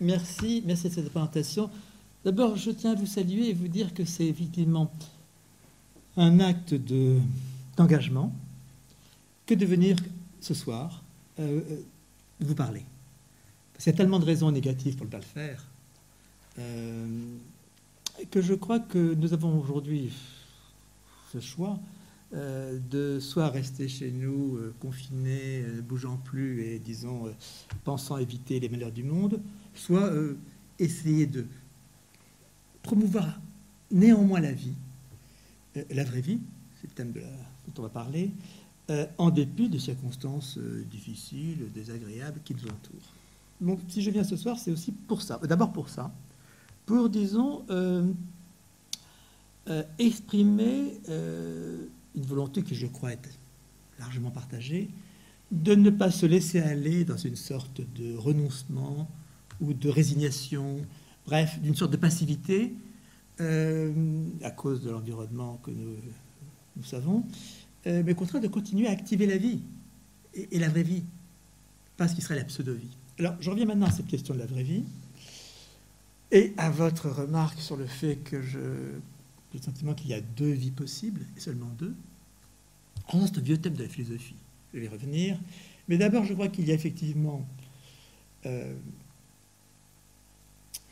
[0.00, 1.68] Merci, merci de cette présentation.
[2.24, 4.90] D'abord, je tiens à vous saluer et vous dire que c'est effectivement
[6.16, 7.18] un acte de,
[7.76, 8.32] d'engagement
[9.44, 9.98] que de venir
[10.40, 11.02] ce soir
[11.38, 11.82] euh, euh,
[12.40, 12.86] vous parler.
[13.74, 15.66] Parce qu'il y a tellement de raisons négatives pour ne pas le faire
[16.58, 17.06] euh,
[18.30, 20.12] que je crois que nous avons aujourd'hui
[21.30, 21.78] ce choix
[22.32, 27.24] de soit rester chez nous, confinés, ne bougeant plus et, disons,
[27.82, 29.40] pensant éviter les malheurs du monde,
[29.74, 30.10] soit
[30.78, 31.46] essayer de
[32.82, 33.40] promouvoir
[33.90, 34.74] néanmoins la vie,
[35.90, 36.40] la vraie vie,
[36.80, 38.30] c'est le thème dont on va parler,
[38.90, 43.14] euh, en dépit des circonstances euh, difficiles, désagréables qui nous entourent.
[43.60, 45.38] Donc si je viens ce soir, c'est aussi pour ça.
[45.44, 46.12] D'abord pour ça,
[46.86, 48.10] pour, disons, euh,
[49.98, 53.28] exprimer une volonté que je crois être
[54.00, 54.88] largement partagée,
[55.52, 59.08] de ne pas se laisser aller dans une sorte de renoncement
[59.60, 60.78] ou de résignation,
[61.26, 62.74] bref, d'une sorte de passivité
[64.42, 67.24] à cause de l'environnement que nous, savons,
[67.86, 69.60] euh, mais au contraire de continuer à activer la vie
[70.34, 71.04] et, la vraie vie,
[71.96, 72.90] pas ce qui serait la pseudo-vie.
[73.18, 74.84] Alors, je reviens maintenant à cette question de la vraie vie
[76.32, 78.58] et à votre remarque sur le fait que je
[79.52, 81.94] j'ai le sentiment qu'il y a deux vies possibles, et seulement deux.
[83.10, 84.36] c'est un vieux thème de la philosophie.
[84.72, 85.38] Je vais y revenir.
[85.88, 87.44] Mais d'abord, je crois qu'il y a effectivement
[88.46, 88.72] euh,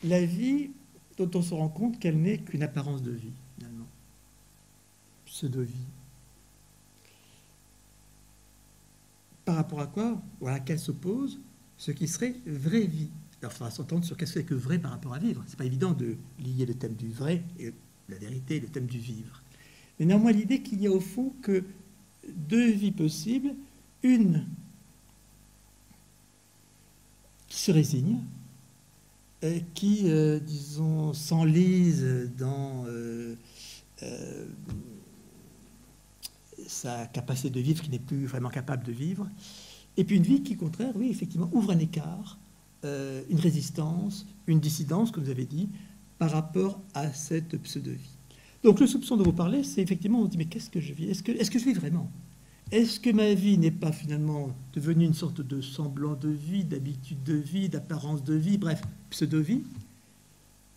[0.03, 0.71] la vie
[1.17, 3.87] dont on se rend compte qu'elle n'est qu'une apparence de vie, finalement.
[5.25, 5.85] Pseudo-vie.
[9.49, 11.39] par rapport à quoi ou à laquelle s'oppose
[11.75, 13.09] ce qui serait vraie vie?
[13.41, 15.43] Alors, il faudra s'entendre sur qu'est-ce que c'est que vrai par rapport à vivre.
[15.47, 17.73] C'est pas évident de lier le thème du vrai et
[18.09, 19.41] la vérité le thème du vivre.
[19.99, 21.63] Mais néanmoins, l'idée qu'il y a au fond que
[22.31, 23.55] deux vies possibles,
[24.03, 24.45] une
[27.47, 28.19] qui se résigne,
[29.73, 33.35] qui, euh, disons, s'enlise dans euh,
[34.03, 34.45] euh,
[36.67, 39.27] sa capacité de vivre qui n'est plus vraiment capable de vivre.
[39.97, 42.37] Et puis une vie qui, au contraire, oui, effectivement, ouvre un écart,
[42.85, 45.69] euh, une résistance, une dissidence, comme vous avez dit,
[46.17, 48.17] par rapport à cette pseudo-vie.
[48.63, 51.09] Donc le soupçon de vous parler, c'est effectivement, on dit, mais qu'est-ce que je vis?
[51.09, 52.11] Est-ce que, est que je vis vraiment?
[52.71, 57.23] Est-ce que ma vie n'est pas finalement devenue une sorte de semblant de vie, d'habitude
[57.23, 59.63] de vie, d'apparence de vie, bref, pseudo-vie,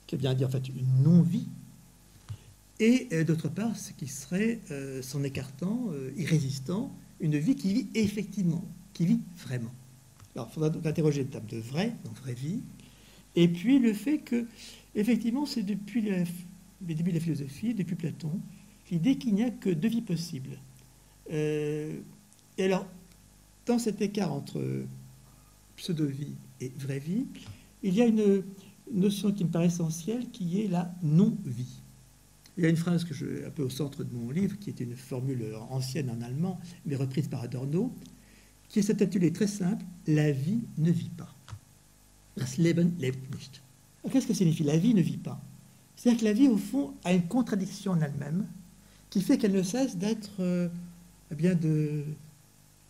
[0.06, 1.46] qui veut bien dire en fait une non-vie
[2.82, 7.72] et euh, d'autre part, ce qui serait, euh, s'en écartant, euh, irrésistant, une vie qui
[7.72, 9.70] vit effectivement, qui vit vraiment.
[10.34, 12.60] Alors, il faudra donc interroger le terme de vrai, donc vraie vie,
[13.36, 14.46] et puis le fait que,
[14.96, 18.40] effectivement, c'est depuis les débuts de la philosophie, depuis Platon,
[18.90, 20.58] l'idée qu'il n'y a que deux vies possibles.
[21.30, 22.02] Et
[22.58, 22.86] alors,
[23.66, 24.62] dans cet écart entre
[25.76, 27.26] pseudo-vie et vraie vie,
[27.82, 28.44] il y a une
[28.92, 31.80] notion qui me paraît essentielle, qui est la non-vie.
[32.56, 34.70] Il y a une phrase que je, un peu au centre de mon livre, qui
[34.70, 37.92] est une formule ancienne en allemand, mais reprise par Adorno,
[38.68, 41.34] qui est cet intitulé très simple La vie ne vit pas.
[42.36, 43.62] Das Leben lebt nicht.
[44.10, 45.40] Qu'est-ce que signifie La vie ne vit pas
[45.96, 48.46] C'est-à-dire que la vie, au fond, a une contradiction en elle-même
[49.10, 50.68] qui fait qu'elle ne cesse d'être, euh,
[51.32, 52.04] eh bien, de.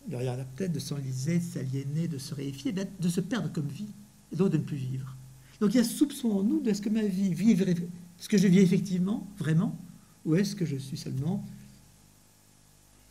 [0.09, 3.87] Peut-être de s'enliser, de s'aliéner, de se réifier, de se perdre comme vie,
[4.33, 5.15] et donc de ne plus vivre.
[5.61, 7.75] Donc il y a ce soupçon en nous de est-ce que ma vie vivrait
[8.19, 9.77] est-ce que je vis effectivement, vraiment,
[10.25, 11.43] ou est-ce que je suis seulement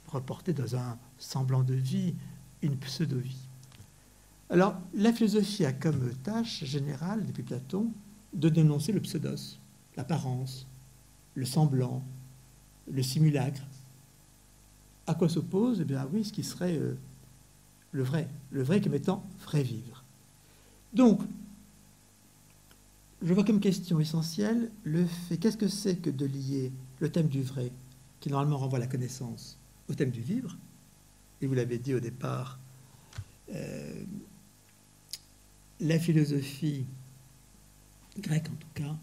[0.06, 2.14] reporté dans un semblant de vie,
[2.62, 3.48] une pseudo-vie?
[4.48, 7.92] Alors, la philosophie a comme tâche générale, depuis Platon,
[8.32, 9.58] de dénoncer le pseudos,
[9.96, 10.66] l'apparence,
[11.34, 12.02] le semblant,
[12.90, 13.62] le simulacre.
[15.12, 16.96] À quoi s'oppose Eh bien, oui, ce qui serait euh,
[17.90, 20.02] le vrai, le vrai comme étant vrai vivre.
[20.94, 21.20] Donc,
[23.20, 27.28] je vois comme question essentielle le fait qu'est-ce que c'est que de lier le thème
[27.28, 27.70] du vrai,
[28.20, 29.58] qui normalement renvoie à la connaissance,
[29.90, 30.56] au thème du vivre?
[31.42, 32.58] Et vous l'avez dit au départ,
[33.54, 34.04] euh,
[35.80, 36.86] la philosophie
[38.18, 38.96] grecque en tout cas,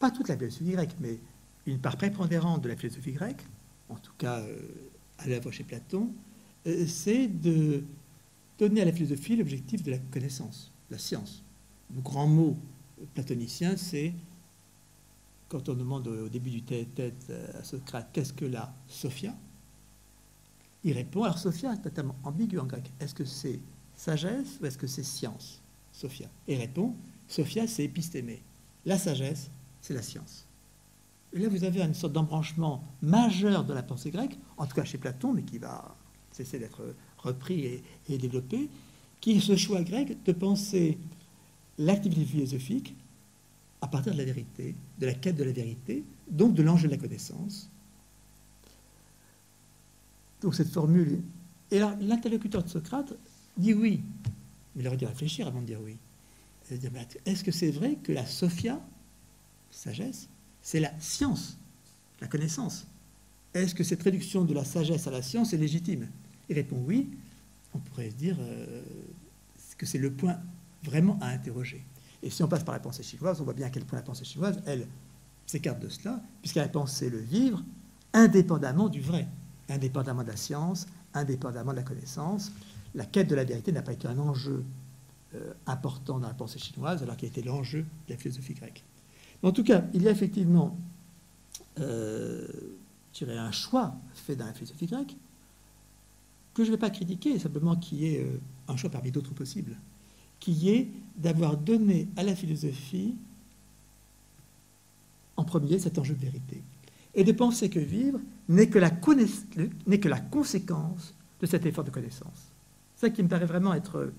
[0.00, 1.20] pas toute la philosophie grecque, mais
[1.66, 3.46] une part prépondérante de la philosophie grecque,
[3.92, 4.56] en tout cas euh,
[5.18, 6.10] à l'œuvre chez Platon,
[6.66, 7.84] euh, c'est de
[8.58, 11.42] donner à la philosophie l'objectif de la connaissance, la science
[11.94, 12.56] le grand mot
[13.14, 14.14] platonicien, c'est
[15.48, 19.36] quand on demande au début du tête-tête à Socrate qu'est-ce que la Sophia?
[20.84, 22.90] Il répond alors Sophia est totalement ambigu en grec.
[22.98, 23.60] Est-ce que c'est
[23.94, 25.60] sagesse ou est-ce que c'est science?
[25.92, 26.28] Sophia.
[26.48, 26.94] Et il répond
[27.28, 28.42] Sophia c'est épistémé.
[28.84, 29.50] La sagesse,
[29.80, 30.46] c'est la science.
[31.32, 34.84] Et là, vous avez une sorte d'embranchement majeur de la pensée grecque, en tout cas
[34.84, 35.96] chez Platon, mais qui va
[36.30, 38.68] cesser d'être repris et, développé,
[39.20, 40.98] qui est ce choix grec de penser
[41.78, 42.94] l'activité philosophique
[43.80, 46.92] à partir de la vérité, de la quête de la vérité, donc de l'enjeu de
[46.92, 47.70] la connaissance.
[50.40, 51.22] Donc cette formule.
[51.70, 53.14] Et là, l'interlocuteur de Socrate
[53.56, 54.02] dit oui,
[54.74, 55.96] mais il aurait dû réfléchir avant de dire oui.
[57.26, 58.80] Est-ce que c'est vrai que la Sophia,
[59.70, 60.28] sagesse,
[60.62, 61.58] c'est la science,
[62.20, 62.86] la connaissance
[63.52, 66.08] Est-ce que cette réduction de la sagesse à la science est légitime?
[66.48, 67.10] Il répond oui.
[67.74, 68.82] On pourrait se dire euh,
[69.76, 70.38] que c'est le point
[70.84, 71.84] vraiment à interroger.
[72.22, 74.04] Et si on passe par la pensée chinoise, on voit bien à quel point la
[74.04, 74.86] pensée chinoise, elle,
[75.46, 77.62] s'écarte de cela, puisqu'elle a pensé le vivre
[78.12, 79.26] indépendamment du vrai,
[79.68, 82.52] indépendamment de la science, indépendamment de la connaissance.
[82.94, 84.64] La quête de la vérité n'a pas été un enjeu
[85.34, 88.84] euh, important dans la pensée chinoise, alors qu'il était l'enjeu de la philosophie grecque.
[89.42, 90.76] En tout cas, il y a effectivement
[91.80, 92.46] euh,
[93.20, 95.16] un choix fait dans la philosophie grecque
[96.54, 99.76] que je ne vais pas critiquer, simplement qui est euh, un choix parmi d'autres possibles,
[100.38, 103.14] qui est d'avoir donné à la philosophie
[105.36, 106.62] en premier cet enjeu de vérité,
[107.14, 111.90] et de penser que vivre n'est que, la que la conséquence de cet effort de
[111.90, 112.50] connaissance.
[112.96, 114.12] C'est ça qui me paraît vraiment être,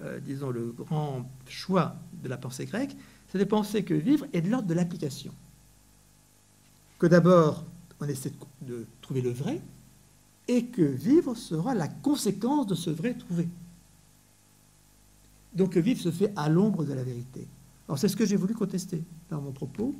[0.00, 2.96] euh, disons, le grand choix de la pensée grecque,
[3.28, 5.32] c'est de penser que vivre est de l'ordre de l'application.
[6.98, 7.64] Que d'abord,
[8.00, 8.32] on essaie
[8.62, 9.60] de trouver le vrai,
[10.48, 13.48] et que vivre sera la conséquence de ce vrai trouvé.
[15.54, 17.46] Donc vivre se fait à l'ombre de la vérité.
[17.88, 19.94] Alors c'est ce que j'ai voulu contester dans mon propos,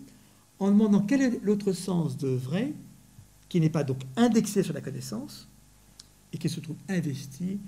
[0.59, 2.73] en demandant quel est l'autre sens de vrai,
[3.49, 5.49] qui n'est pas donc indexé sur la connaissance,
[6.33, 7.59] et qui se trouve investi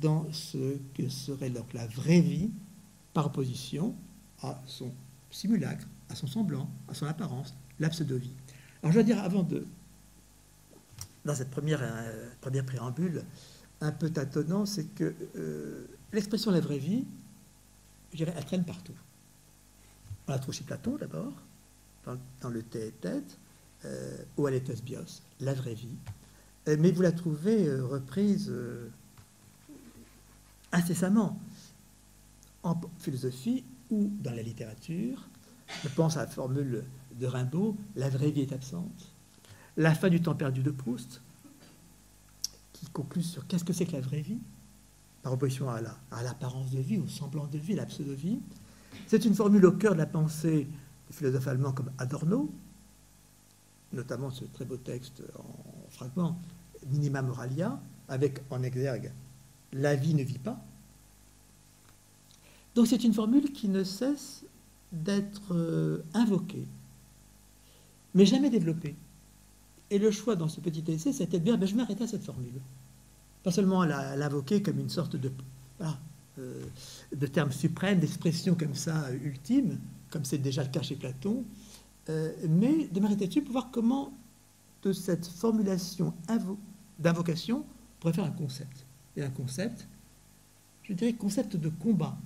[0.00, 2.50] dans ce que serait donc la vraie vie
[3.12, 3.94] par opposition
[4.46, 4.92] à son
[5.30, 8.32] simulacre, à son semblant, à son apparence, la pseudo-vie.
[8.82, 9.66] Alors je dois dire, avant de...
[11.24, 13.24] Dans cette première, euh, première préambule,
[13.80, 17.04] un peu tâtonnant, c'est que euh, l'expression la vraie vie,
[18.12, 18.94] je dirais, elle traîne partout.
[20.28, 21.32] On la trouve chez Platon d'abord,
[22.40, 23.38] dans, le thé tête,
[23.84, 25.96] euh, ou à bios, la vraie vie.
[26.68, 28.52] Euh, mais vous la trouvez reprise
[30.72, 31.38] incessamment
[32.62, 35.28] en philosophie ou dans la littérature.
[35.82, 36.84] Je pense à la formule
[37.18, 39.12] de Rimbaud, la vraie vie est absente.
[39.76, 41.20] La fin du temps perdu de Proust,
[42.72, 44.38] qui conclut sur qu'est-ce que c'est que la vraie vie,
[45.22, 45.80] par opposition à,
[46.22, 48.38] l'apparence de vie, au semblant de vie, la pseudo-vie.
[49.06, 50.68] C'est une formule au cœur de la pensée
[51.08, 52.50] des philosophes allemands comme Adorno,
[53.92, 56.38] notamment ce très beau texte en fragment,
[56.86, 59.12] Minima Moralia, avec en exergue
[59.72, 60.64] La vie ne vit pas,
[62.76, 64.44] donc c'est une formule qui ne cesse
[64.92, 66.66] d'être euh, invoquée,
[68.14, 68.94] mais jamais développée.
[69.90, 72.22] Et le choix dans ce petit essai, c'était de dire, ben, je m'arrête à cette
[72.22, 72.60] formule.
[73.42, 75.32] Pas seulement à l'invoquer comme une sorte de,
[76.38, 76.64] euh,
[77.16, 79.78] de terme suprême, d'expression comme ça ultime,
[80.10, 81.44] comme c'est déjà le cas chez Platon,
[82.10, 84.12] euh, mais de m'arrêter dessus pour voir comment
[84.82, 86.12] de cette formulation
[86.98, 88.84] d'invocation on pourrait faire un concept.
[89.16, 89.88] Et un concept,
[90.82, 92.18] je dirais concept de combat,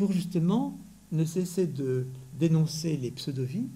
[0.00, 0.78] pour justement
[1.12, 2.06] ne cesser de
[2.38, 3.66] dénoncer les pseudo-vies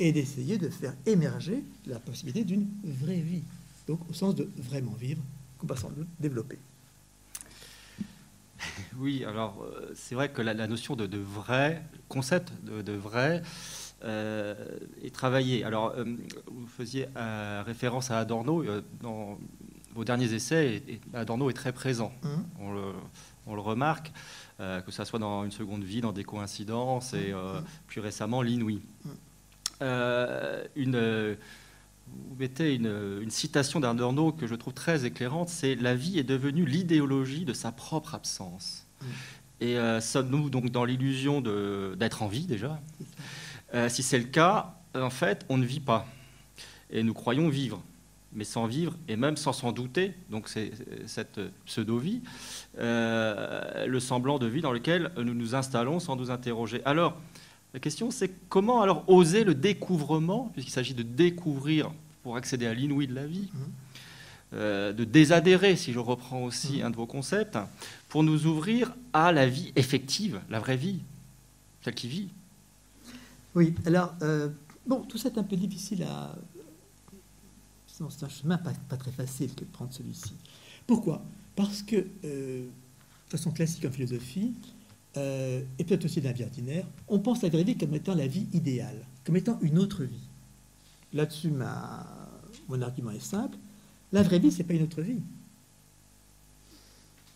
[0.00, 3.44] et d'essayer de faire émerger la possibilité d'une vraie vie,
[3.86, 5.22] donc au sens de vraiment vivre,
[5.58, 6.58] qu'on va sans doute développer.
[8.98, 13.42] Oui, alors euh, c'est vrai que la, notion de, vrai, concept de, vrai,
[14.02, 14.54] euh,
[15.04, 15.62] est travaillé.
[15.62, 16.04] Alors, euh,
[16.46, 17.06] vous faisiez
[17.64, 18.64] référence à Adorno.
[19.02, 19.38] dans
[19.94, 22.12] vos derniers essais, et, Adorno est très présent.
[22.22, 22.28] Mmh.
[22.60, 22.92] On, le,
[23.46, 24.12] on, le, remarque.
[24.58, 28.40] Euh, que ça soit dans une seconde vie, dans des coïncidences, et euh, plus récemment
[28.40, 28.80] l'inouï.
[29.82, 31.36] Euh, une,
[32.06, 36.64] vous mettez une, citation d'Adorno que je trouve très éclairante, c'est «La vie est devenue
[36.64, 38.86] l'idéologie de sa propre absence.
[39.60, 41.42] Et sommes-nous donc dans l'illusion
[41.94, 42.80] d'être en vie déjà?
[43.88, 46.06] Si c'est le cas, en fait, on ne vit pas.
[46.88, 47.82] Et nous croyons vivre
[48.36, 50.70] mais sans vivre et même sans s'en douter, donc c'est
[51.06, 52.20] cette pseudo-vie,
[52.78, 56.82] euh, le semblant de vie dans lequel nous nous installons sans nous interroger.
[56.84, 57.16] Alors,
[57.72, 61.90] la question c'est comment alors oser le découvrement, puisqu'il s'agit de découvrir
[62.22, 63.58] pour accéder à l'inouï de la vie, mmh.
[64.54, 66.86] euh, de désadhérer, si je reprends aussi mmh.
[66.86, 67.58] un de vos concepts,
[68.10, 71.00] pour nous ouvrir à la vie effective, la vraie vie,
[71.82, 72.28] celle qui vit.
[73.54, 74.50] Oui, alors, euh,
[74.86, 76.34] bon, tout ça est un peu difficile à
[78.10, 80.34] c'est un chemin pas, très facile que de prendre celui-ci.
[80.86, 81.22] Pourquoi?
[81.54, 84.54] Parce que, euh, de façon classique en philosophie,
[85.16, 87.94] euh, et peut-être aussi dans la vie ordinaire, on pense à la vraie vie comme
[87.94, 90.28] étant la vie idéale, comme étant une autre vie.
[91.14, 91.50] Là-dessus,
[92.68, 93.56] mon argument est simple.
[94.12, 95.22] La vraie vie, ce n'est pas une autre vie.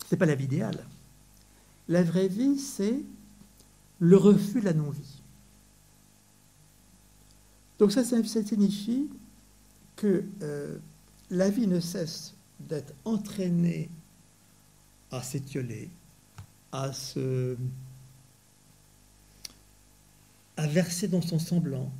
[0.07, 0.85] Ce n'est pas la vie idéale.
[1.88, 3.00] La vraie vie, c'est
[3.99, 5.23] le refus de la non-vie.
[7.79, 9.09] Donc ça, ça signifie
[10.00, 10.78] que euh,
[11.30, 13.90] la vie ne cesse d'être entraînée
[15.11, 15.90] à s'étioler,
[16.73, 17.57] à se
[20.57, 21.90] à verser dans son semblant,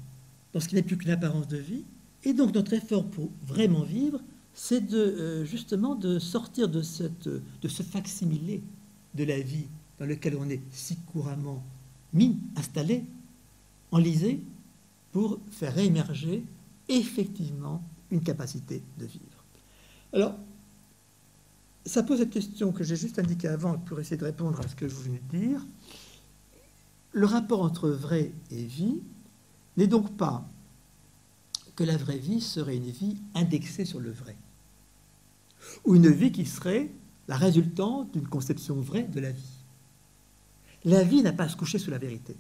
[0.53, 1.85] dans ce qui n'est plus qu'une apparence de vie.
[2.25, 4.21] Et donc notre effort pour vraiment vivre,
[4.55, 8.63] c'est euh, justement de sortir de, cette, de ce facsimilé
[9.15, 9.67] de la vie
[9.99, 11.63] dans lequel on est si couramment
[12.15, 13.05] mis, installé,
[13.91, 14.41] enlisé,
[15.13, 16.45] pour faire émerger
[16.89, 19.45] effectivement une capacité de vivre.
[20.13, 20.35] Alors,
[21.87, 24.75] ça pose cette question que j'ai juste indiquée avant pour essayer de répondre à ce
[24.75, 25.67] que vous venez de dire.
[27.13, 29.01] Le rapport entre vrai et vie
[29.77, 30.45] n'est donc pas
[31.77, 34.37] que la vraie vie serait une vie indexée sur le vrai,
[35.85, 36.91] ou une vie qui serait
[37.29, 39.65] la résultante d'une conception vraie de la vie.
[40.85, 42.37] La vie n'a pas à se coucher sous la vérité.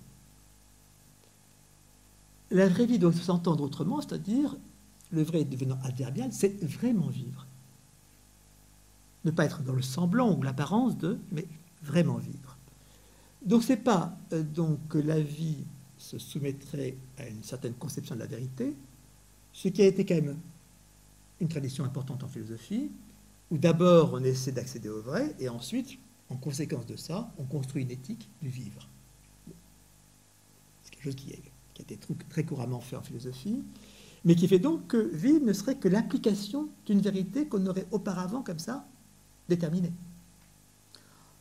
[2.50, 4.56] La vraie vie doit s'entendre autrement, c'est-à-dire,
[5.12, 7.46] le vrai devenant adverbial, c'est vraiment vivre.
[9.24, 11.46] Ne pas être dans le semblant ou l'apparence de, mais
[11.82, 12.56] vraiment vivre.
[13.42, 15.64] Donc c'est pas euh, donc que la vie
[15.98, 18.74] se soumettrait à une certaine conception de la vérité,
[19.52, 20.38] ce qui a été quand même
[21.40, 22.90] une tradition importante en philosophie,
[23.50, 25.98] où d'abord on essaie d'accéder au vrai, et ensuite,
[26.28, 28.88] en conséquence de ça, on construit une éthique du vivre.
[30.82, 31.98] C'est quelque chose qui, a été
[32.28, 33.62] très couramment fait en philosophie,
[34.24, 38.42] mais qui fait donc que vivre ne serait que l'application d'une vérité qu'on aurait auparavant
[38.42, 38.86] comme ça
[39.48, 39.92] déterminée.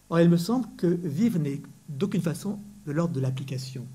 [0.10, 3.86] Or, il me semble que vivre n'est d'aucune façon de l'ordre de l'application.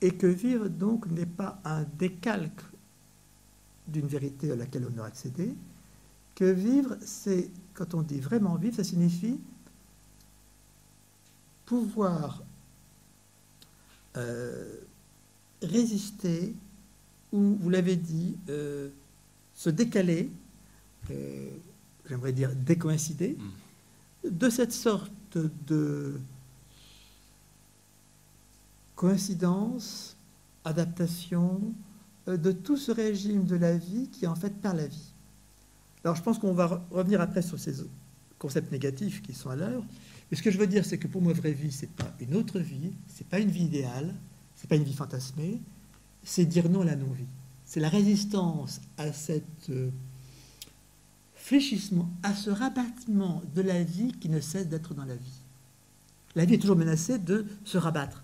[0.00, 2.62] Et que vivre donc n'est pas un décalque
[3.86, 5.54] d'une vérité à laquelle on a accédé,
[6.34, 9.38] que vivre, c'est, quand on dit vraiment vivre, ça signifie
[11.66, 12.42] pouvoir
[14.16, 14.80] euh,
[15.62, 16.54] résister,
[17.32, 18.88] ou, vous l'avez dit, euh,
[19.54, 20.30] se décaler,
[21.10, 21.48] euh,
[22.08, 23.36] j'aimerais dire décoïncider,
[24.24, 24.30] mm.
[24.30, 25.12] de cette sorte
[25.66, 26.18] de
[28.96, 30.16] coïncidence,
[30.64, 31.60] adaptation,
[32.28, 35.12] euh, de tout ce régime de la vie qui est en fait par la vie.
[36.04, 37.74] Alors je pense qu'on va revenir après sur ces
[38.38, 39.82] concepts négatifs qui sont à l'heure.
[40.30, 42.34] Mais ce que je veux dire, c'est que pour moi, vraie vie, c'est pas une
[42.34, 44.14] autre vie, c'est pas une vie idéale,
[44.60, 45.58] c'est pas une vie fantasmée,
[46.22, 47.24] c'est dire non à la non-vie.
[47.64, 49.88] C'est la résistance à cet euh,
[51.34, 55.40] fléchissement, à ce rabattement de la vie qui ne cesse d'être dans la vie.
[56.36, 58.22] La vie est toujours menacée de se rabattre,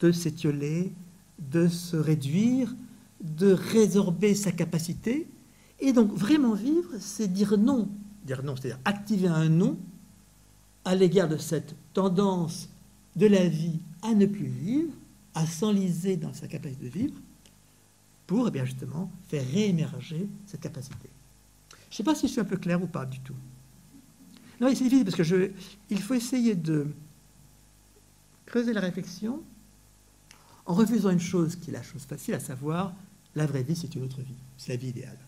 [0.00, 0.92] de s'étioler,
[1.38, 2.74] de se réduire,
[3.20, 5.28] de résorber sa capacité.
[5.78, 7.88] Et donc vraiment vivre, c'est dire non.
[8.24, 9.76] Dire non, c'est-à-dire activer un non
[10.86, 12.70] à l'égard de cette tendance
[13.14, 14.92] de la vie à ne plus vivre,
[15.34, 17.20] à s'enliser dans sa capacité de vivre,
[18.26, 21.10] pour eh bien justement faire réémerger cette capacité.
[21.70, 23.36] Je ne sais pas si je suis un peu clair ou pas du tout.
[24.60, 25.50] Non, c'est difficile parce que je,
[25.90, 26.86] il faut essayer de
[28.46, 29.42] creuser la réflexion
[30.66, 32.94] en refusant une chose qui est la chose facile, à savoir
[33.34, 35.18] la vraie vie, c'est une autre vie, c'est la vie idéale.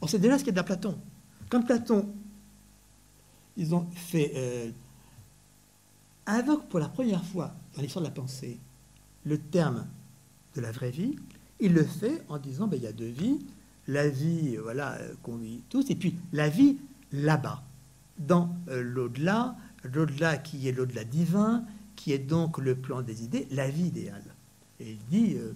[0.00, 0.98] Or, c'est déjà ce qu'il y a dans Platon.
[1.48, 2.08] Quand Platon,
[3.56, 4.70] ils ont fait, euh,
[6.26, 8.58] invoque pour la première fois dans l'histoire de la pensée
[9.24, 9.86] le terme
[10.54, 11.16] de la vraie vie,
[11.60, 13.38] il le fait en disant ben, il y a deux vies,
[13.86, 16.78] la vie voilà, qu'on vit tous, et puis la vie
[17.12, 17.62] là-bas,
[18.18, 21.64] dans euh, l'au-delà, l'au-delà qui est l'au-delà divin,
[21.96, 24.24] qui est donc le plan des idées, la vie idéale.
[24.80, 25.52] Et il dit, euh,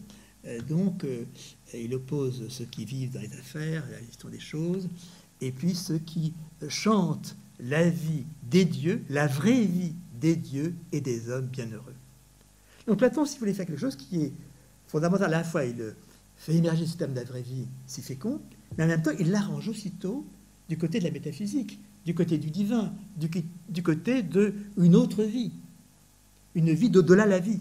[0.47, 1.25] euh, donc, euh,
[1.73, 4.89] il oppose ceux qui vivent dans les affaires, la gestion des choses,
[5.41, 6.35] et puis ceux qui
[6.69, 11.95] chantent la vie des dieux, la vraie vie des dieux et des hommes bienheureux.
[12.87, 14.33] Donc Platon, si vous voulez faire quelque chose qui est
[14.87, 15.95] fondamental, à la fois il
[16.37, 18.41] fait émerger ce thème de la vraie vie si fécond,
[18.77, 20.27] mais en même temps il l'arrange aussitôt
[20.69, 23.31] du côté de la métaphysique, du côté du divin, du,
[23.69, 25.53] du côté d'une autre vie,
[26.55, 27.61] une vie d'au-delà la vie,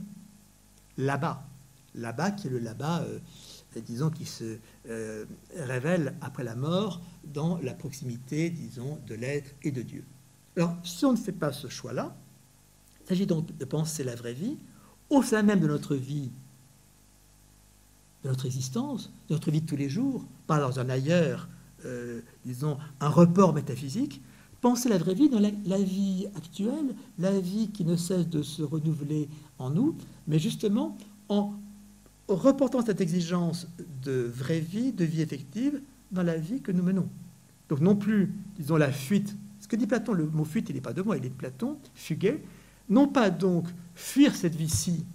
[0.98, 1.48] là-bas.
[1.96, 3.20] Là-bas, qui est le là-bas, euh,
[3.86, 4.58] disons, qui se
[4.90, 5.26] euh,
[5.56, 10.04] révèle après la mort dans la proximité, disons, de l'être et de Dieu.
[10.58, 12.16] Alors, si on ne fait pas ce choix-là,
[13.04, 14.58] il s'agit donc de penser la vraie vie
[15.10, 16.30] au sein même de notre vie,
[18.24, 21.48] de notre existence, de notre vie de tous les jours, pas dans un ailleurs,
[21.86, 24.22] euh, disons, un report métaphysique,
[24.62, 28.64] penser la vraie vie dans la, vie actuelle, la vie qui ne cesse de se
[28.64, 29.28] renouveler
[29.60, 29.96] en nous,
[30.28, 31.54] mais justement en
[32.30, 33.68] reportant cette exigence
[34.04, 35.82] de vraie vie, de vie effective,
[36.12, 37.10] dans la vie que nous menons.
[37.68, 39.36] Donc non plus, disons, la fuite.
[39.60, 41.34] Ce que dit Platon, le mot fuite, il n'est pas de moi, il est de
[41.34, 42.42] Platon, fuguer,
[42.90, 45.06] Non pas donc fuir cette vie-ci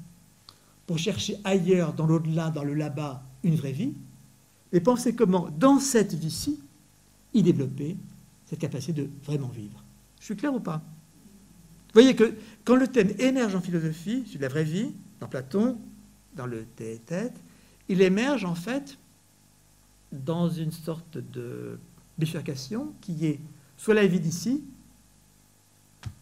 [0.86, 3.94] pour chercher ailleurs, dans l'au-delà, dans le là-bas, une vraie vie,
[4.72, 6.60] mais penser comment, dans cette vie-ci,
[7.34, 7.96] y développer
[8.46, 9.84] cette capacité de vraiment vivre.
[10.18, 10.78] Je suis clair ou pas?
[10.78, 12.34] Vous voyez que
[12.64, 15.78] quand le thème émerge en philosophie, sur la vraie vie, dans Platon,
[16.36, 17.34] dans le tête,
[17.88, 18.98] il émerge en fait
[20.12, 21.78] dans une sorte de
[22.18, 23.40] bifurcation qui est
[23.76, 24.62] soit la vie d'ici,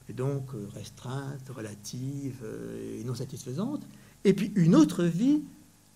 [0.08, 3.86] et donc euh, restreinte, relative euh, et non satisfaisante,
[4.24, 5.42] et puis une autre vie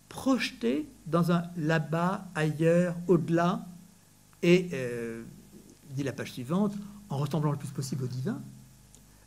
[0.08, 3.66] projetée dans un là-bas, ailleurs, au-delà,
[4.42, 5.22] et, euh,
[5.90, 6.74] dit la page suivante,
[7.08, 8.40] en ressemblant le plus possible au divin,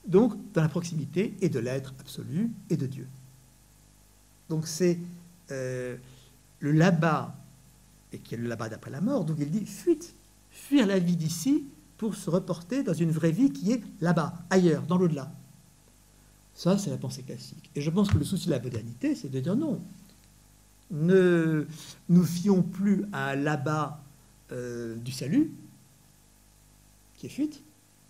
[0.07, 3.07] donc dans la proximité et de l'être absolu et de Dieu.
[4.49, 4.99] Donc c'est
[5.49, 5.99] le
[6.61, 7.35] là-bas,
[8.11, 10.15] et qui est le là-bas d'après la mort, donc il dit fuite,
[10.51, 11.63] fuir la vie d'ici
[12.03, 15.31] pour se reporter dans une vraie vie qui est là-bas, ailleurs, dans l'au-delà.
[16.53, 17.71] Ça, c'est la pensée classique.
[17.75, 19.79] Et je pense que le souci de la modernité, c'est de dire non.
[20.91, 21.65] Ne
[22.09, 24.03] nous fions plus à un là-bas
[24.51, 25.53] euh, du salut,
[27.15, 27.63] qui est fuite,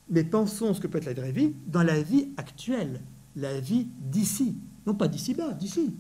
[0.09, 3.00] mais pensons ce que peut être la vraie vie dans la vie actuelle,
[3.35, 4.55] la vie d'ici.
[4.88, 5.93] Non pas d'ici-bas, d'ici.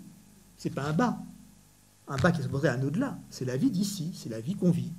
[0.57, 1.19] C'est pas un bas.
[2.07, 3.19] Un bas qui se poserait à un au-delà.
[3.29, 4.93] C'est la vie d'ici, c'est la vie qu'on vit.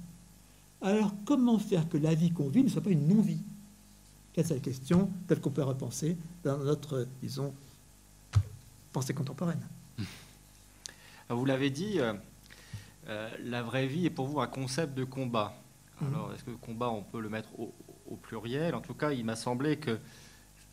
[0.84, 3.40] Alors, comment faire que la vie qu'on vit ne soit pas une non-vie?
[4.36, 5.10] C'est la question?
[5.26, 7.54] Telle qu'on peut repenser dans notre, disons,
[8.92, 9.66] pensée contemporaine?
[11.30, 12.12] Vous l'avez dit, euh,
[13.08, 15.56] euh, la vraie vie est pour vous un concept de combat.
[16.02, 16.08] Mhm.
[16.08, 17.72] Alors, est-ce que le combat, on peut le mettre au,
[18.20, 18.74] pluriel?
[18.74, 19.98] En tout cas, il m'a semblé que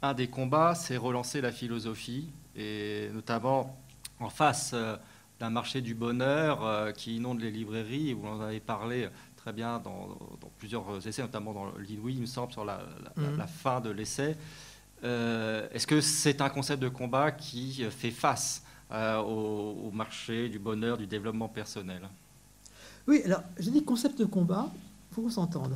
[0.01, 2.27] un des combats, c'est relancer la philosophie,
[2.57, 3.79] et notamment
[4.19, 4.97] en face euh,
[5.39, 9.09] d'un marché du bonheur qui inonde les librairies, vous en avez parlé
[9.41, 10.17] très bien dans,
[10.59, 12.85] plusieurs essais, notamment dans l'Inouï, il me semble, sur la,
[13.17, 13.43] mhm.
[13.47, 14.37] fin de l'essai.
[15.03, 20.59] Euh, est-ce que c'est un concept de combat qui fait face euh, au, marché du
[20.59, 22.07] bonheur, du développement personnel?
[23.07, 24.69] Oui, alors j'ai dit concept de combat,
[25.11, 25.75] il faut s'entendre.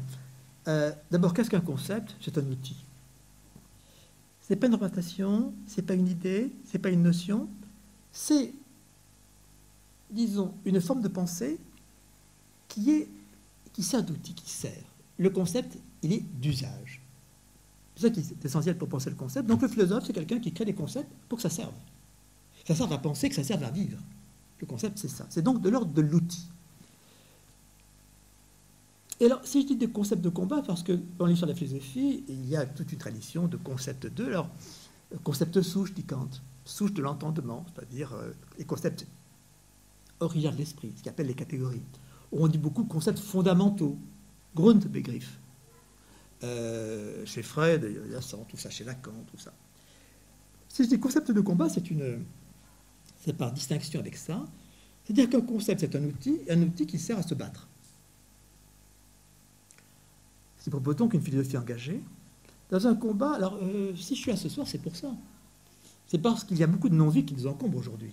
[0.67, 2.15] Euh, d'abord, qu'est-ce qu'un concept?
[2.21, 2.77] C'est un outil.
[4.41, 7.49] Ce n'est pas une représentation, ce n'est pas une idée, ce n'est pas une notion,
[8.11, 8.53] c'est,
[10.11, 11.59] disons, une forme de pensée
[12.67, 13.09] qui est
[13.75, 14.71] qui sert d'outil, qui sert.
[15.17, 17.01] Le concept, il est d'usage.
[17.95, 19.49] C'est ça qui est essentiel pour penser le concept.
[19.49, 21.73] Donc le philosophe, c'est quelqu'un qui crée des concepts pour que ça serve.
[22.65, 23.97] Ça serve à penser, que ça serve à vivre.
[24.59, 25.25] Le concept, c'est ça.
[25.29, 26.47] C'est donc de l'ordre de l'outil.
[29.19, 31.57] Et alors, si je dis des concepts de combat, parce que dans l'histoire de la
[31.57, 34.25] philosophie, il y a toute une tradition de concepts de.
[34.25, 34.49] Alors,
[35.25, 36.29] concept souche, dit Kant,
[36.63, 39.05] souche de l'entendement, c'est-à-dire euh, les concepts
[40.21, 41.83] originaires de l'esprit, ce qu'on appelle les catégories
[42.31, 43.97] on dit beaucoup de concepts fondamentaux,
[44.55, 45.39] Grundbegriff.
[46.43, 49.53] Euh, chez Fred, il y a ça, tout ça, chez Lacan, tout ça.
[50.67, 52.25] Si je dis concept de combat, c'est une,
[53.37, 54.45] par distinction avec ça.
[55.03, 57.67] C'est-à-dire qu'un concept, c'est un outil, un outil qui sert à se battre.
[60.57, 62.01] C'est pour autant qu'une philosophie engagée,
[62.69, 65.15] dans un combat, alors euh, si je suis là ce soir, c'est pour ça.
[66.07, 68.11] C'est parce qu'il y a beaucoup de non-vie qui nous encombrent aujourd'hui.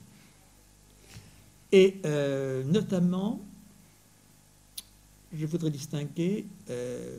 [1.73, 3.41] Et euh, notamment
[5.33, 7.19] je voudrais distinguer euh,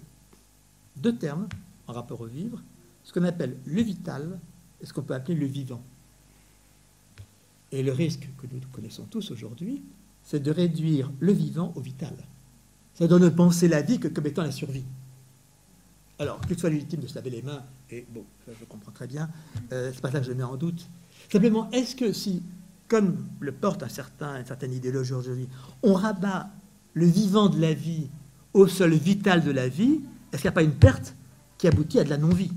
[0.97, 1.47] deux termes
[1.87, 2.61] en rapport au vivre,
[3.03, 4.39] ce qu'on appelle le vital
[4.81, 5.81] et ce qu'on peut appeler le vivant.
[7.71, 9.81] Et le risque que nous connaissons tous aujourd'hui,
[10.23, 12.13] c'est de réduire le vivant au vital.
[12.99, 14.85] Donne de penser la vie que comme étant la survie.
[16.19, 19.29] Alors, qu'il soit légitime de se laver les mains, et bon, je comprends très bien,
[19.71, 20.87] euh, c'est pas ça que je mets en doute.
[21.29, 22.43] Simplement, est-ce que si,
[22.87, 25.49] comme le porte un certain, une idéologie aujourd'hui,
[25.81, 26.49] on rabat
[26.93, 28.09] le vivant de la vie
[28.53, 30.01] au sol vital de la vie,
[30.31, 31.15] est-ce qu'il n'y a pas une perte
[31.57, 32.51] qui aboutit à de la non-vie?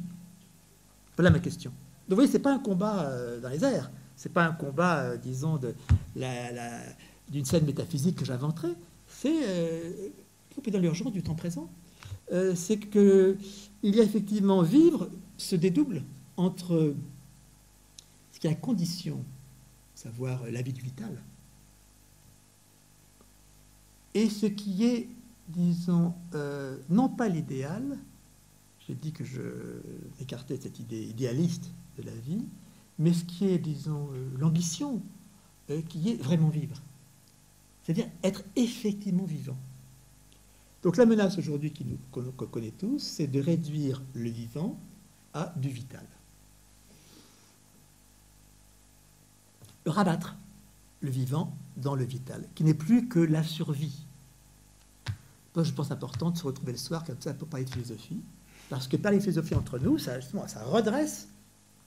[1.16, 1.70] Voilà ma question.
[1.70, 4.44] Donc vous voyez, ce n'est pas un combat euh, dans les airs, ce n'est pas
[4.44, 5.58] un combat, euh, disons,
[6.14, 8.68] d'une scène métaphysique que j'inventerai,
[9.08, 10.08] c'est euh,
[10.70, 11.68] dans l'urgence du temps présent.
[12.32, 13.36] Euh, c'est qu'il
[13.82, 16.02] y a effectivement vivre se dédouble
[16.36, 16.94] entre
[18.32, 19.22] ce qui est la condition,
[19.94, 21.22] savoir la vie du vital,
[24.16, 25.10] et ce qui est,
[25.48, 27.98] disons, euh, non pas l'idéal,
[28.86, 29.42] j'ai dit que je
[30.18, 32.46] écartais cette idée idéaliste de la vie,
[32.98, 35.02] mais ce qui est, disons, euh, l'ambition,
[35.68, 36.80] euh, qui est vraiment vivre.
[37.82, 39.58] C'est-à-dire être effectivement vivant.
[40.82, 41.74] Donc la menace aujourd'hui
[42.10, 44.80] qu'on connaît tous, c'est de réduire le vivant
[45.34, 46.06] à du vital.
[49.84, 50.36] Rabattre
[51.02, 54.05] le vivant dans le vital, qui n'est plus que la survie
[55.64, 58.20] je pense important de se retrouver le soir comme ça pour parler de philosophie.
[58.68, 60.18] Parce que parler de philosophie entre nous, ça,
[60.64, 61.28] redresse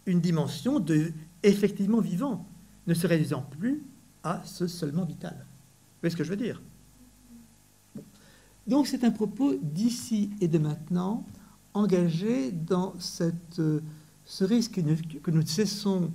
[0.06, 1.12] une dimension de
[1.44, 2.48] effectivement vivant,
[2.88, 3.84] ne se réduisant plus
[4.24, 5.36] à ce seulement vital.
[5.36, 6.62] Vous voyez ce que je veux dire?
[8.68, 11.26] Donc c'est un propos d'ici et de maintenant,
[11.74, 13.62] engagé dans cette,
[14.26, 14.82] ce risque
[15.22, 16.12] que nous cessons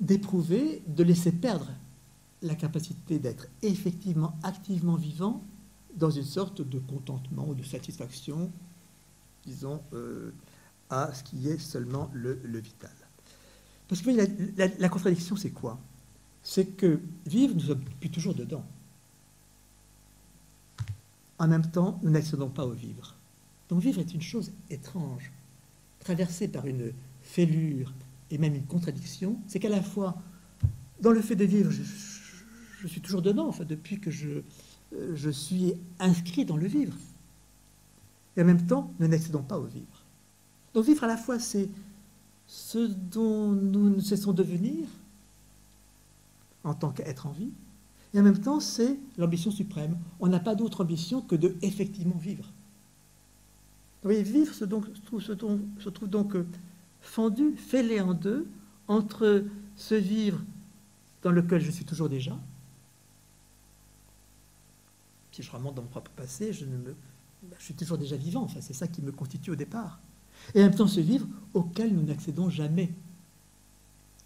[0.00, 1.70] d'éprouver, de laisser perdre
[2.42, 5.42] la capacité d'être effectivement, activement vivant
[5.96, 8.50] dans une sorte de contentement ou de satisfaction,
[9.46, 10.32] disons, euh,
[10.90, 12.92] à ce qui est seulement le, vital.
[13.88, 14.10] Parce que
[14.56, 15.78] la, contradiction, c'est quoi?
[16.42, 18.64] C'est que vivre, nous sommes depuis toujours dedans.
[21.38, 23.14] En même temps, nous n'accédons pas au vivre.
[23.68, 25.32] Donc vivre est une chose étrange,
[26.00, 27.92] traversée par une fêlure
[28.30, 29.38] et même une contradiction.
[29.46, 30.16] C'est qu'à la fois,
[31.00, 34.42] dans le fait de vivre, je, suis toujours dedans, enfin, depuis que je,
[35.14, 36.94] je suis inscrit dans le vivre.
[38.36, 40.02] Et en même temps, nous n'accédons pas au vivre.
[40.74, 41.68] Donc vivre à la fois, c'est
[42.46, 44.86] ce dont nous ne cessons de devenir
[46.64, 47.50] en tant qu'être en vie,
[48.14, 49.98] et en même temps, c'est l'ambition suprême.
[50.20, 52.44] On n'a pas d'autre ambition que de effectivement vivre.
[54.02, 56.46] Vous voyez, vivre se, trouve, se trouve donc euh,
[57.00, 58.46] fendu, fêlé en deux,
[58.86, 59.44] entre
[59.76, 60.40] ce vivre
[61.22, 62.38] dans lequel je suis toujours déjà,
[65.34, 66.94] si je remonte dans mon propre passé, me,
[67.58, 69.98] je suis toujours déjà vivant, enfin, c'est ça qui me constitue au départ.
[70.54, 72.90] Et en même temps ce vivre auquel nous n'accédons jamais.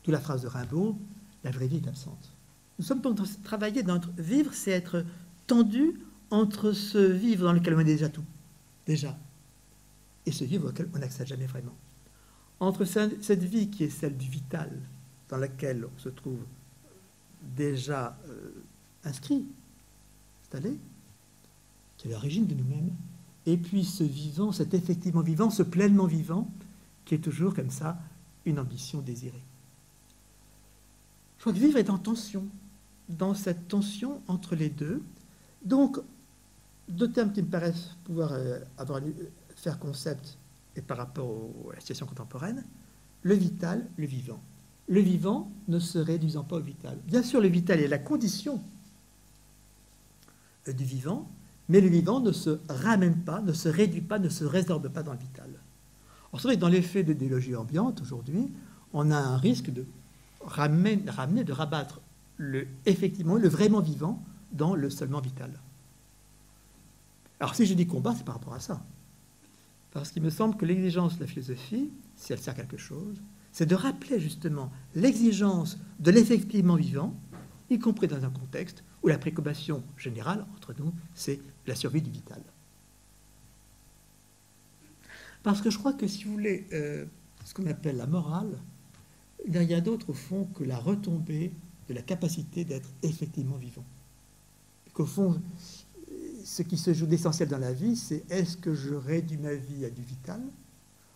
[0.04, 0.98] D'où la phrase de Rimbaud,
[1.44, 2.30] la vraie vie est absente.
[2.78, 5.04] Nous sommes donc travailler dans notre vivre, c'est être
[5.46, 5.98] tendu
[6.30, 8.24] entre ce vivre dans lequel on est déjà tout,
[8.86, 9.18] déjà,
[10.26, 11.74] et ce vivre auquel on n'accède jamais vraiment.
[12.60, 14.70] Entre cette vie qui est celle du vital,
[15.30, 16.40] dans laquelle on se trouve
[17.56, 18.50] déjà euh,
[19.04, 19.46] inscrit,
[20.42, 20.76] installé,
[21.98, 22.90] qui est l'origine de nous-mêmes,
[23.44, 26.50] et puis ce vivant, cet effectivement vivant, ce pleinement vivant,
[27.04, 27.98] qui est toujours comme ça
[28.44, 29.42] une ambition désirée.
[31.36, 32.46] Je crois que vivre est en tension,
[33.08, 35.02] dans cette tension entre les deux.
[35.64, 35.98] Donc,
[36.88, 39.00] deux termes qui me paraissent pouvoir euh, avoir,
[39.56, 40.36] faire concept
[40.76, 42.64] et par rapport à la situation contemporaine,
[43.22, 44.40] le vital, le vivant.
[44.88, 46.98] Le vivant ne se réduisant pas au vital.
[47.06, 48.62] Bien sûr, le vital est la condition
[50.66, 51.28] euh, du vivant,
[51.68, 55.02] mais le vivant ne se ramène pas, ne se réduit pas, ne se résorbe pas
[55.02, 55.50] dans le vital.
[56.30, 58.50] Alors c'est vrai que dans l'effet de délogie ambiante, aujourd'hui,
[58.92, 59.86] on a un risque de
[60.42, 62.00] ramener, de rabattre
[62.36, 65.50] le, effectivement le vraiment vivant dans le seulement vital.
[67.40, 68.82] Alors si je dis combat, c'est par rapport à ça.
[69.92, 73.20] Parce qu'il me semble que l'exigence de la philosophie, si elle sert à quelque chose,
[73.52, 77.14] c'est de rappeler justement l'exigence de l'effectivement vivant,
[77.70, 82.10] y compris dans un contexte où la préoccupation générale entre nous, c'est la survie du
[82.10, 82.42] vital.
[85.42, 87.04] Parce que je crois que si vous voulez, euh,
[87.44, 88.58] ce qu'on appelle la morale,
[89.44, 91.52] il n'y a rien d'autre au fond que la retombée
[91.88, 93.84] de la capacité d'être effectivement vivant.
[94.92, 95.40] Qu'au fond,
[96.44, 99.84] ce qui se joue d'essentiel dans la vie, c'est est-ce que je réduis ma vie
[99.84, 100.42] à du vital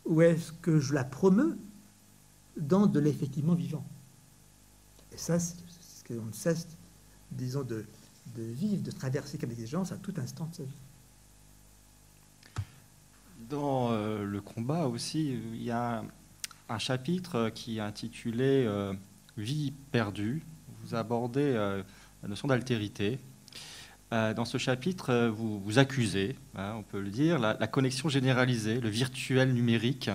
[0.04, 1.58] ou est-ce que je la promeux
[2.56, 3.84] dans de l'effectivement vivant?
[5.12, 6.66] Et ça, c'est ce qu'on ne cesse
[7.36, 7.84] disons, de,
[8.36, 10.70] vivre, de traverser comme exigence à tout instant de sa vie.
[13.48, 16.04] Dans euh, le combat aussi, il y a
[16.68, 18.92] un chapitre qui est intitulé euh,
[19.36, 20.42] Vie perdue.
[20.82, 21.82] Vous abordez euh,
[22.22, 23.18] la notion d'altérité.
[24.10, 28.90] dans ce chapitre, vous, vous accusez, hein, on peut le dire, la, connexion généralisée, le
[28.90, 30.10] virtuel numérique.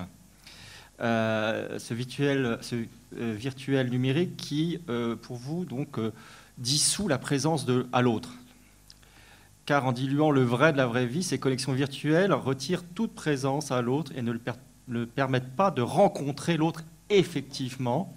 [0.99, 4.79] ce virtuel, ce, virtuel numérique qui,
[5.23, 5.99] pour vous, donc,
[6.57, 8.33] dissout la présence de, à l'autre.
[9.65, 13.71] Car en diluant le vrai de la vraie vie, ces connexions virtuelles retirent toute présence
[13.71, 14.33] à l'autre et ne
[14.87, 18.15] le, permettent pas de rencontrer l'autre effectivement.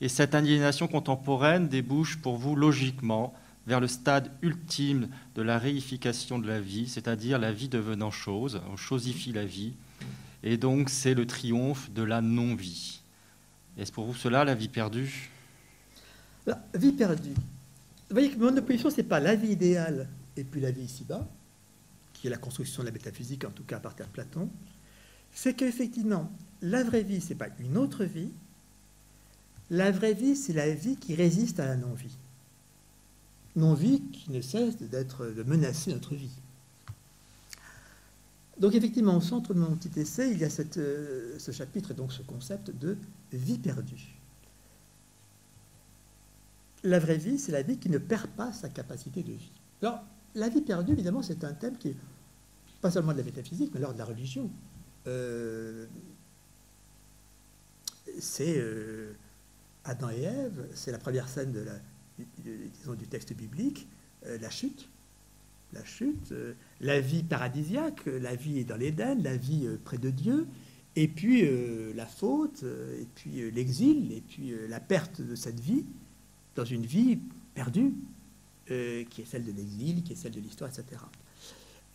[0.00, 3.34] Et cette aliénation contemporaine débouche pour vous logiquement
[3.66, 8.62] vers le stade ultime de la réification de la vie, c'est-à-dire la vie devenant chose,
[8.72, 9.74] on chosifie la vie,
[10.42, 13.00] et donc c'est le triomphe de la non-vie.
[13.76, 15.30] Est-ce pour vous cela la vie perdue?
[16.48, 17.34] La vie perdue.
[17.34, 20.82] Vous voyez que mon opposition, ce n'est pas la vie idéale et puis la vie
[20.82, 21.28] ici-bas,
[22.14, 24.48] qui est la construction de la métaphysique, en tout cas à partir de Platon.
[25.32, 26.32] C'est qu'effectivement,
[26.62, 28.30] la vraie vie, ce n'est pas une autre vie.
[29.70, 32.16] La vraie vie, c'est la vie qui résiste à la non-vie.
[33.54, 36.32] Non-vie qui ne cesse d'être, de menacer notre vie.
[38.58, 41.94] Donc effectivement, au centre de mon petit essai, il y a euh, ce chapitre et
[41.94, 42.96] donc ce concept de
[43.32, 44.17] vie perdue
[46.84, 49.52] la vraie vie, c'est la vie qui ne perd pas sa capacité de vie.
[49.82, 50.02] Alors,
[50.34, 51.96] la vie perdue, évidemment, c'est un thème qui est
[52.80, 54.50] pas seulement de la métaphysique, mais alors de la religion.
[55.06, 55.86] Euh,
[58.20, 58.62] c'est
[59.84, 61.54] Adam et Ève, c'est la première scène
[62.18, 63.88] du texte biblique,
[64.24, 64.88] la chute.
[65.74, 66.32] La chute,
[66.80, 70.46] la vie paradisiaque, la vie dans l'Éden, la vie près de Dieu,
[70.96, 71.46] et puis
[71.94, 75.84] la faute, et puis l'exil, et puis la perte de cette vie
[76.58, 77.18] dans une vie
[77.54, 77.94] perdue,
[78.66, 80.98] qui est celle de l'exil, qui est celle de l'histoire, etc.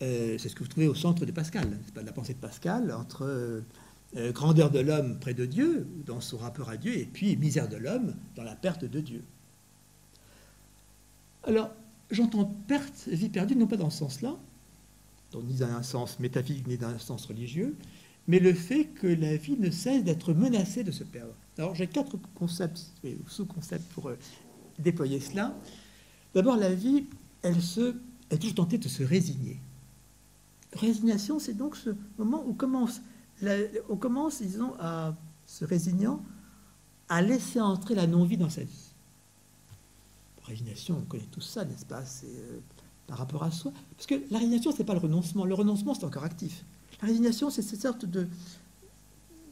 [0.02, 2.92] Euh, c'est ce que vous trouvez au centre de Pascal, pas la pensée de Pascal,
[2.92, 3.60] entre euh,
[4.16, 7.68] euh, grandeur de l'homme près de Dieu, dans son rapport à Dieu, et puis misère
[7.68, 9.22] de l'homme dans la perte de Dieu.
[11.44, 11.70] Alors,
[12.10, 14.36] j'entends perte, vie perdue, non pas dans ce sens-là,
[15.34, 17.76] ni dans un sens métaphysique, ni dans un sens religieux,
[18.26, 21.34] mais le fait que la vie ne cesse d'être menacée de se perdre.
[21.58, 22.92] Alors, j'ai quatre concepts,
[23.28, 24.10] sous-concepts pour
[24.78, 25.54] déployer cela.
[26.34, 27.06] D'abord, la vie,
[27.42, 27.94] elle, se,
[28.28, 29.60] elle est toujours tentée de se résigner.
[30.72, 33.00] Résignation, c'est donc ce moment où commence,
[33.88, 35.14] on commence, disons, à
[35.46, 36.22] se résignant,
[37.08, 38.94] à laisser entrer la non-vie dans sa vie.
[40.44, 42.04] Résignation, on connaît tout ça, n'est-ce pas?
[42.04, 42.60] C'est euh,
[43.06, 43.72] par rapport à soi.
[43.96, 45.44] Parce que la résignation, c'est pas le renoncement.
[45.44, 46.64] Le renoncement, c'est encore actif.
[47.00, 48.28] La résignation, c'est cette sorte de,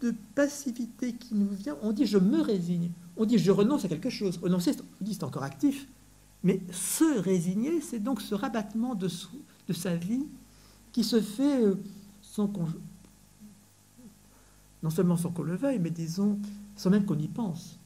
[0.01, 1.77] de passivité qui nous vient.
[1.83, 2.91] On dit je me résigne.
[3.17, 4.39] On dit je renonce à quelque chose.
[4.39, 5.89] Renoncer, on dit c'est encore actif.
[6.45, 9.09] Mais se résigner, c'est donc ce rabattement de,
[9.73, 10.27] sa vie
[10.91, 11.77] qui se fait euh,
[12.21, 12.67] sans qu'on,
[14.83, 16.39] non seulement sans qu'on le veuille, mais disons
[16.77, 17.79] sans même qu'on y pense,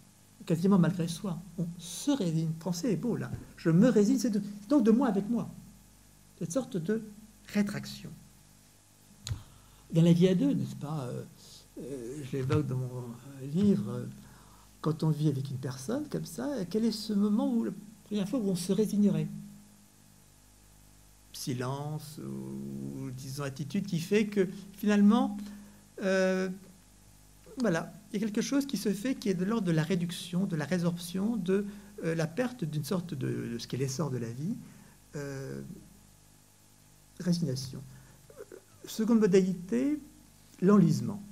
[0.47, 1.39] quasiment malgré soi.
[1.59, 2.51] On se résigne.
[2.59, 3.31] Français est beau là.
[3.57, 4.33] Je me résigne, c'est
[4.69, 5.49] donc de moi avec moi.
[6.39, 7.03] Cette sorte de
[7.53, 8.11] rétraction.
[9.93, 11.23] Dans la vie à deux, n'est-ce pas euh,
[11.79, 13.05] euh, Je l'évoque dans mon
[13.53, 14.07] livre.
[14.81, 17.73] Quand on vit avec une personne comme ça, quel est ce moment où la
[18.05, 19.29] première fois où on se résignerait?
[21.33, 25.37] Silence ou, disons attitude qui fait que finalement,
[26.03, 26.49] euh,
[27.59, 29.83] voilà, il y a quelque chose qui se fait qui est de l'ordre de la
[29.83, 31.67] réduction, de la résorption, de
[32.05, 34.57] euh, la perte d'une sorte de, ce qui est l'essor de la vie,
[35.17, 35.63] euh,
[37.21, 37.83] résignation.
[38.85, 39.99] Seconde modalité,
[40.61, 41.23] l'enlisement.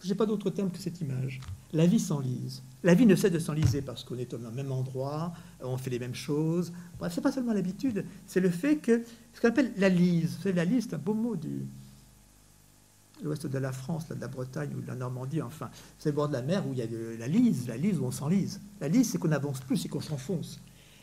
[0.00, 1.40] Je n'ai pas d'autre terme que cette image.
[1.76, 2.62] La vie s'enlise.
[2.82, 5.98] La vie ne cesse de s'enliser parce qu'on est au même endroit, on fait les
[5.98, 6.72] mêmes choses.
[6.98, 10.36] Bref, c'est pas seulement l'habitude, c'est le fait que ce qu'on appelle la lise.
[10.36, 11.66] Vous savez, la lise, c'est un beau mot du
[13.22, 16.28] l'ouest de la France, de la Bretagne ou de la Normandie, enfin, c'est le bord
[16.28, 16.86] de la mer où il y a
[17.18, 18.58] la lise, la lise où on s'enlise.
[18.80, 20.60] La lise, c'est qu'on n'avance plus, c'est qu'on s'enfonce.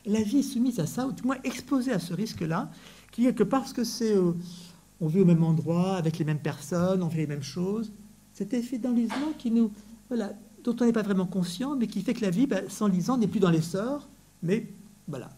[0.07, 2.71] La vie est soumise à ça, ou du moins exposée à ce risque-là,
[3.11, 4.33] qui est que parce que c'est, euh,
[4.99, 7.91] on vit au même endroit, avec les mêmes personnes, on fait les mêmes choses,
[8.33, 9.71] cet effet d'enlisement qui nous,
[10.09, 12.87] voilà, dont on n'est pas vraiment conscient, mais qui fait que la vie, ben, sans
[12.87, 14.07] lisant, n'est plus dans l'essor,
[14.41, 14.67] mais
[15.07, 15.29] voilà.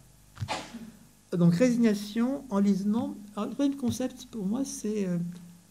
[1.31, 3.15] Donc résignation, enlisement.
[3.35, 5.17] Alors, le premier concept pour moi, c'est euh,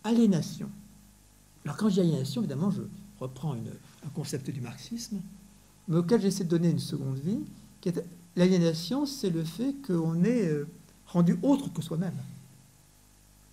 [0.02, 0.68] aliénation.
[1.64, 2.82] Alors quand je dis aliénation, évidemment, je
[3.20, 5.20] reprends un concept du marxisme,
[5.88, 7.40] mais auquel j'essaie de donner une seconde vie,
[8.36, 10.66] l'aliénation, c'est le fait qu'on est euh,
[11.06, 12.16] rendu autre que soi-même,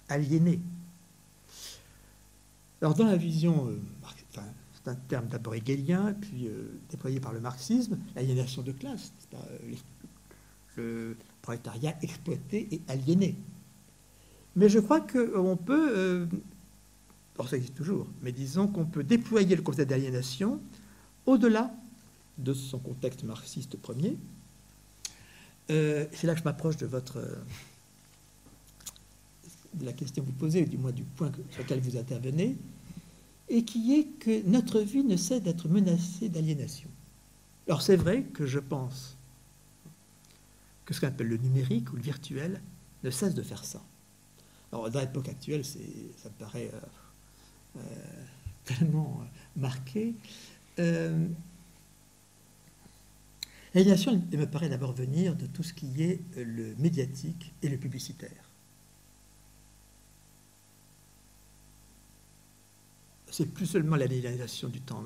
[0.09, 0.59] aliéné.
[2.81, 3.79] Alors dans la vision euh,
[4.83, 9.75] c'est un terme d'abord hegelien, puis euh, déployé par le marxisme, l'aliénation de classe, euh,
[10.77, 13.35] le prolétariat exploité et aliéné.
[14.55, 16.25] Mais je crois qu'on peut, euh,
[17.47, 20.59] ça existe toujours, mais disons qu'on peut déployer le concept d'aliénation
[21.25, 21.71] au-delà
[22.37, 24.17] de son contexte marxiste premier.
[25.67, 27.21] c'est là que je m'approche de votre
[29.73, 32.57] de la question que vous posez, ou du moins du point sur lequel vous intervenez
[33.51, 36.89] et qui est que notre vie ne cesse d'être menacée d'aliénation.
[37.67, 39.17] Alors c'est vrai que je pense
[40.85, 42.61] que ce qu'on appelle le numérique ou le virtuel
[43.03, 43.83] ne cesse de faire ça.
[44.71, 46.79] Alors dans l'époque actuelle, ça me paraît euh,
[47.77, 48.25] euh,
[48.63, 49.25] tellement euh,
[49.59, 50.15] marqué.
[53.75, 57.77] L'aliénation, elle me paraît d'abord venir de tout ce qui est le médiatique et le
[57.77, 58.50] publicitaire.
[63.31, 65.03] C'est plus seulement l'aliénation du temps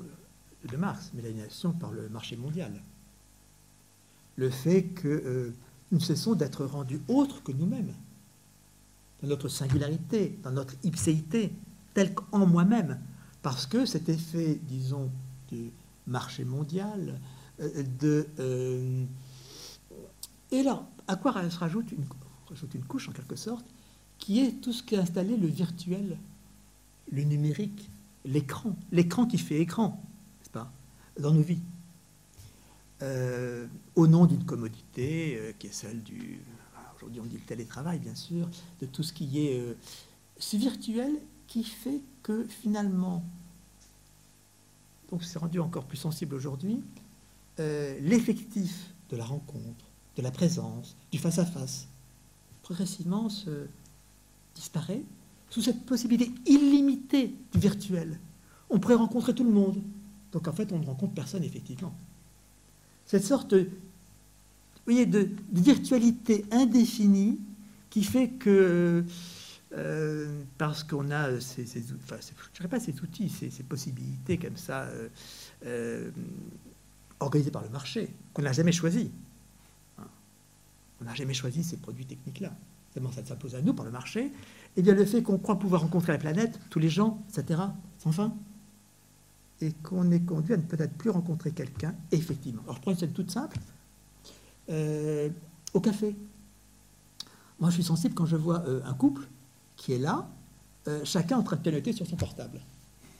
[0.68, 2.82] de Marx, mais l'aliénation par le marché mondial.
[4.36, 5.54] Le fait que euh,
[5.92, 7.94] nous cessons d'être rendus autres que nous-mêmes,
[9.22, 11.52] dans notre singularité, dans notre ipséité,
[11.94, 13.00] tel qu'en moi-même,
[13.42, 15.10] parce que cet effet, disons,
[15.48, 15.70] du
[16.06, 17.20] marché mondial,
[17.60, 18.26] euh, de...
[18.40, 19.04] Euh,
[20.50, 22.04] et là, à quoi se rajoute une,
[22.48, 23.66] rajoute une couche, en quelque sorte,
[24.18, 26.18] qui est tout ce qui a installé le virtuel,
[27.10, 27.88] le numérique,
[28.26, 30.02] l'écran, l'écran qui fait écran,
[30.38, 30.70] n'est-ce pas,
[31.18, 31.62] dans nos vies.
[33.02, 36.40] Euh, au nom d'une commodité euh, qui est celle du.
[36.96, 38.48] Aujourd'hui, on dit le télétravail, bien sûr,
[38.80, 39.60] de tout ce qui est.
[39.60, 39.74] Euh,
[40.54, 41.12] virtuel
[41.46, 43.24] qui fait que finalement,
[45.12, 46.82] on s'est rendu encore plus sensible aujourd'hui,
[47.58, 49.86] l'effectif de la rencontre,
[50.16, 51.88] de la présence, du face-à-face,
[52.62, 53.66] progressivement se
[54.54, 55.02] disparaît
[55.50, 58.18] sous cette possibilité illimitée du virtuel.
[58.70, 59.82] On pourrait rencontrer tout le monde.
[60.32, 61.94] Donc en fait, on ne rencontre personne effectivement.
[63.06, 63.70] Cette sorte de,
[65.52, 67.40] virtualité indéfinie
[67.90, 69.04] qui fait que,
[69.72, 71.64] euh, parce qu'on a ces,
[73.02, 75.08] outils, ces, possibilités comme ça, euh,
[75.64, 76.10] euh,
[77.20, 79.10] organisées par le marché, qu'on n'a jamais choisi.
[79.98, 80.08] Hein.
[81.00, 82.52] On n'a jamais choisi ces produits techniques-là.
[82.92, 84.32] Seulement, ça s'impose à nous par le marché.
[84.76, 87.60] Eh bien, le fait qu'on croit pouvoir rencontrer la planète, tous les gens, etc.,
[87.98, 88.34] sans fin,
[89.60, 92.62] et qu'on est conduit à ne peut-être plus rencontrer quelqu'un, effectivement.
[92.64, 93.58] Alors, je prends une scène toute simple.
[94.68, 95.30] Euh,
[95.72, 96.16] au café.
[97.60, 99.28] Moi, je suis sensible quand je vois euh, un couple
[99.76, 100.28] qui est là,
[100.88, 102.60] euh, chacun en train de pianoter sur son portable.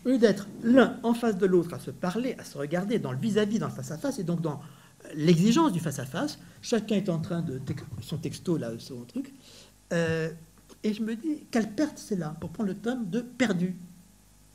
[0.04, 3.12] Au lieu d'être l'un en face de l'autre, à se parler, à se regarder dans
[3.12, 4.60] le vis-à-vis, dans le face-à-face, et donc dans
[5.14, 7.60] l'exigence du face-à-face, chacun est en train de
[8.00, 9.32] son texto, là, son truc.
[10.82, 13.74] Et je me dis, quelle perte c'est là, pour prendre le terme de perdu.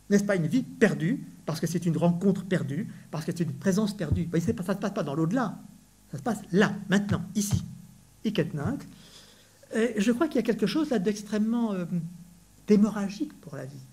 [0.10, 3.54] N'est-ce pas une vie perdue, parce que c'est une rencontre perdue, parce que c'est une
[3.54, 4.24] présence perdue.
[4.24, 5.60] Vous voyez, ça ne se passe pas dans l'au-delà,
[6.12, 7.64] ça se passe là, maintenant, ici.
[8.24, 8.34] Et
[9.98, 11.86] je crois qu'il y a quelque chose là d'extrêmement euh,
[13.42, 13.84] pour la vie.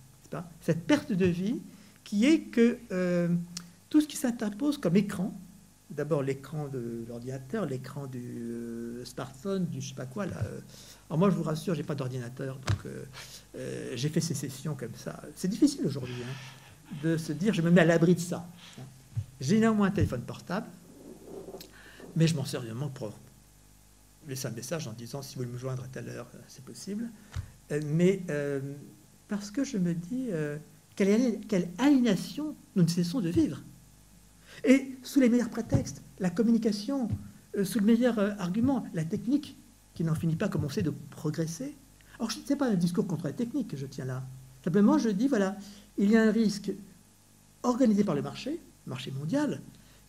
[0.60, 1.60] Cette perte de vie
[2.04, 3.28] qui est que euh,
[3.88, 5.32] tout ce qui s'interpose comme écran,
[5.90, 10.26] d'abord l'écran de l'ordinateur, l'écran du euh, smartphone, du je sais pas quoi.
[10.26, 10.36] Là,
[11.08, 12.92] alors moi, je vous rassure, j'ai pas d'ordinateur, donc
[13.94, 15.22] j'ai fait ces sessions comme ça.
[15.34, 18.46] C'est difficile aujourd'hui hein, de se dire, je me mets à l'abri de ça.
[19.40, 20.66] J'ai néanmoins un téléphone portable
[22.18, 23.12] mais je m'en sers évidemment pour
[24.26, 26.64] laisser un message en disant si vous voulez me joindre à telle heure, euh, c'est
[26.64, 27.08] possible.
[27.70, 28.60] Euh, mais euh,
[29.28, 30.28] parce que je me dis
[30.96, 33.62] quelle, quelle aliénation nous ne cessons de vivre.
[34.64, 37.08] Et sous les meilleurs prétextes, la communication,
[37.62, 39.56] sous le meilleur argument, la technique,
[39.94, 41.76] qui n'en finit pas, comme on de progresser.
[42.18, 44.24] Alors, ce n'est pas un discours contre la technique que je tiens là.
[44.62, 45.56] Simplement, je dis, voilà,
[45.96, 46.70] il y a un risque
[47.62, 49.60] organisé par le marché, marché mondial,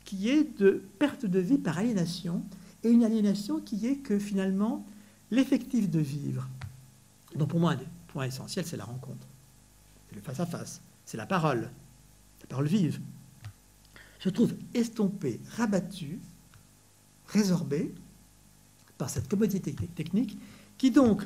[0.05, 2.43] qui est de perte de vie par aliénation,
[2.83, 4.85] et une aliénation qui est que finalement,
[5.31, 6.47] l'effectif de vivre,
[7.35, 9.27] donc pour moi, un des points essentiels, c'est la rencontre,
[10.09, 11.69] c'est le face-à-face, c'est la parole,
[12.41, 12.99] la parole vive,
[14.19, 16.19] se trouve estompé, rabattu,
[17.27, 17.93] résorbé
[18.97, 20.37] par cette commodité technique
[20.77, 21.23] qui donc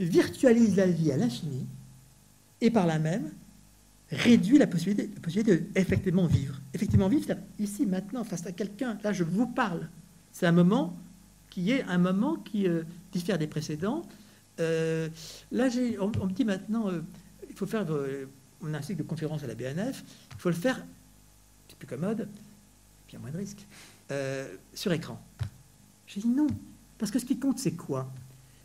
[0.00, 1.66] virtualise la vie à l'infini
[2.60, 3.30] et par là même
[4.10, 6.60] réduit la possibilité, la possibilité de effectivement vivre.
[6.74, 8.98] Effectivement vivre, c'est ici, maintenant, face à quelqu'un.
[9.02, 9.88] Là, je vous parle.
[10.32, 10.96] C'est un moment
[11.50, 14.02] qui est un moment qui euh, diffère des précédents.
[14.60, 15.08] Euh,
[15.50, 15.68] là,
[16.00, 17.00] on, on, me dit maintenant, euh,
[17.48, 17.86] il faut faire,
[18.62, 20.84] on a un cycle de conférence à la BNF, il faut le faire,
[21.86, 22.28] plus commode,
[23.06, 23.66] puis il y a moins de risques,
[24.74, 25.20] sur écran.
[26.06, 26.46] J'ai dit non,
[26.98, 28.10] parce que ce qui compte, c'est quoi?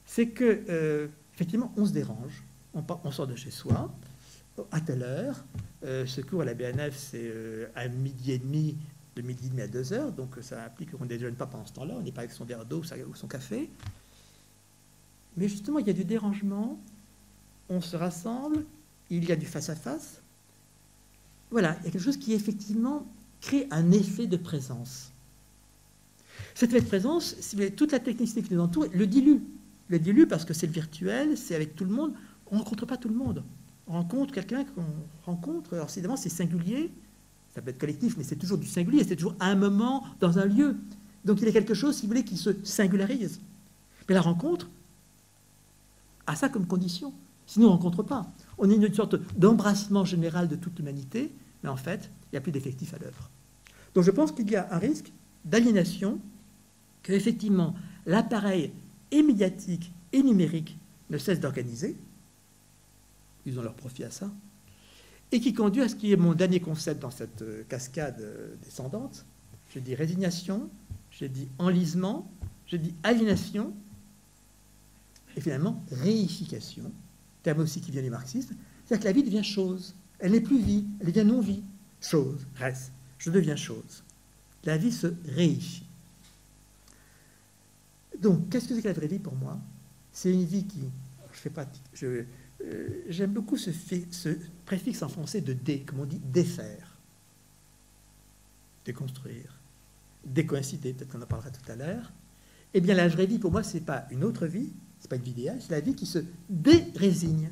[0.06, 3.92] C'est que, effectivement, on se dérange, on, on sort de chez soi,
[4.72, 5.44] à telle heure.
[5.84, 8.78] Euh, ce cours à la BNF, c'est euh, à midi et demi,
[9.16, 11.66] de midi et demi à deux heures, donc ça implique qu'on ne déjeune pas pendant
[11.66, 13.70] ce temps-là, on n'est pas avec son verre d'eau ou son café.
[15.36, 16.80] Mais justement, il y a du dérangement,
[17.70, 18.64] on se rassemble,
[19.10, 20.22] il y a du face-à-face.
[21.52, 23.06] Voilà, il y a quelque chose qui effectivement
[23.42, 25.12] crée un effet de présence.
[26.56, 29.40] Cet effet de présence, si vous toute la technicité qui nous entoure le dilue.
[29.90, 32.14] Le dilue parce que c'est le virtuel, c'est avec tout le monde.
[32.52, 33.44] On ne rencontre pas tout le monde
[33.88, 34.86] rencontre quelqu'un qu'on
[35.26, 36.92] rencontre, alors évidemment c'est singulier,
[37.54, 40.46] ça peut être collectif, mais c'est toujours du singulier, c'est toujours un moment dans un
[40.46, 40.76] lieu.
[41.26, 43.40] Donc il y a quelque chose, si vous voulez, qui se singularise.
[44.08, 44.70] Mais la rencontre
[46.26, 47.14] a ça comme condition.
[47.46, 48.30] Sinon, on ne rencontre pas.
[48.58, 51.32] On est une sorte d'embrassement général de toute l'humanité,
[51.64, 53.30] mais en fait, il n'y a plus d'effectif à l'œuvre.
[53.94, 55.12] Donc je pense qu'il y a un risque
[55.46, 56.20] d'aliénation,
[57.04, 58.72] que effectivement l'appareil
[59.12, 60.78] et médiatique et numérique
[61.10, 61.96] ne cesse d'organiser,
[63.46, 64.30] ils ont leur profit à ça,
[65.32, 68.56] et qui conduit à ce qui est mon dernier concept dans cette euh, cascade euh,
[68.64, 69.26] descendante.
[69.74, 70.70] J'ai dit résignation,
[71.12, 72.30] j'ai dit enlisement,
[72.66, 73.74] j'ai dit aliénation,
[75.36, 76.92] et finalement réification,
[77.48, 79.96] terme aussi qui vient du marxisme, c'est-à-dire que la vie devient chose.
[80.20, 81.64] Elle n'est plus vie, elle devient non-vie.
[82.02, 82.92] Chose, reste.
[83.20, 84.04] Je deviens chose.
[84.66, 85.86] La vie se réifie.
[88.22, 89.58] Donc, qu'est-ce que c'est que la vraie vie pour moi?
[90.12, 90.82] C'est une vie qui,
[91.32, 92.26] je fais pas, je,
[92.66, 93.70] euh, j'aime beaucoup ce,
[94.66, 96.98] préfixe en français de dé, comme on dit défaire,
[98.84, 99.58] déconstruire,
[100.26, 102.12] décoïncider, peut-être qu'on en parlera tout à l'heure.
[102.74, 105.20] Eh bien, la vraie vie, pour moi, ce n'est pas une autre vie, ce n'est
[105.20, 106.20] pas une c'est la vie qui se
[106.50, 107.52] dérésigne,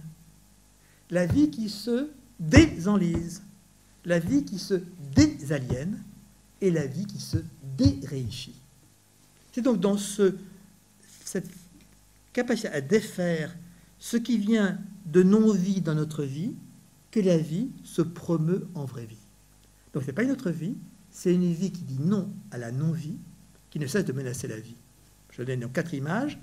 [1.10, 3.44] la vie qui se désenlise,
[4.04, 4.82] la vie qui se
[5.16, 6.04] désaliène
[6.62, 7.38] et la vie qui se
[7.78, 8.60] déréifie.
[9.52, 10.36] C'est donc dans ce,
[11.24, 11.50] cette
[12.34, 13.56] capacité à défaire
[14.00, 16.54] ce qui vient de non-vie dans notre vie
[17.12, 19.16] que la vie se promeut en vraie vie.
[19.94, 20.76] Donc ce n'est pas une autre vie,
[21.12, 23.18] c'est une vie qui dit non à la non-vie,
[23.70, 24.76] qui ne cesse de menacer la vie.
[25.32, 26.38] Je donne donc quatre images.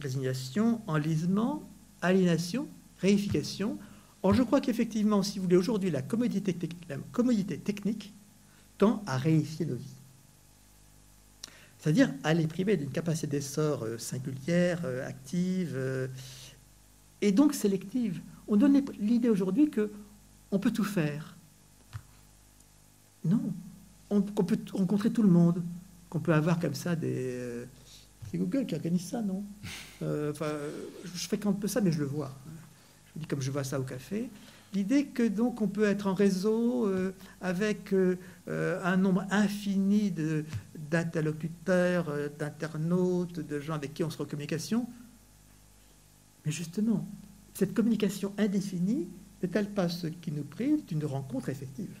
[0.00, 1.68] Résignation, enlisement,
[2.02, 2.68] aliénation,
[2.98, 3.78] réification.
[4.22, 8.14] Or, je crois qu'effectivement, si vous voulez, aujourd'hui, la commodité, technique
[8.78, 9.96] tend à réifier nos vies.
[11.78, 16.08] C'est-à-dire à les priver d'une capacité d'essor euh, singulière, euh, active, euh,
[17.20, 18.20] et donc sélective.
[18.48, 19.90] On donne l'idée aujourd'hui que
[20.50, 21.36] on peut tout faire.
[23.24, 23.52] Non,
[24.10, 25.62] on, peut rencontrer tout le monde,
[26.08, 27.66] qu'on peut avoir comme ça des...
[28.30, 29.44] c'est Google qui organise ça, non
[30.02, 30.52] Enfin,
[31.04, 32.34] je fréquente peu ça, mais je le vois.
[33.14, 34.28] Je dis comme je vois ça au café.
[34.74, 38.18] L'idée que donc on peut être en réseau euh, avec euh,
[38.48, 40.12] euh, un nombre infini
[40.90, 44.86] d'interlocuteurs, d'internautes, de gens avec qui on se communication.
[46.44, 47.08] Mais justement,
[47.54, 49.08] cette communication indéfinie
[49.42, 51.98] n'est-elle pas ce qui nous prive d'une rencontre effective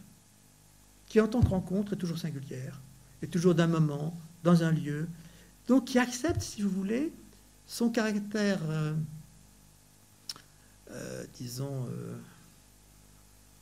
[1.06, 2.80] Qui en tant que rencontre est toujours singulière,
[3.22, 4.14] est toujours d'un moment,
[4.44, 5.08] dans un lieu,
[5.66, 7.12] donc qui accepte, si vous voulez,
[7.66, 8.60] son caractère,
[11.34, 11.88] disons,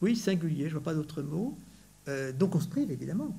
[0.05, 1.57] oui, singulier, je ne vois pas d'autre mot.
[2.09, 3.35] Euh, donc on se prive évidemment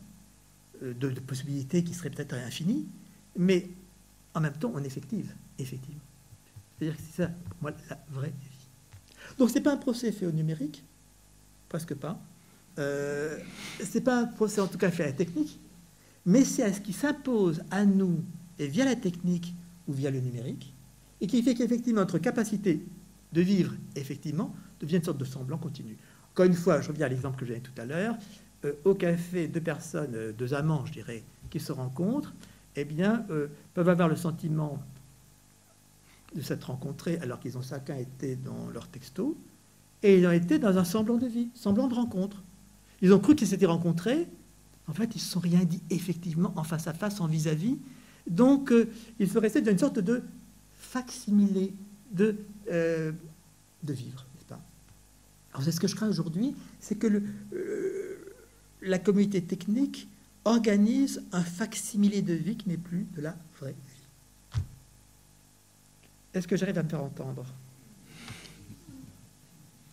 [0.81, 2.87] euh, de, possibilités qui seraient peut-être infinies,
[3.37, 3.69] mais
[4.33, 6.01] en même temps on effective, effectivement.
[6.77, 8.67] C'est-à-dire que c'est ça, pour moi, la vraie vie.
[9.37, 10.83] Donc ce n'est pas un procès fait au numérique,
[11.69, 12.19] presque pas.
[12.79, 13.37] Euh,
[13.79, 15.59] ce n'est pas un procès en tout cas fait à la technique,
[16.25, 18.23] mais c'est à ce qui s'impose à nous,
[18.59, 19.53] et via la technique
[19.87, 20.73] ou via le numérique,
[21.21, 22.85] et qui fait qu'effectivement notre capacité
[23.33, 25.97] de vivre, effectivement, devient une sorte de semblant continu.
[26.31, 28.17] Encore une fois, je reviens à l'exemple que j'ai tout à l'heure.
[28.65, 32.33] Euh, au café, deux personnes, euh, deux amants, je dirais, qui se rencontrent,
[32.75, 34.81] eh bien, euh, peuvent avoir le sentiment
[36.35, 39.37] de s'être rencontrés alors qu'ils ont chacun été dans leur texto,
[40.03, 42.43] et ils ont été dans un semblant de vie, semblant de rencontre.
[43.01, 44.27] Ils ont cru qu'ils s'étaient rencontrés,
[44.87, 47.77] en fait, ils ne se sont rien dit effectivement en face à face, en vis-à-vis.
[48.27, 48.73] Donc,
[49.19, 50.23] ils se restaient dans une sorte de
[50.73, 51.73] facsimilé
[52.11, 52.35] de,
[52.67, 54.25] de vivre.
[55.55, 58.35] Alors c'est ce que je crains aujourd'hui, c'est que euh,
[58.81, 60.09] la communauté technique
[60.43, 64.61] organise un facsimilé de vie qui n'est plus de la vraie vie.
[66.33, 67.45] Est-ce que j'arrive à me faire entendre?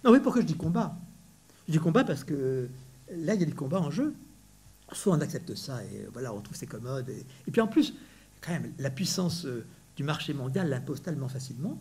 [0.02, 0.96] Non, oui, pourquoi je dis combat?
[1.68, 2.68] Je dis combat parce que
[3.08, 4.12] là, il y a des combats en jeu.
[4.90, 7.08] Soit on accepte ça et voilà, on trouve c'est commode.
[7.08, 7.94] Et, puis en plus,
[8.42, 9.64] quand même, la puissance euh,
[9.96, 11.80] du marché mondial l'impose tellement facilement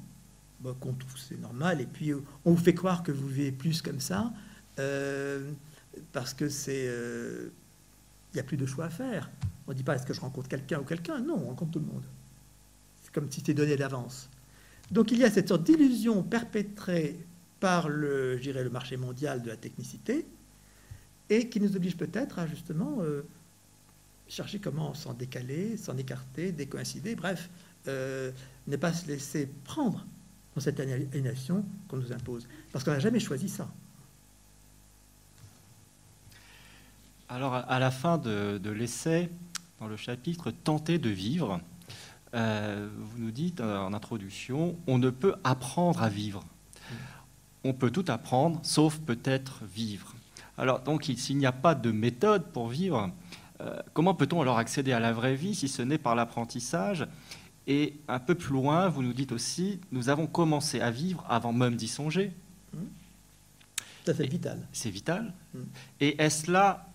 [0.79, 3.81] qu'on trouve c'est normal, et puis euh, on vous fait croire que vous vivez plus
[3.81, 4.31] comme ça,
[4.79, 5.51] euh,
[6.13, 6.85] parce que c'est...
[6.85, 9.29] Il n'y a plus de choix à faire.
[9.67, 11.79] On ne dit pas est-ce que je rencontre quelqu'un ou quelqu'un, non, on rencontre tout
[11.79, 12.05] le monde.
[13.01, 14.29] C'est comme si c'était donné d'avance.
[14.89, 17.19] Donc il y a cette sorte d'illusion perpétrée
[17.59, 20.25] par le, le marché mondial de la technicité,
[21.29, 22.99] et qui nous oblige peut-être à justement
[24.31, 27.49] chercher comment s'en décaler, s'en écarter, décoïncider, bref,
[27.85, 30.05] ne pas se laisser prendre
[30.55, 32.47] dans cette aliénation qu'on nous impose.
[32.71, 33.67] Parce qu'on n'a jamais choisi ça.
[37.29, 39.29] Alors, à la fin de, l'essai,
[39.79, 41.61] dans le chapitre Tenter de vivre,
[42.33, 46.43] euh, vous nous dites euh, en introduction, on ne peut apprendre à vivre.
[47.63, 50.13] On peut tout apprendre, sauf peut-être vivre.
[50.57, 53.07] Alors, donc, s'il n'y a pas de méthode pour vivre, euh,
[53.93, 57.07] comment peut-on alors accéder à la vraie vie si ce n'est par l'apprentissage?
[57.67, 61.53] Et un peu plus loin, vous nous dites aussi, nous avons commencé à vivre avant
[61.53, 62.33] même d'y songer.
[64.05, 64.59] Ça, c'est vital.
[64.73, 65.33] C'est vital.
[65.53, 65.63] Hmm.
[65.99, 66.89] Et est-ce là,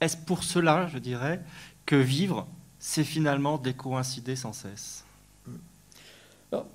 [0.00, 1.42] est-ce pour cela, je dirais,
[1.84, 2.46] que vivre,
[2.78, 5.04] c'est finalement décoïncider sans cesse?
[5.46, 5.56] Hmm.
[6.52, 6.66] Alors,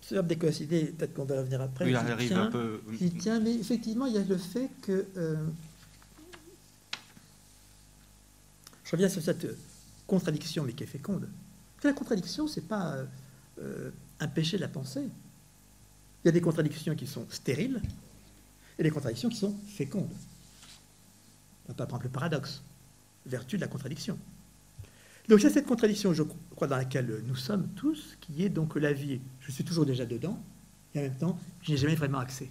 [0.00, 1.84] ce verbe décoïncider, peut-être qu'on va revenir après.
[1.84, 2.80] Oui, il arrive un peu.
[3.18, 5.06] Tiens, mais effectivement, il y a le fait que.
[5.16, 5.36] Euh,
[8.90, 9.46] je reviens sur cette
[10.08, 11.28] contradiction, mais qui est féconde.
[11.84, 12.96] La contradiction, ce n'est pas
[13.60, 15.04] euh, un péché de la pensée.
[15.04, 17.80] Il y a des contradictions qui sont stériles
[18.76, 20.10] et des contradictions qui sont fécondes.
[21.68, 22.62] On peut prendre le paradoxe,
[23.26, 24.18] vertu de la contradiction.
[25.28, 26.24] Donc c'est cette contradiction, je
[26.56, 29.20] crois, dans laquelle nous sommes tous, qui est donc la vie.
[29.38, 30.36] Je suis toujours déjà dedans,
[30.96, 32.50] et en même temps, je n'ai jamais vraiment accès.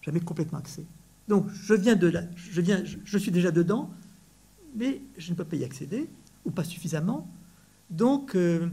[0.00, 0.86] Jamais complètement accès.
[1.28, 3.90] Donc je viens de là, je, viens, je suis déjà dedans,
[4.74, 6.08] mais je ne peux pas y accéder,
[6.44, 7.28] ou pas suffisamment,
[7.90, 8.68] donc, euh,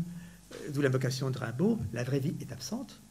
[0.70, 3.02] d'où l'invocation de Rimbaud, la vraie vie est absente.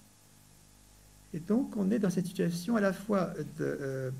[1.35, 4.11] Et donc, on est dans cette situation à la fois de, euh,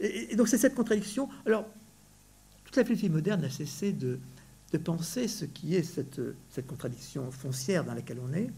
[0.00, 1.28] Et, donc c'est cette contradiction.
[1.44, 1.66] Alors,
[2.64, 4.18] toute la philosophie moderne a cessé de,
[4.84, 6.20] penser ce qui est cette,
[6.66, 8.50] contradiction foncière dans laquelle on est.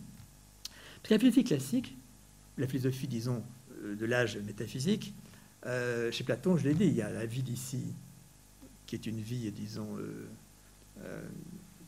[0.96, 1.96] Parce que la philosophie classique,
[2.56, 3.44] la philosophie, disons,
[3.84, 5.14] euh, de l'âge métaphysique,
[5.66, 7.94] euh, chez Platon, je l'ai dit, il y a la vie d'ici,
[8.89, 11.28] qui est une vie, disons, euh,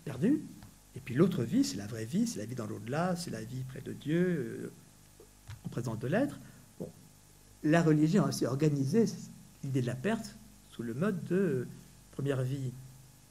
[0.05, 0.45] perdue,
[0.95, 3.43] et puis l'autre vie, c'est la vraie vie, c'est la vie dans l'au-delà, c'est la
[3.43, 4.71] vie près de Dieu,
[5.65, 6.39] en présence de l'être.
[6.79, 6.89] Bon,
[7.65, 9.07] la religion a aussi organisé
[9.65, 10.37] l'idée de la perte
[10.69, 11.67] sous le mode de
[12.13, 12.71] première vie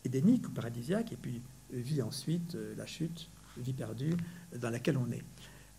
[0.03, 1.41] édénique ou paradisiaque, et puis
[1.71, 4.15] vie ensuite, la chute, vie perdue,
[4.59, 5.23] dans laquelle on est.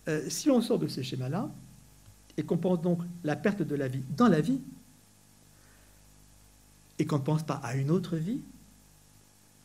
[0.08, 1.50] Euh, si on sort de ce schéma-là,
[2.36, 4.60] et qu'on pense donc la perte de la vie dans la vie,
[7.00, 8.42] et qu'on ne pense pas à une autre vie,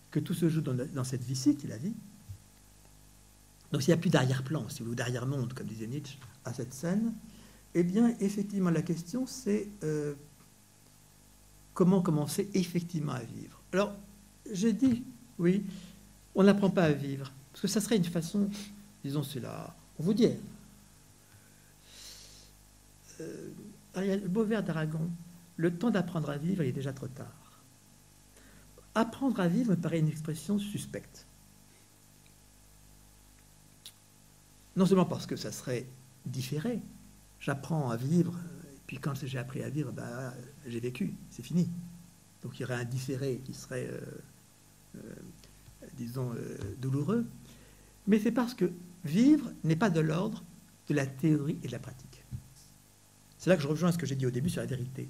[0.09, 1.93] que tout se joue dans, cette vie-ci qui est la vie.
[3.73, 6.73] Donc s'il n'y a plus d'arrière-plan, si vous voulez, d'arrière-monde, comme disait Nietzsche, à cette
[6.73, 7.13] scène,
[7.73, 10.13] eh bien, effectivement, la question, c'est euh,
[11.73, 13.61] comment commencer effectivement à vivre.
[13.73, 13.93] Alors,
[14.49, 15.03] j'ai dit,
[15.37, 15.65] oui,
[16.35, 18.49] on n'apprend pas à vivre, parce que ça serait une façon,
[19.03, 20.29] disons, c'est la on vous dit,
[23.19, 23.49] euh,
[23.93, 25.09] Ariel Beauvert d'Aragon,
[25.57, 27.61] le temps d'apprendre à vivre, il est déjà trop tard.
[28.93, 31.25] Apprendre à vivre me paraît une expression suspecte.
[34.75, 35.85] Non seulement parce que ça serait
[36.25, 36.81] différé,
[37.39, 38.37] j'apprends à vivre,
[38.75, 40.33] et puis quand j'ai appris à vivre, bah,
[40.67, 41.69] j'ai vécu, c'est fini.
[42.43, 44.01] Donc il y aurait un différé qui serait, euh,
[44.97, 45.15] euh,
[45.97, 46.33] disons,
[46.79, 47.25] douloureux.
[48.07, 48.71] Mais c'est parce que
[49.05, 50.43] Vivre n'est pas de l'ordre
[50.89, 52.23] de la théorie et de la pratique.
[53.37, 55.07] C'est là que je rejoins ce que j'ai dit au début sur la vérité.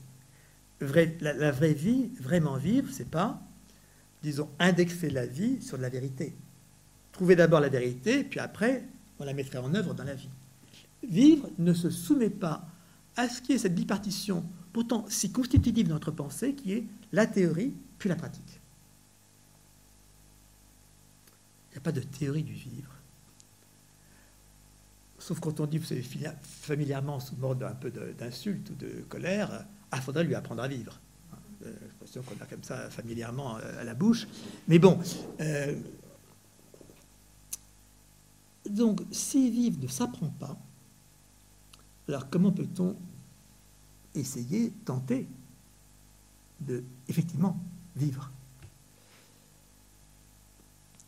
[0.79, 3.41] La, vraie vie, vraiment vivre, c'est pas,
[4.23, 6.35] disons, indexer la vie sur de la vérité.
[7.11, 8.83] Trouver d'abord la vérité, puis après,
[9.19, 10.29] on la mettrait en œuvre dans la vie.
[11.07, 12.67] Vivre ne se soumet pas
[13.15, 17.25] à ce qui est cette bipartition, pourtant si constitutive de notre pensée, qui est la
[17.25, 18.59] théorie puis la pratique.
[21.69, 22.91] Il n'y a pas de théorie du vivre.
[25.19, 26.03] Sauf quand on dit, vous savez,
[26.43, 29.65] familièrement, sous mode d'un peu d'insulte ou de colère,
[29.97, 30.99] ah, faudrait lui apprendre à vivre.
[31.65, 34.27] Euh, L'expression qu'on a comme ça familièrement euh, à la bouche.
[34.67, 34.99] Mais bon,
[35.39, 35.79] euh,
[38.69, 40.57] donc si vivre ne s'apprend pas,
[42.09, 42.97] alors comment peut-on
[44.15, 45.27] essayer, tenter
[46.59, 47.57] de effectivement
[47.95, 48.29] vivre?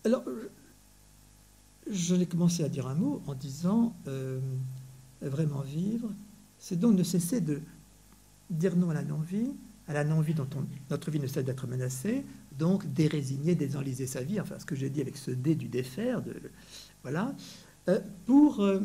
[0.05, 0.23] Alors,
[1.89, 4.39] je l'ai commencé à dire un mot en disant euh,
[5.21, 6.09] vraiment vivre,
[6.57, 7.61] c'est donc ne cesser de
[8.49, 9.51] dire non à la non-vie,
[9.87, 10.47] à la non-vie dont
[10.89, 12.25] notre vie ne cesse d'être menacée,
[12.57, 16.21] donc dérésigner, désenliser sa vie, enfin ce que j'ai dit avec ce dé du défaire,
[17.03, 17.35] voilà,
[17.89, 18.61] euh, pour...
[18.61, 18.81] Euh,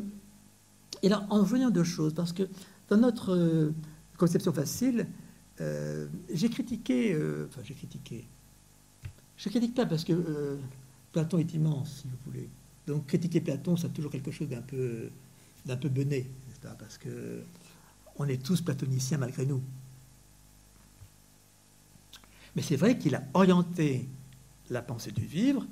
[1.02, 2.44] et là, en voyant deux choses, parce que
[2.88, 3.72] dans notre
[4.18, 5.08] conception facile,
[6.32, 7.16] j'ai critiqué,
[7.48, 8.24] enfin j'ai critiqué,
[9.36, 10.58] je critique pas parce que
[11.12, 12.48] Platon est immense, si vous voulez.
[12.86, 15.08] Donc critiquer Platon, c'est toujours quelque chose d'un peu,
[15.66, 16.26] d'un peu bené,
[16.78, 17.42] parce que
[18.16, 19.62] on est tous platoniciens malgré nous.
[22.54, 24.08] Mais c'est vrai qu'il a orienté
[24.70, 25.66] la pensée du vivre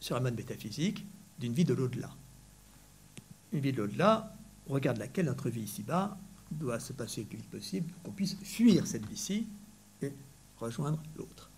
[0.00, 1.04] sur un mode métaphysique
[1.38, 2.10] d'une vie de l'au-delà.
[3.52, 4.34] Une vie de l'au-delà,
[4.68, 6.18] au regard de laquelle notre vie ici-bas
[6.50, 9.46] doit se passer le plus vite possible, pour qu'on puisse fuir cette vie-ci
[10.02, 10.12] et
[10.58, 11.50] rejoindre l'autre.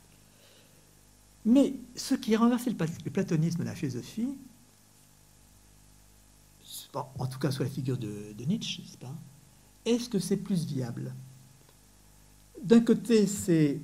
[1.44, 4.28] Mais ce qui a renversé le platonisme de la philosophie,
[6.94, 9.14] en tout cas sous la figure de, Nietzsche, n'est-ce pas?
[9.88, 11.14] Est-ce que c'est plus viable?
[12.62, 13.80] D'un côté, c'est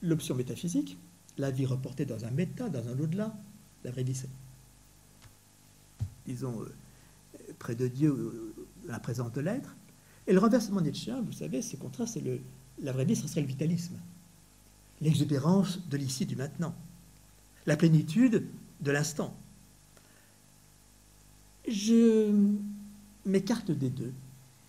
[0.00, 0.98] l'option métaphysique,
[1.38, 3.36] la vie reportée dans un méta, dans un au-delà,
[3.84, 4.20] la vraie vie,
[6.26, 6.72] disons, euh,
[7.58, 8.54] près de Dieu, euh,
[8.86, 9.76] la présence de l'être.
[10.26, 12.22] Et le renversement Nietzsche, vous savez, c'est contraire, c'est
[12.80, 13.98] la vraie vie, ce serait le vitalisme,
[15.00, 16.74] l'exubérance de l'ici, du maintenant,
[17.66, 18.46] la plénitude
[18.80, 19.36] de l'instant
[21.68, 22.30] je
[23.24, 24.12] m'écarte des deux.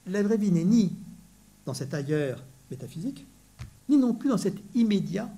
[0.07, 0.93] La vraie vie n'est ni
[1.65, 3.25] dans cet ailleurs métaphysique,
[3.89, 5.29] ni non plus dans cet immédiat,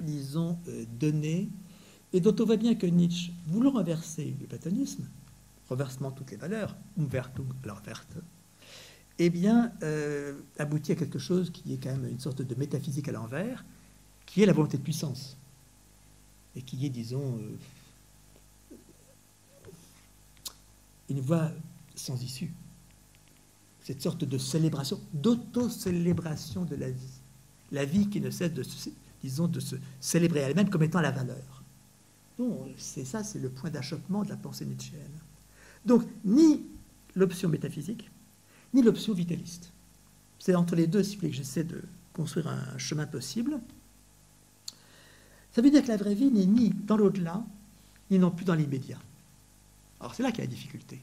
[0.00, 1.48] disons, euh, donné,
[2.12, 5.06] et dont on voit bien que Nietzsche, voulant renverser le platonisme,
[5.68, 8.16] renversement toutes les valeurs, umvertum alors verte,
[9.18, 13.08] eh bien, euh, aboutit à quelque chose qui est quand même une sorte de métaphysique
[13.08, 13.64] à l'envers,
[14.26, 15.36] qui est la volonté de puissance,
[16.56, 17.56] et qui est, disons, euh,
[21.08, 21.50] une voie
[21.94, 22.52] sans issue.
[23.82, 27.20] Cette sorte de célébration, d'auto-célébration de la vie.
[27.70, 28.64] La vie qui ne cesse de,
[29.22, 31.62] disons, de se célébrer elle-même comme étant la valeur.
[32.38, 35.20] Bon, c'est ça, c'est le point d'achoppement de la pensée nietzschéenne.
[35.84, 36.62] Donc, ni
[37.14, 38.10] l'option métaphysique,
[38.72, 39.72] ni l'option vitaliste.
[40.38, 41.82] C'est entre les deux, si vous voulez, que j'essaie de
[42.12, 43.60] construire un chemin possible.
[45.52, 47.44] Ça veut dire que la vraie vie n'est ni dans l'au-delà,
[48.10, 48.98] ni non plus dans l'immédiat.
[50.04, 51.00] Alors c'est là qu'il y a la difficulté.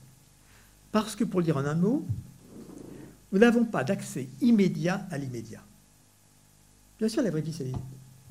[0.92, 2.06] Parce que, pour le dire en un mot,
[3.32, 5.64] nous n'avons pas d'accès immédiat à l'immédiat.
[7.00, 7.72] Bien sûr, la vraie vie, c'est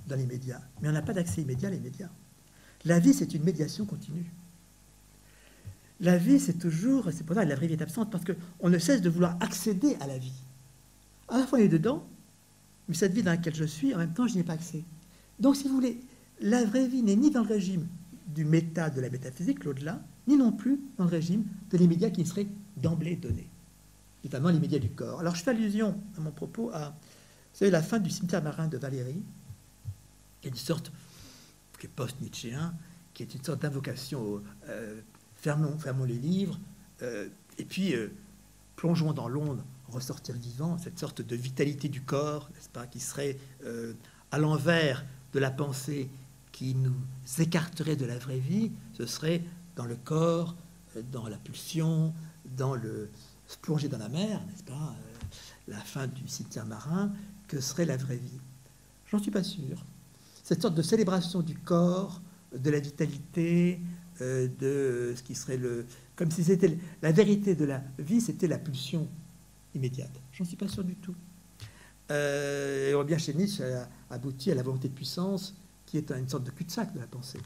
[0.07, 2.09] dans l'immédiat, mais on n'a pas d'accès immédiat à l'immédiat.
[2.85, 4.33] La vie, c'est une médiation continue.
[5.99, 8.69] La vie, c'est toujours, c'est pour ça que la vraie vie est absente, parce qu'on
[8.69, 10.41] ne cesse de vouloir accéder à la vie.
[11.27, 12.07] À la fois, on est dedans,
[12.87, 14.85] mais cette vie dans laquelle je suis, en même temps, je n'y ai pas accès.
[15.41, 15.99] Donc, si vous voulez,
[16.41, 17.89] la vraie vie n'est ni dans le régime
[18.29, 20.01] du méta, de la métaphysique, l'au-delà,
[20.31, 23.49] ni non plus dans le régime de l'immédiat qui serait d'emblée donné,
[24.25, 25.21] notamment l'immédiat du corps.
[25.21, 26.95] Alors, je fais allusion à mon propos à
[27.61, 29.23] la fin du cimetière marin de Valérie,
[30.41, 30.93] qui est une sorte,
[31.79, 32.75] qui est post-nietzschéen,
[33.13, 35.01] qui est une sorte d'invocation euh,
[35.35, 36.59] fermons, fermons les livres,
[37.03, 37.29] euh,
[37.59, 38.13] et puis euh,
[38.77, 43.37] plongeons dans l'onde, ressortir vivant, cette sorte de vitalité du corps, n'est-ce pas, qui serait
[43.65, 43.95] euh,
[44.31, 46.09] à l'envers de la pensée
[46.53, 46.95] qui nous
[47.39, 49.43] écarterait de la vraie vie, ce serait
[49.81, 50.55] dans le corps,
[51.11, 52.13] dans la pulsion,
[52.59, 53.09] dans le
[53.63, 54.95] plonger dans la mer, n'est-ce pas,
[55.69, 57.11] la fin du cimetière marin,
[57.49, 58.41] que serait la vraie vie?
[59.11, 59.87] J'en suis pas sûr.
[60.45, 62.21] Cette sorte de célébration du corps,
[62.55, 63.81] de la vitalité,
[64.21, 65.87] euh, de ce qui serait le.
[66.15, 69.09] Comme si c'était la vérité de la vie, c'était la pulsion
[69.75, 70.13] immédiate.
[70.33, 71.15] J'en suis pas sûr du tout.
[72.11, 73.65] Euh, et on bien chez Nietzsche
[74.11, 75.55] abouti à la volonté de puissance,
[75.87, 77.41] qui est une sorte de cul-de-sac de la pensée.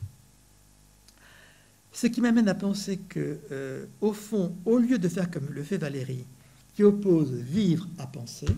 [1.95, 5.63] Ce qui m'amène à penser que, euh, au fond, au lieu de faire comme le
[5.63, 6.27] fait Valérie,
[6.75, 8.49] qui oppose vivre à penser,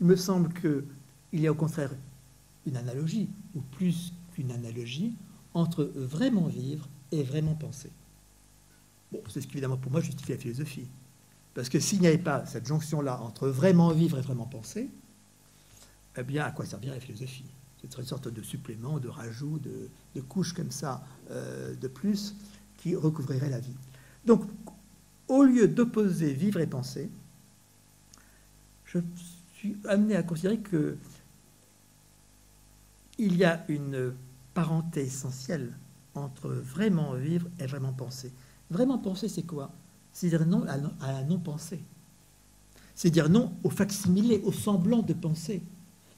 [0.00, 1.90] il me semble qu'il y a au contraire
[2.64, 5.16] une analogie, ou plus qu'une analogie,
[5.52, 7.90] entre vraiment vivre et vraiment penser.
[9.10, 10.86] Bon, c'est ce qui, évidemment, pour moi, justifie la philosophie.
[11.54, 14.88] Parce que s'il n'y avait pas cette jonction-là entre vraiment vivre et vraiment penser,
[16.16, 17.44] eh bien, à quoi servirait la philosophie?
[17.86, 21.88] Ce serait une sorte de supplément, de rajout, de, de couche comme ça, euh, de
[21.88, 22.34] plus,
[22.78, 23.76] qui recouvrirait la vie.
[24.24, 24.42] Donc,
[25.28, 27.10] au lieu d'opposer vivre et penser,
[28.84, 28.98] je
[29.54, 30.96] suis amené à considérer que
[33.18, 34.14] il y a une
[34.54, 35.72] parenté essentielle
[36.14, 38.32] entre vraiment vivre et vraiment penser.
[38.70, 39.70] Vraiment penser, c'est quoi?
[40.12, 41.82] C'est dire non à, la non-pensée.
[42.94, 45.62] C'est dire non au facsimilé, au semblant de penser.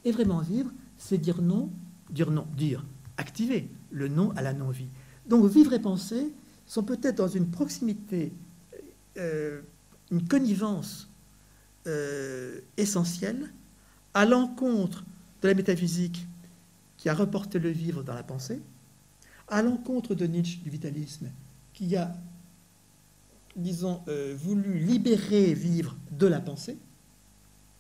[0.05, 1.71] Et vraiment vivre, c'est dire non,
[2.11, 2.85] dire non, dire
[3.17, 4.89] activer le non à la non-vie.
[5.27, 6.33] Donc vivre et penser
[6.67, 8.33] sont peut-être dans une proximité,
[9.17, 9.63] euh,
[10.11, 11.09] une connivence
[11.87, 13.53] euh, essentielle
[14.15, 15.05] à l'encontre
[15.43, 16.27] de la métaphysique
[16.97, 18.61] qui a reporté le vivre dans la pensée,
[19.49, 21.29] à l'encontre de Nietzsche du vitalisme,
[21.73, 22.17] qui a,
[23.55, 26.79] disons, euh, voulu libérer vivre de la pensée,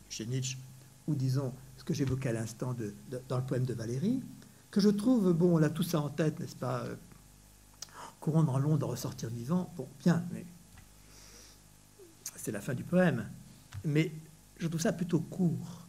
[0.08, 0.58] chez Nietzsche,
[1.08, 1.52] ou disons
[1.86, 2.76] que j'évoquais à l'instant
[3.28, 4.20] dans le poème de Valérie,
[4.70, 6.96] que je trouve, bon, on a tout ça en tête, n'est-ce pas euh,
[8.20, 10.44] Courant dans l'onde, ressortir vivant, bon, bien, mais
[12.34, 13.26] c'est la fin du poème.
[13.84, 14.12] Mais
[14.58, 15.86] je trouve ça plutôt court.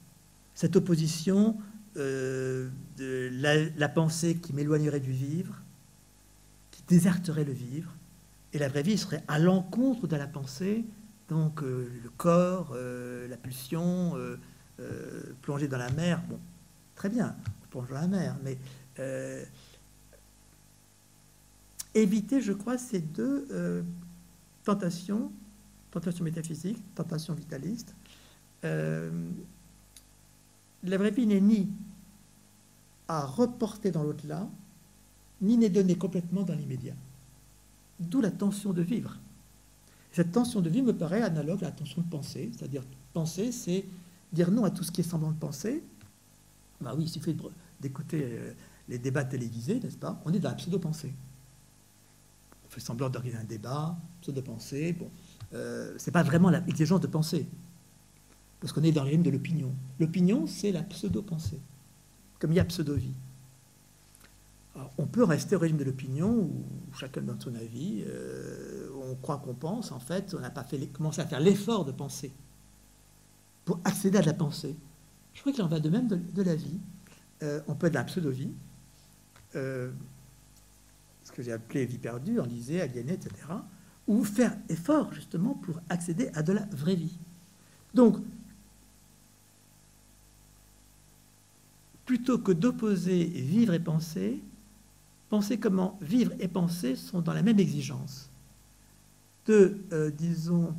[0.53, 1.57] Cette opposition
[1.97, 3.29] euh, de
[3.77, 5.55] la, pensée qui m'éloignerait du vivre
[6.87, 7.91] déserterait le vivre,
[8.53, 10.85] et la vraie vie serait à l'encontre de la pensée,
[11.27, 14.15] donc euh, le corps, euh, la pulsion,
[15.41, 16.21] plonger dans la mer.
[16.29, 16.39] Bon,
[16.95, 17.35] très bien,
[17.69, 18.57] plonger dans la mer, mais
[21.93, 23.83] éviter, je crois, ces deux
[24.63, 25.31] tentations,
[25.91, 27.95] tentation métaphysique, tentation vitaliste.
[30.87, 31.69] la vraie vie n'est ni
[33.07, 34.47] à reporter dans l'au-delà,
[35.41, 36.95] ni n'est donné complètement dans l'immédiat.
[37.99, 39.17] D'où la tension de vivre.
[40.11, 43.85] Cette tension de vivre me paraît analogue à la tension de penser, c'est-à-dire penser, c'est
[44.31, 45.83] dire non à tout ce qui est semblant de penser.
[46.81, 47.35] Bah oui, il suffit
[47.79, 48.53] d'écouter euh,
[48.87, 50.21] les débats télévisés, n'est-ce pas?
[50.25, 51.13] On est dans la pseudo-pensée.
[52.65, 54.93] On fait semblant d'organiser un débat, pseudo-pensée.
[54.93, 55.09] Bon,
[55.53, 57.47] euh, c'est pas vraiment l'exigence de penser,
[58.59, 59.73] parce qu'on est dans le régime de l'opinion.
[59.99, 61.59] L'opinion, c'est la pseudo-pensée,
[62.39, 63.15] comme il y a pseudo-vie
[64.97, 66.65] on peut rester au régime de l'opinion où
[66.97, 71.21] chacun donne son avis, euh, on croit qu'on pense, en fait, on n'a pas commencé
[71.21, 72.31] à faire l'effort de penser
[73.67, 74.77] pour accéder à de la pensée.
[75.33, 76.79] Je crois qu'il en va de même de, la vie.
[77.43, 78.53] Euh, on peut être la pseudo-vie,
[79.55, 79.91] euh,
[81.21, 83.35] ce que j'ai appelé vie perdue, en disait, aliénée, etc.,
[84.07, 87.17] ou faire effort justement pour accéder à de la vraie vie.
[87.93, 88.19] Donc,
[92.05, 94.41] plutôt que d'opposer vivre et penser,
[95.27, 98.29] penser comment vivre et penser sont dans la même exigence
[99.45, 100.73] de, euh, disons,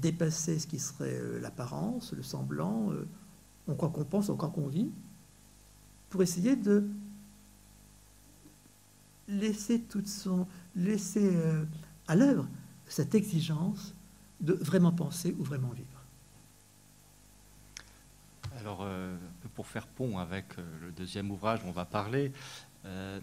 [0.00, 2.90] dépasser ce qui serait euh, l'apparence, le semblant,
[3.66, 4.90] on croit qu'on pense, on croit qu'on vit,
[6.10, 6.86] pour essayer de
[9.26, 11.32] laisser toute son laisser
[12.06, 12.46] à l'œuvre
[12.86, 13.94] cette exigence
[14.40, 15.94] de vraiment penser ou vraiment vivre.
[18.60, 19.16] Alors, euh,
[19.54, 22.32] pour faire pont avec euh, le deuxième ouvrage dont on va parler,
[22.84, 23.20] euh,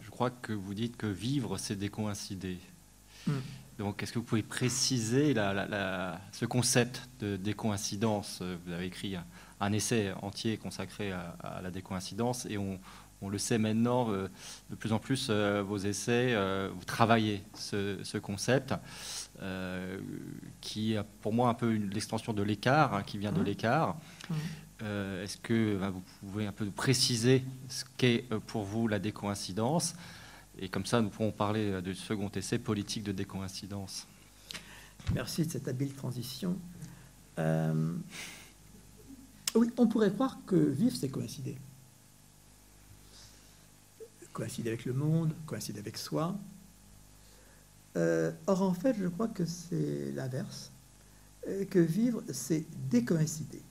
[0.00, 2.58] je crois que vous dites que vivre, c'est décoïncider.
[3.26, 3.38] Hmm.
[3.78, 8.42] Donc, est-ce que vous pouvez préciser ce concept de décoïncidence?
[8.66, 9.16] Vous avez écrit
[9.60, 12.78] un, essai entier consacré à, la décoïncidence et on,
[13.28, 16.36] le sait maintenant, de plus en plus, vos essais,
[16.70, 18.74] vous travaillez ce, concept.
[20.60, 23.96] qui est pour moi un peu l'extension de l'écart, hein, qui vient de l'écart.
[24.82, 28.98] Euh, est-ce que ben, vous pouvez un peu préciser ce qu'est euh, pour vous la
[28.98, 29.94] décoïncidence?
[30.58, 34.08] Et comme ça, nous pourrons parler euh, du second essai politique de décoïncidence.
[35.14, 36.58] Merci de cette habile transition.
[37.38, 37.44] oui,
[39.76, 41.56] on pourrait croire que vivre, c'est coïncider.
[44.32, 46.36] Coïncider avec le monde, coïncider avec soi.
[47.94, 50.72] or, en fait, je crois que c'est l'inverse.
[51.70, 53.62] Que vivre, c'est décoïncider.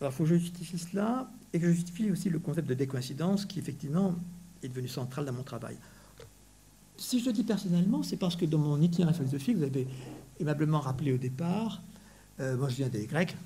[0.00, 2.74] Alors, il faut que je justifie cela et que je justifie aussi le concept de
[2.74, 4.14] décoïncidence qui, effectivement,
[4.64, 5.76] est devenu central dans mon travail.
[6.96, 9.86] Si je le dis personnellement, c'est parce que dans mon itinéraire philosophique, vous avez
[10.40, 11.82] aimablement rappelé au départ,
[12.40, 13.36] euh, moi je viens des Grecs,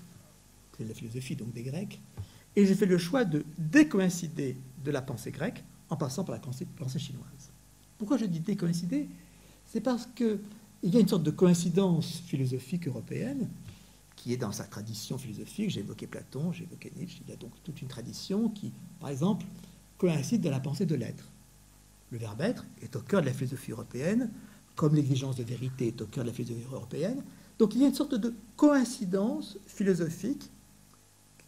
[0.76, 2.00] c'est la philosophie donc des Grecs,
[2.56, 6.40] et j'ai fait le choix de décoïncider de la pensée grecque en passant par la
[6.40, 7.50] pensée, pensée chinoise.
[7.96, 9.08] Pourquoi je dis décoïncider?
[9.66, 10.40] C'est parce qu'il
[10.82, 13.48] y a une sorte de coïncidence philosophique européenne
[14.16, 15.70] qui est dans sa tradition philosophique.
[15.70, 17.20] J'ai évoqué Platon, j'ai évoqué Nietzsche.
[17.26, 19.46] Il y a donc toute une tradition qui, par exemple,
[19.98, 21.24] coïncide de la pensée de l'être.
[22.10, 24.30] Le verbe être est au cœur de la philosophie européenne,
[24.76, 27.22] comme l'exigence de vérité est au cœur de la philosophie européenne.
[27.58, 30.50] Donc il y a une sorte de coïncidence philosophique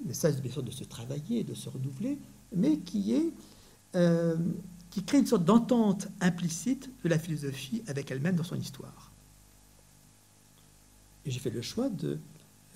[0.04, 2.18] ne cesse bien sûr de se travailler, de se renouveler,
[2.54, 3.32] mais qui est
[3.96, 4.36] euh,
[4.90, 9.12] qui crée une sorte d'entente implicite de la philosophie avec elle-même dans son histoire.
[11.24, 12.18] Et j'ai fait le choix de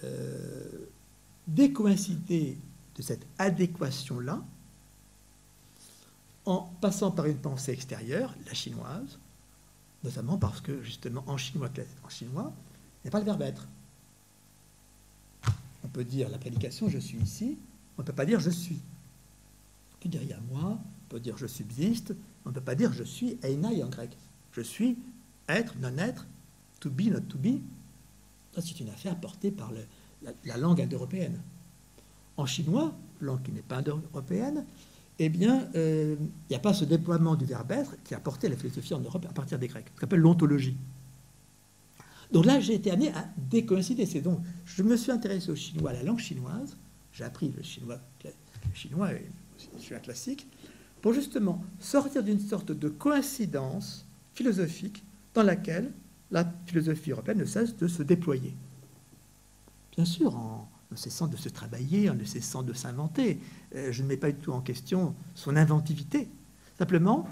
[0.05, 0.87] euh,
[1.49, 2.57] décoïncider
[2.97, 4.45] de cette adéquation-là
[6.47, 9.19] en passant par une pensée extérieure, la chinoise,
[10.03, 11.71] notamment parce que justement en chinois,
[12.05, 12.53] en chinois
[13.03, 13.67] il n'y a pas le verbe être.
[15.83, 17.59] On peut dire la prédication je suis ici,
[17.99, 18.81] on ne peut pas dire je suis.
[19.95, 22.15] On peut dire il y a moi, on peut dire je subsiste,
[22.45, 24.11] on ne peut pas dire je suis einai en grec.
[24.53, 24.99] Je suis
[25.49, 26.27] être, non-être,
[26.81, 27.61] to be, not to be,
[28.61, 29.73] c'est une affaire portée par
[30.23, 31.41] la, langue indo-européenne.
[32.37, 34.65] En chinois, langue qui n'est pas indo-européenne,
[35.19, 38.49] eh bien, euh, il n'y a pas ce déploiement du verbe être qui a porté
[38.49, 40.77] la philosophie en Europe à partir des Grecs, ce qu'on appelle l'ontologie.
[42.33, 44.07] Donc là, j'ai été amené à décoïncider.
[44.07, 46.77] C'est donc, je me suis intéressé au chinois, à la langue chinoise.
[47.13, 48.31] J'ai appris le chinois, le
[48.75, 49.31] chinois et
[49.75, 50.49] le chinois classique,
[51.01, 55.93] pour justement sortir d'une sorte de coïncidence philosophique dans laquelle
[56.33, 58.57] la philosophie européenne ne cesse de se déployer.
[59.95, 63.41] Bien sûr, en ne cessant de se travailler, en ne cessant de s'inventer.
[63.75, 66.29] Euh, je ne mets pas du tout en question son inventivité.
[66.79, 67.29] Simplement,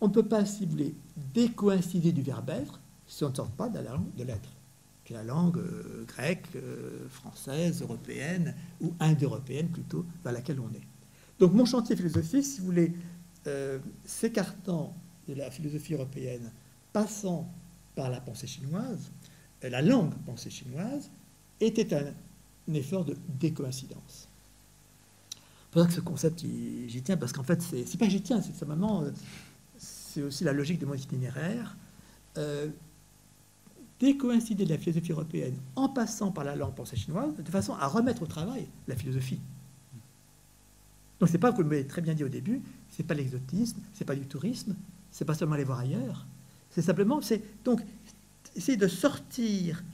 [0.00, 0.94] on ne peut pas, si vous voulez,
[1.34, 4.48] décoïncider du verbe être si on ne sort pas de la langue de l'être,
[5.04, 10.70] qui est la langue euh, grecque, euh, française, européenne, ou indo-européenne plutôt, dans laquelle on
[10.70, 10.86] est.
[11.38, 12.92] Donc mon chantier philosophique, si vous voulez,
[14.04, 14.94] s'écartant
[15.26, 16.52] de la philosophie européenne
[16.92, 17.52] passant
[17.96, 19.10] par la pensée chinoise,
[19.62, 21.10] la langue pensée chinoise,
[21.60, 22.12] était un,
[22.74, 24.28] effort de décoïncidence.
[25.30, 28.40] C'est pour ça que ce concept, j'y tiens, parce qu'en fait, c'est pas j'y tiens,
[28.40, 29.10] c'est simplement, euh,
[29.78, 31.76] c'est aussi la logique de mon itinéraire.
[32.38, 32.68] Euh,
[34.02, 37.86] décoïncider de la philosophie européenne en passant par la langue pensée chinoise, de façon à
[37.86, 39.38] remettre au travail la philosophie.
[41.20, 44.16] Donc c'est pas, vous l'avez très bien dit au début, c'est pas l'exotisme, c'est pas
[44.16, 44.74] du tourisme,
[45.12, 46.26] c'est pas seulement aller voir ailleurs,
[46.70, 47.80] c'est simplement, c'est donc
[48.56, 49.84] essayer de sortir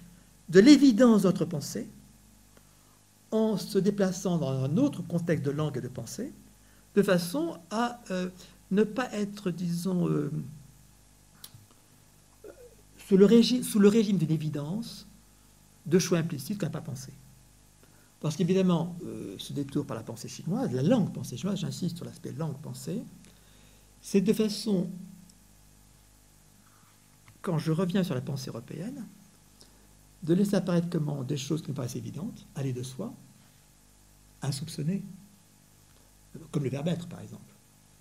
[0.49, 1.89] de l'évidence de notre pensée
[3.31, 6.33] en se déplaçant dans un autre contexte de langue et de pensée,
[6.95, 8.31] de façon à euh,
[8.71, 10.31] ne pas être, disons, euh,
[12.97, 15.07] sous, le régime, d'une évidence
[15.87, 17.13] de choix implicites qu'on n'a pas pensé.
[18.21, 22.07] Parce qu'évidemment, euh, ce détour par la pensée chinoise, la langue pensée chinoise, j'insiste sur
[22.07, 23.03] l'aspect langue-pensée,
[24.01, 24.91] c'est de façon
[27.43, 29.07] quand je reviens sur la pensée européenne,
[30.23, 33.15] de laisser apparaître comment des choses qui me paraissent évidentes, aller de soi,
[34.43, 35.03] insoupçonnées,
[36.51, 37.55] comme le verbe être par exemple.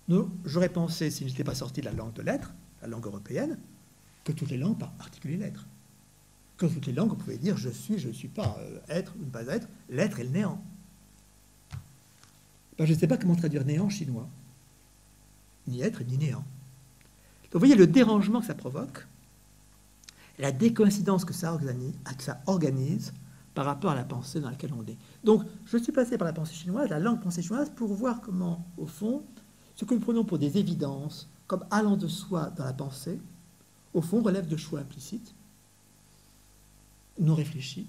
[0.08, 3.06] Nous, j'aurais pensé, si je n'étais pas sorti de la langue de l'être, la langue
[3.06, 3.58] européenne,
[4.24, 5.66] que toutes les langues, par particulier l'être.
[6.56, 9.14] Comme toutes les langues, on pouvait dire je suis, je ne suis pas, euh, être
[9.18, 10.62] ou ne pas être, l'être et le néant.
[12.78, 14.28] Ben, je ne sais pas comment traduire néant chinois.
[15.66, 16.44] Ni être ni néant.
[17.52, 19.06] Vous voyez le dérangement que ça provoque,
[20.38, 21.58] la décoïncidence que ça
[22.46, 23.12] organise,
[23.54, 24.96] par rapport à la pensée dans laquelle on est.
[25.24, 28.64] Donc, je suis passé par la pensée chinoise, la langue pensée chinoise, pour voir comment,
[28.76, 29.24] au fond,
[29.74, 33.18] ce que nous prenons pour des évidences, comme allant de soi dans la pensée,
[33.94, 35.34] au fond, relève de choix implicites,
[37.18, 37.88] non réfléchis,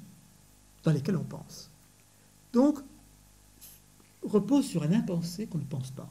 [0.84, 1.70] dans lesquels on pense.
[2.52, 2.80] Donc,
[4.24, 6.10] repose sur un impensé qu'on ne pense pas.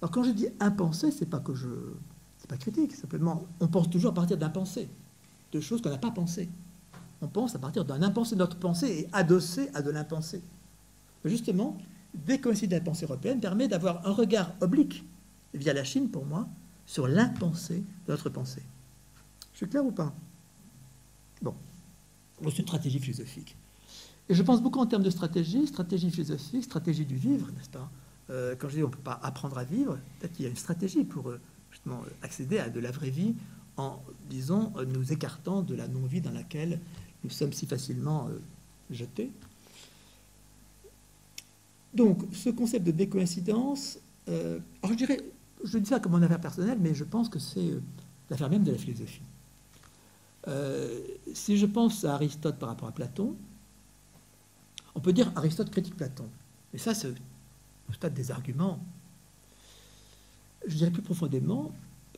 [0.00, 1.68] Alors quand je dis impensé, c'est pas que je,
[2.56, 4.88] critique, simplement, on pense toujours à partir d'un pensée,
[5.52, 6.48] de choses qu'on n'a pas pensées.
[7.20, 8.34] On pense à partir d'un impensé.
[8.34, 10.42] Notre pensée est adossée à de l'impensé.
[11.24, 11.78] Justement,
[12.14, 15.04] décoïncider la pensée européenne permet d'avoir un regard oblique,
[15.54, 16.48] via la Chine pour moi,
[16.84, 18.62] sur l'impensé de notre pensée.
[19.52, 20.12] Je suis clair ou pas?
[21.42, 21.54] Bon,
[22.44, 23.56] c'est une stratégie philosophique.
[24.28, 27.90] Et je pense beaucoup en termes de stratégie, stratégie philosophique, stratégie du vivre, n'est-ce pas?
[28.30, 30.50] Euh, Quand je dis on ne peut pas apprendre à vivre, peut-être qu'il y a
[30.50, 31.40] une stratégie pour euh,
[31.72, 33.34] justement accéder à de la vraie vie
[33.76, 33.98] en,
[34.28, 36.78] disons, nous écartant de la non-vie dans laquelle
[37.24, 38.38] nous sommes si facilement euh,
[38.90, 39.32] jetés.
[41.94, 45.20] Donc, ce concept de décoïncidence, je dirais,
[45.64, 47.74] je dis ça comme mon affaire personnelle, mais je pense que c'est
[48.30, 49.20] l'affaire même de la philosophie.
[51.34, 53.36] si je pense à Aristote par rapport à Platon,
[54.94, 56.28] on peut dire Aristote critique Platon.
[56.72, 57.08] Mais ça, c'est
[57.88, 58.78] au stade des arguments.
[60.66, 61.72] Je dirais plus profondément,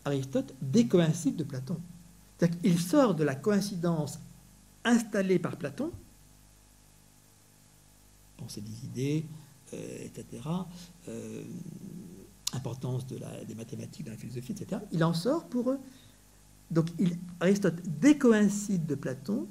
[0.05, 1.78] Aristote décoïncide de Platon.
[2.36, 4.18] C'est-à-dire qu'il sort de la coïncidence
[4.84, 5.90] installée par Platon,
[8.36, 9.24] pensée des idées,
[9.72, 10.42] euh, etc.,
[11.09, 11.42] euh,
[12.53, 14.80] importance de des mathématiques dans la philosophie, etc.
[14.92, 15.80] Il en sort pour eux.
[16.70, 16.88] Donc
[17.40, 19.49] Aristote décoïncide de Platon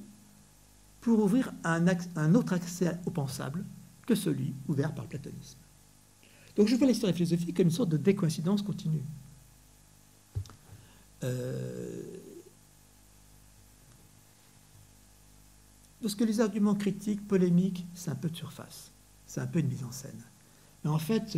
[1.01, 3.65] pour ouvrir un autre accès au pensable
[4.05, 5.57] que celui ouvert par le platonisme.
[6.55, 9.01] Donc je vois l'histoire philosophique comme une sorte de décoïncidence continue.
[11.23, 12.17] Euh,
[16.01, 18.91] parce que les arguments critiques, polémiques, c'est un peu de surface,
[19.25, 20.21] c'est un peu une mise en scène.
[20.83, 21.37] Mais en fait,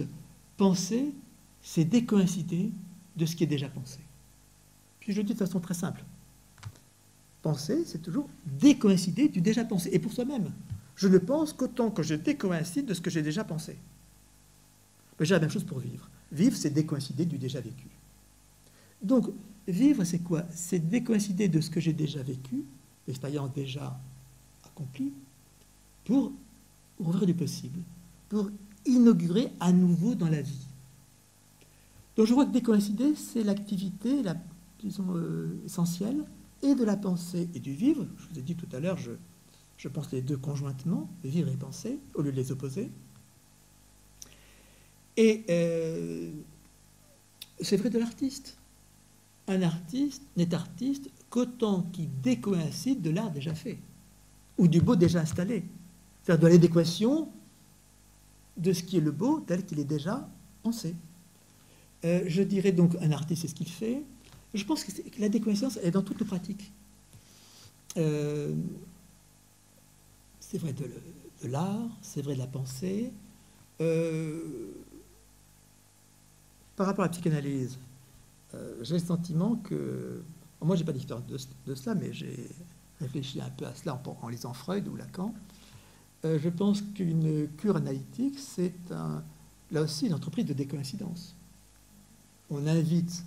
[0.57, 1.13] penser,
[1.61, 2.71] c'est décoïncider
[3.15, 3.99] de ce qui est déjà pensé.
[4.99, 6.03] Puis je le dis de façon très simple
[7.45, 9.91] penser, c'est toujours décoïncider du déjà pensé.
[9.93, 10.51] Et pour soi-même,
[10.95, 13.77] je ne pense qu'autant que je décoïncide de ce que j'ai déjà pensé.
[15.19, 16.09] J'ai la même chose pour vivre.
[16.31, 17.87] Vivre, c'est décoïncider du déjà vécu.
[19.01, 19.27] Donc,
[19.67, 20.43] vivre, c'est quoi?
[20.49, 22.65] C'est décoïncider de ce que j'ai déjà vécu,
[23.07, 23.99] l'expérience déjà
[24.65, 25.13] accomplie,
[26.03, 26.31] pour
[26.99, 27.79] ouvrir du possible,
[28.29, 28.49] pour
[28.85, 30.67] inaugurer à nouveau dans la vie.
[32.15, 34.35] Donc je vois que décoïncider, c'est l'activité, la,
[34.79, 36.23] disons, euh, essentielle
[36.61, 38.05] et de la pensée et du vivre.
[38.17, 39.11] Je vous ai dit tout à l'heure, je,
[39.77, 42.89] je pense les deux conjointement, vivre et penser, au lieu de les opposer.
[45.17, 46.31] Et euh,
[47.61, 48.57] c'est vrai de l'artiste.
[49.47, 53.77] Un artiste n'est artiste qu'autant qu'il décoïncide de l'art déjà fait,
[54.57, 55.63] ou du beau déjà installé.
[56.23, 57.29] C'est-à-dire de l'adéquation
[58.57, 60.27] de ce qui est le beau tel qu'il est déjà
[60.63, 60.95] pensé.
[62.03, 64.03] Euh, je dirais donc un artiste, c'est ce qu'il fait,
[64.55, 66.71] je pense que, la décoïncidence est dans toutes nos pratiques.
[67.97, 68.55] Euh,
[70.39, 70.85] c'est vrai de,
[71.47, 73.11] l'art, c'est vrai de la pensée.
[76.75, 77.77] Par rapport à la psychanalyse,
[78.53, 80.23] euh, j'ai le sentiment que.
[80.61, 81.27] Moi, je n'ai pas d'expérience
[81.67, 82.49] de, cela, mais j'ai
[82.99, 85.31] réfléchi un peu à cela en, lisant Freud ou Lacan.
[86.23, 88.73] je pense qu'une cure analytique, c'est
[89.71, 91.35] là aussi une entreprise de décoïncidence.
[92.49, 93.23] On invite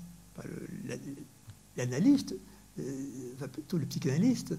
[1.77, 2.35] l'analyste,
[2.79, 4.57] euh, plutôt le psychanalyste,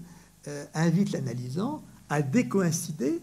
[0.48, 3.20] euh, invite l'analysant à décoïncider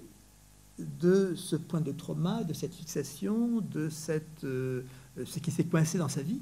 [0.80, 4.84] de ce point de trauma, de cette fixation, de cette, euh,
[5.26, 6.42] ce qui s'est coincé dans sa vie.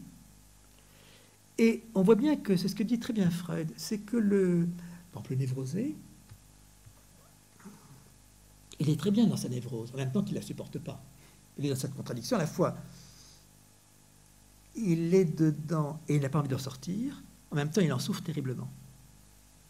[1.58, 4.68] Et on voit bien que c'est ce que dit très bien Freud, c'est que le,
[5.10, 5.96] exemple, le névrosé,
[8.80, 11.02] il est très bien dans sa névrose, en même temps qu'il ne la supporte pas.
[11.58, 12.76] Il est dans cette contradiction à la fois
[14.76, 17.24] il est dedans et il n'a pas envie de ressortir.
[17.52, 18.70] En même temps, il en souffre terriblement.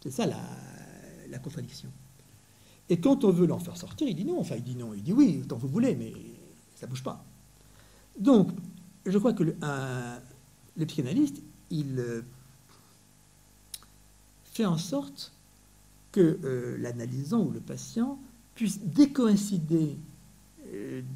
[0.02, 1.90] C'est ça la, contradiction.
[2.88, 4.40] Et quand on veut l'en faire sortir, il dit non.
[4.40, 4.94] Enfin, il dit non.
[4.94, 6.12] Il dit oui, tant vous voulez, mais
[6.74, 7.22] ça ne bouge pas.
[8.18, 8.50] Donc,
[9.06, 12.22] je crois que le, psychanalyste, il euh,
[14.44, 15.32] fait en sorte
[16.12, 18.18] que euh, l'analysant ou le patient
[18.54, 19.96] puisse décoïncider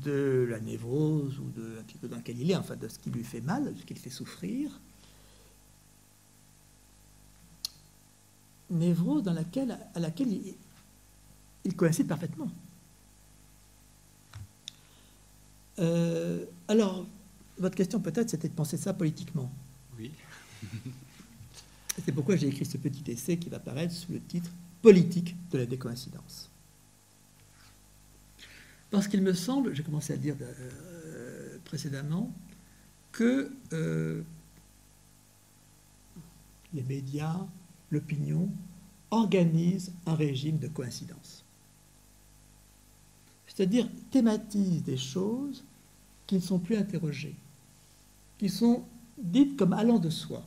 [0.05, 3.11] de la névrose ou de petit peu dans lequel il est, enfin de ce qui
[3.11, 4.71] lui fait mal, de ce qui le fait souffrir,
[8.71, 10.55] névrose dans laquelle, à laquelle il,
[11.65, 12.49] il coïncide parfaitement.
[15.79, 17.07] Euh, alors,
[17.61, 19.53] votre question peut-être, c'était de penser ça politiquement.
[19.99, 20.11] Oui.
[22.05, 24.51] C'est pourquoi j'ai écrit ce petit essai qui va paraître sous le titre
[24.83, 26.51] Politique de la décoïncidence.
[28.91, 32.33] Parce qu'il me semble, j'ai commencé à dire euh, précédemment,
[33.13, 34.23] que euh,
[36.73, 37.47] les médias,
[37.91, 38.49] l'opinion,
[39.11, 41.45] organisent un régime de coïncidence.
[43.47, 45.65] C'est-à-dire thématisent des choses
[46.27, 47.35] qui ne sont plus interrogées,
[48.41, 48.85] qui sont
[49.19, 50.43] dites comme allant de soi.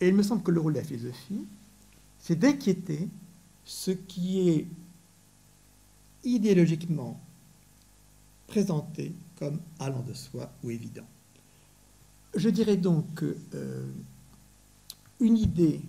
[0.00, 1.44] Et il me semble que le rôle de la philosophie,
[2.20, 3.08] c'est d'inquiéter
[3.64, 4.66] ce qui est
[6.22, 7.20] idéologiquement
[8.46, 11.06] présenté comme allant de soi ou évident.
[12.36, 13.90] Je dirais donc qu'une euh,
[15.20, 15.80] idée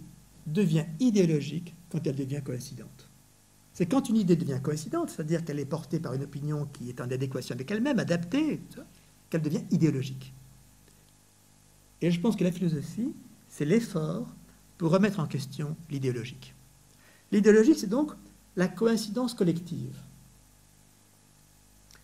[0.47, 3.06] devient idéologique quand elle devient coïncidente.
[3.77, 6.99] C'est quand une idée devient coïncidente, c'est-à-dire qu'elle est portée par une opinion qui est
[6.99, 8.59] en adéquation avec elle-même, adaptée,
[9.29, 10.33] qu'elle devient idéologique.
[12.01, 13.13] Et je pense que la philosophie,
[13.47, 14.33] c'est l'effort
[14.79, 16.55] pour remettre en question l'idéologique.
[17.31, 18.13] L'idéologique, c'est donc
[18.55, 19.95] la coïncidence collective.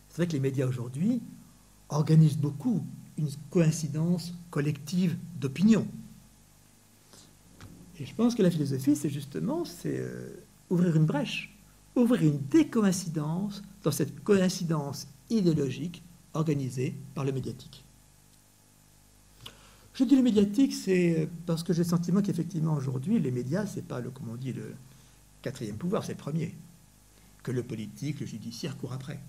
[0.09, 1.23] C'est vrai que les médias aujourd'hui
[1.89, 2.85] organisent beaucoup
[3.17, 5.87] une coïncidence collective d'opinion.
[7.99, 10.35] Et je pense que la philosophie, c'est justement c'est euh,
[10.69, 11.52] ouvrir une brèche,
[11.95, 17.83] ouvrir une décoïncidence dans cette coïncidence idéologique organisée par le médiatique.
[19.93, 23.85] Je dis le médiatique, c'est parce que j'ai le sentiment qu'effectivement aujourd'hui, les médias, c'est
[23.85, 24.73] pas le, comme on dit, le
[25.43, 26.55] quatrième pouvoir, c'est le premier.
[27.43, 29.19] Que le politique, le judiciaire courent après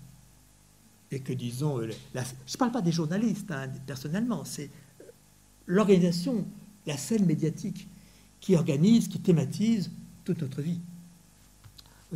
[1.11, 4.69] et que, disons, je ne parle pas des journalistes, hein, personnellement, c'est
[5.67, 6.45] l'organisation,
[6.85, 7.87] la scène médiatique
[8.39, 9.91] qui organise, qui thématise
[10.23, 10.79] toute notre vie.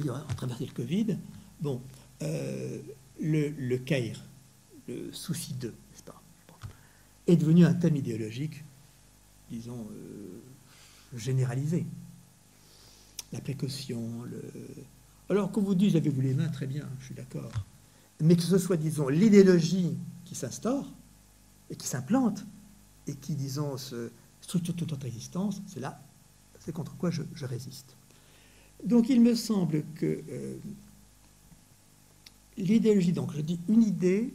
[0.07, 1.17] On traversé le Covid,
[1.61, 1.81] bon,
[2.21, 2.79] euh,
[3.19, 4.23] le, le CAIR,
[4.87, 6.19] le souci d'eux, n'est-ce pas,
[7.27, 8.63] est devenu un thème idéologique,
[9.49, 9.87] disons,
[11.15, 11.85] généralisé.
[13.33, 14.41] La précaution, le...
[15.29, 17.51] Alors qu'on vous dise, avez-vous les mains Très bien, je suis d'accord
[18.21, 20.85] mais que ce soit, disons, l'idéologie qui s'instaure
[21.69, 22.45] et qui s'implante
[23.07, 26.01] et qui, disons, se structure toute notre existence, c'est là,
[26.59, 27.95] c'est contre quoi je, résiste.
[28.83, 30.57] Donc il me semble que euh,
[32.57, 34.33] l'idéologie, donc je dis une idée,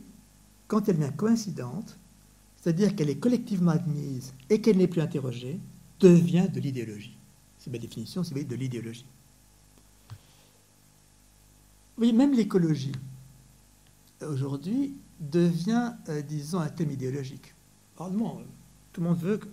[0.68, 1.98] quand elle vient coïncidente,
[2.60, 5.58] c'est-à-dire qu'elle est collectivement admise et qu'elle n'est plus interrogée,
[6.00, 7.16] devient de l'idéologie.
[7.58, 9.06] C'est ma définition, c'est de l'idéologie.
[11.96, 12.92] Vous voyez, même l'écologie,
[14.20, 17.54] aujourd'hui devient, euh, disons, un thème idéologique.
[17.96, 19.46] Tout le monde veut, que,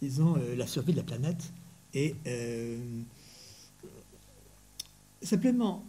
[0.00, 1.52] disons, euh, la survie de la planète.
[1.94, 3.02] Et euh,
[5.22, 5.84] simplement,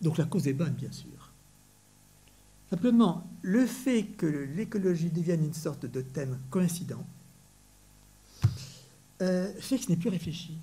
[0.00, 1.32] donc la cause est bonne, bien sûr.
[2.70, 7.04] Simplement, le fait que l'écologie devienne une sorte de thème coïncident
[9.18, 10.58] fait que ce n'est plus réfléchi.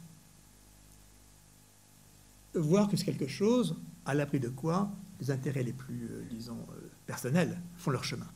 [2.53, 6.57] Voir que c'est quelque chose à l'abri de quoi les intérêts les plus, euh, disons,
[6.71, 8.28] euh, personnels font leur chemin,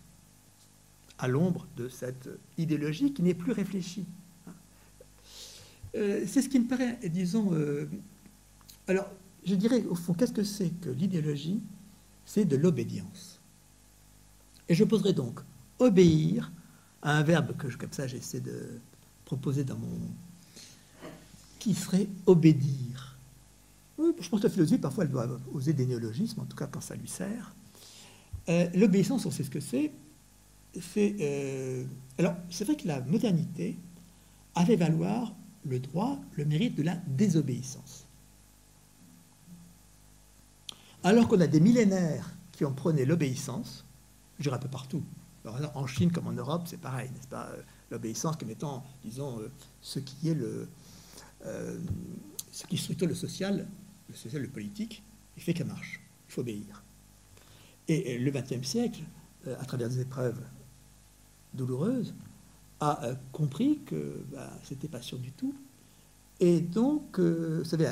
[1.18, 4.06] à l'ombre de cette idéologie qui n'est plus réfléchie.
[5.96, 7.52] Euh, c'est ce qui me paraît, disons,
[8.88, 9.10] alors
[9.46, 11.62] je dirais au fond, qu'est-ce que c'est que l'idéologie?
[12.26, 13.40] C'est de l'obédience.
[14.68, 15.40] Et je poserai donc
[15.80, 16.52] obéir
[17.02, 18.80] à un verbe que, comme ça, j'essaie de
[19.26, 20.00] proposer dans mon...
[21.58, 23.10] qui serait obédir
[24.20, 26.82] je pense que la philosophie, parfois, elle doit oser des néologismes, en tout cas quand
[26.82, 27.54] ça lui sert.
[28.48, 29.92] Euh, l'obéissance, on sait ce que c'est.
[30.80, 31.84] c'est euh,
[32.18, 33.78] alors, c'est vrai que la modernité
[34.56, 35.34] avait valoir
[35.66, 38.06] le droit, le mérite de la désobéissance.
[41.04, 43.86] Alors qu'on a des millénaires qui ont prôné l'obéissance,
[44.38, 45.04] je dirais un peu partout.
[45.46, 47.50] en Chine comme en Europe, c'est pareil, n'est-ce pas
[47.92, 49.52] L'obéissance comme étant, disons, euh,
[49.82, 50.70] ce qui est le,
[52.52, 53.66] ce qui structure le social
[54.10, 55.04] le social, le politique,
[55.38, 56.02] il fait qu'elle marche.
[56.28, 56.84] Il faut obéir.
[57.88, 59.02] Et le XXe siècle,
[59.48, 60.40] euh, à travers des épreuves
[61.54, 62.14] douloureuses,
[62.80, 65.54] a euh, compris que bah, ce n'était pas sûr du tout.
[66.40, 67.88] Et donc, euh, vous savez,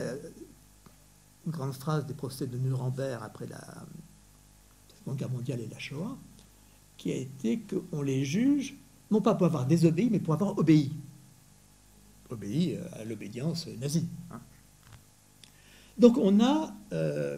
[1.45, 3.61] une grande phrase des procès de Nuremberg après la
[4.99, 6.17] Seconde Guerre mondiale et la Shoah,
[6.97, 8.75] qui a été qu'on les juge,
[9.11, 10.91] non pas pour avoir désobéi, mais pour avoir obéi.
[12.29, 14.07] Obéi à l'obédience nazie.
[14.31, 14.39] Hein.
[15.97, 17.38] Donc on a euh,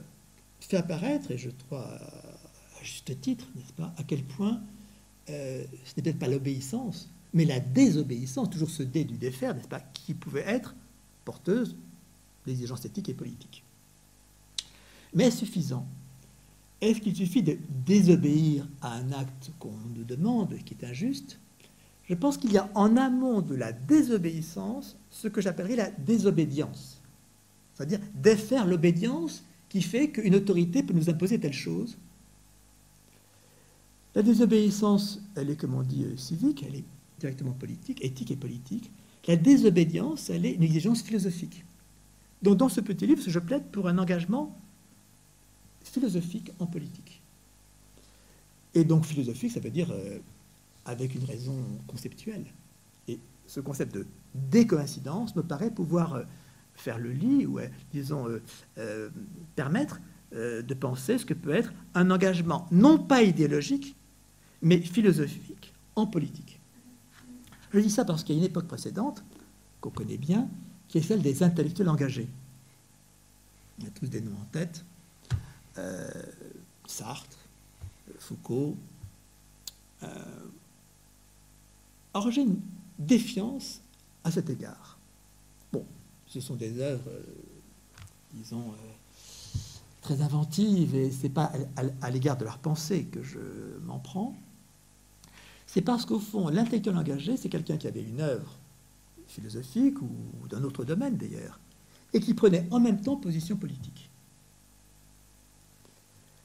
[0.60, 4.62] fait apparaître, et je crois à juste titre, n'est-ce pas, à quel point
[5.30, 9.68] euh, ce n'est peut-être pas l'obéissance, mais la désobéissance, toujours ce dé du défaire, n'est-ce
[9.68, 10.76] pas, qui pouvait être
[11.26, 11.76] porteuse
[12.46, 13.64] d'exigences éthiques et politiques.
[15.14, 15.86] Mais est-ce suffisant?
[16.82, 21.40] Est-ce qu'il suffit de désobéir à un acte qu'on nous demande, qui est injuste?
[22.06, 27.02] Je pense qu'il y a en amont de la désobéissance ce que j'appellerais la désobédience.
[27.76, 31.98] C'est-à-dire défaire l'obédience qui fait qu'une autorité peut nous imposer telle chose.
[34.16, 36.84] La désobéissance, elle est, comme on dit, euh, civique, elle est
[37.20, 38.92] directement politique, éthique et politique.
[39.28, 41.64] La désobédience, elle est une exigence philosophique.
[42.42, 44.58] Donc dans ce petit livre, je plaide pour un engagement
[45.84, 47.22] philosophique en politique.
[48.74, 50.18] Et donc philosophique, ça veut dire euh,
[50.86, 51.56] avec une raison
[51.86, 52.46] conceptuelle.
[53.08, 56.24] Et ce concept de décoïncidence me paraît pouvoir euh,
[56.76, 57.60] faire le lit, ou
[57.92, 58.28] disons
[59.56, 60.00] permettre
[60.32, 63.98] de penser ce que peut être un engagement non pas idéologique,
[64.62, 66.59] mais philosophique en politique.
[67.72, 69.24] Je dis ça parce qu'il y a une époque précédente,
[69.82, 70.50] qu'on connaît bien,
[70.88, 72.28] qui est celle des intellectuels engagés.
[73.80, 74.84] Y a tous des noms en tête.
[75.78, 76.10] Euh,
[76.88, 77.38] Sartre,
[78.20, 78.76] Foucault.
[80.04, 80.08] Euh,
[82.14, 82.60] alors j'ai une
[82.98, 83.82] défiance
[84.24, 84.98] à cet égard.
[85.72, 85.86] Bon,
[86.26, 87.22] ce sont des œuvres, euh,
[88.34, 88.74] disons,
[90.02, 91.52] très inventives, et ce n'est pas
[92.02, 93.40] à l'égard de leur pensée que je
[93.86, 94.36] m'en prends
[95.72, 98.58] c'est parce qu'au fond, l'intellectuel engagé, c'est quelqu'un qui avait une œuvre
[99.28, 101.60] philosophique ou d'un autre domaine d'ailleurs,
[102.12, 104.10] et qui prenait en même temps position politique.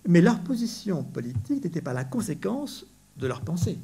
[0.06, 2.84] Mais leur position politique n'était pas la conséquence
[3.16, 3.78] de leur pensée.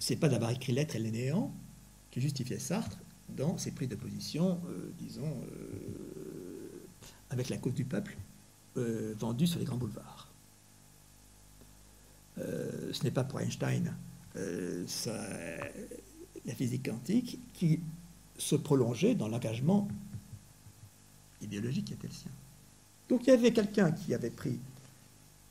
[0.00, 1.54] C'est pas d'avoir écrit L'être et le néant
[2.10, 6.82] qui justifiait Sartre dans ses prises de position, euh, disons, euh,
[7.30, 8.18] avec la cause du peuple
[8.76, 10.21] euh, vendue sur les grands boulevards.
[12.38, 13.94] Euh, ce n'est pas pour Einstein
[14.36, 14.86] euh,
[16.46, 17.80] la physique quantique qui
[18.38, 19.88] se prolongeait dans l'engagement
[21.42, 22.30] idéologique qui était le sien.
[23.08, 24.58] Donc il y avait quelqu'un qui avait pris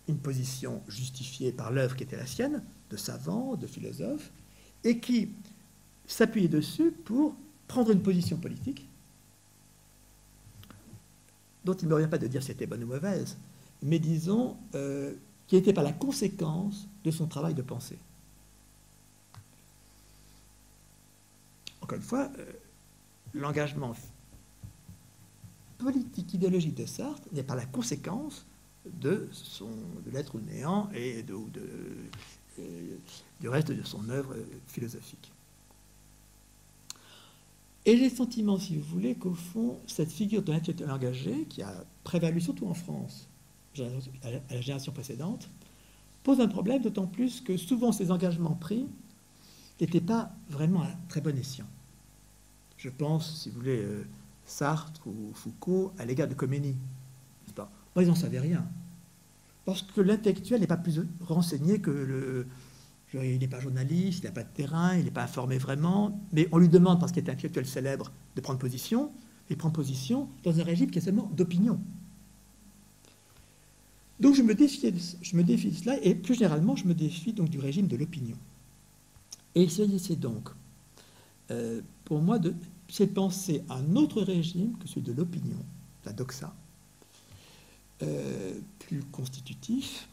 [0.07, 4.31] une position justifiée par l'œuvre qui était la sienne, de savant, de philosophe,
[4.83, 5.29] et qui
[6.07, 7.35] s'appuyait dessus pour
[7.67, 8.87] prendre une position politique,
[11.63, 13.37] dont il ne me revient pas de dire si c'était bonne ou mauvaise,
[13.83, 15.13] mais disons euh,
[15.51, 17.97] qui n'était pas la conséquence de son travail de pensée.
[21.81, 22.53] Encore une fois, euh,
[23.33, 23.93] l'engagement
[25.77, 28.45] politique idéologique de Sartre n'est pas la conséquence
[28.85, 29.67] de, son,
[30.05, 32.97] de l'être ou néant et euh,
[33.41, 34.33] du reste de son œuvre
[34.67, 35.33] philosophique.
[37.85, 41.61] Et j'ai le sentiment, si vous voulez, qu'au fond, cette figure de l'intellectuel engagé, qui
[41.61, 41.73] a
[42.05, 43.27] prévalu surtout en France,
[43.79, 45.49] à la génération précédente,
[46.23, 48.85] pose un problème, d'autant plus que souvent ces engagements pris
[49.79, 51.65] n'étaient pas vraiment à très bon escient.
[52.77, 54.05] Je pense, si vous voulez, euh,
[54.45, 56.75] Sartre ou Foucault à l'égard de Khomeini.
[57.55, 58.65] Moi, ils n'en savaient rien.
[59.65, 62.47] Parce que l'intellectuel n'est pas plus renseigné que le.
[63.13, 66.47] Il n'est pas journaliste, il n'a pas de terrain, il n'est pas informé vraiment, mais
[66.53, 69.11] on lui demande, parce qu'il est un intellectuel célèbre, de prendre position,
[69.49, 71.81] il prend position dans un régime qui est seulement d'opinion.
[74.21, 74.99] Donc je me défie, de
[75.75, 78.37] cela, et plus généralement, je me défie donc du régime de l'opinion.
[79.55, 80.49] Et c'est donc,
[81.49, 82.37] euh, pour moi,
[82.87, 85.57] c'est penser à un autre régime que celui de l'opinion,
[86.05, 86.53] la doxa,
[88.03, 90.07] euh, plus constitutif,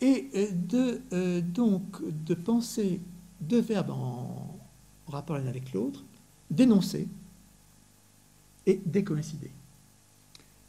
[0.00, 3.00] et euh, de, donc de penser
[3.40, 4.56] deux verbes en,
[5.08, 6.04] rapport l'un avec l'autre,
[6.52, 7.08] dénoncer
[8.64, 9.50] et décoïncider.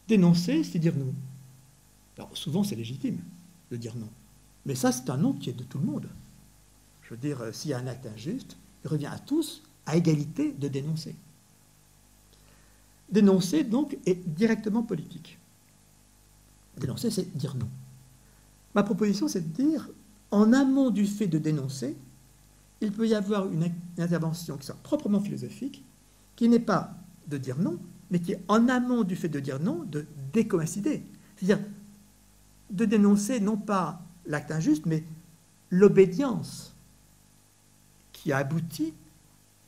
[0.08, 1.14] Dénoncer, c'est dire nous.
[2.20, 3.20] Alors souvent c'est légitime
[3.72, 4.10] de dire non.
[4.66, 6.10] Mais ça c'est un non qui est de tout le monde.
[7.02, 9.96] Je veux dire, euh, s'il y a un acte injuste, il revient à tous à
[9.96, 11.16] égalité de dénoncer.
[13.10, 15.40] Dénoncer donc est directement politique.
[16.78, 17.70] Dénoncer c'est dire non.
[18.76, 19.90] Ma proposition c'est de dire,
[20.32, 21.96] en amont du fait de dénoncer,
[22.82, 25.86] il peut y avoir une intervention qui soit proprement philosophique,
[26.36, 26.96] qui n'est pas
[27.28, 27.80] de dire non,
[28.12, 31.04] mais qui est en amont du fait de dire non, de décoïncider.
[31.38, 31.66] C'est-à-dire
[32.70, 35.04] de dénoncer non pas l'acte injuste, mais
[35.72, 36.76] l'obédience
[38.12, 38.94] qui a abouti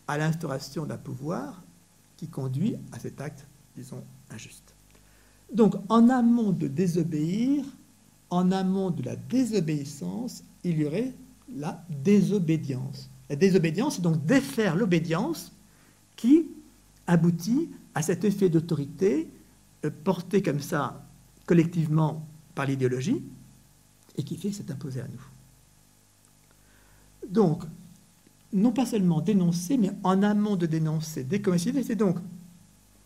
[0.08, 1.64] à l'instauration d'un pouvoir
[2.18, 4.76] qui conduit à cet acte, disons, injuste.
[5.54, 7.66] Donc, en amont de désobéir,
[8.30, 11.14] en amont de la désobéissance, il y aurait
[11.56, 13.10] la désobédience.
[13.30, 15.52] La désobédience, c'est donc défaire l'obédience
[16.16, 16.48] qui
[17.08, 19.30] aboutit à cet effet d'autorité
[19.86, 21.06] euh, porté comme ça
[21.46, 22.26] collectivement
[22.56, 23.24] par l'idéologie
[24.18, 25.26] et qui fait c'est imposé à nous.
[27.28, 27.64] donc,
[28.54, 32.18] non pas seulement dénoncer, mais en amont de dénoncer, décommissionner, c'est donc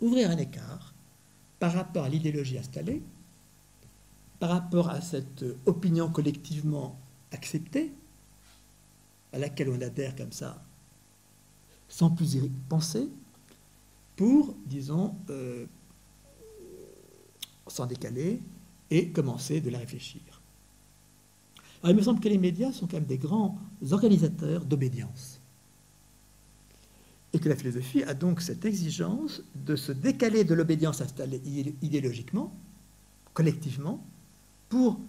[0.02, 0.94] ouvrir un écart
[1.60, 3.04] par rapport à l'idéologie installée,
[4.40, 7.00] par rapport à cette opinion collectivement
[7.32, 7.94] acceptée,
[9.34, 10.64] à laquelle on adhère comme ça,
[11.88, 13.08] sans plus y penser,
[14.16, 15.66] pour, disons, euh,
[17.68, 18.42] s'en décaler
[18.92, 20.22] et commencer de la réfléchir.
[21.84, 23.60] Alors, il me semble que les médias sont quand même des grands
[23.92, 25.40] organisateurs d'obédience.
[27.34, 31.42] Et que la philosophie a donc cette exigence de se décaler de l'obédience installée
[31.82, 32.54] idéologiquement,
[33.34, 34.04] collectivement,
[34.70, 35.00] pour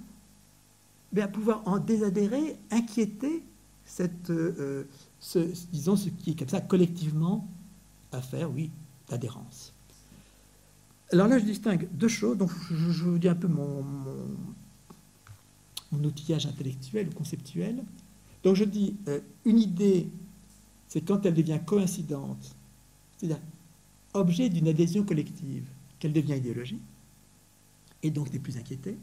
[1.12, 3.42] bien, pouvoir en désadhérer, inquiéter
[3.84, 4.84] cette, euh,
[5.20, 5.38] ce,
[5.72, 7.48] disons, ce qui est comme ça collectivement
[8.12, 8.70] à faire, oui,
[9.08, 9.72] d'adhérence.
[11.12, 12.36] Alors là, je distingue deux choses.
[12.36, 13.84] Donc, je, vous dis un peu mon,
[15.92, 17.82] outillage intellectuel ou conceptuel.
[18.42, 20.08] Donc, je dis euh, une idée,
[20.88, 22.54] c'est quand elle devient coïncidente,
[23.16, 23.40] c'est-à-dire
[24.14, 25.64] objet d'une adhésion collective,
[25.98, 26.80] qu'elle devient idéologie,
[28.02, 28.96] et donc n'est plus inquiétée.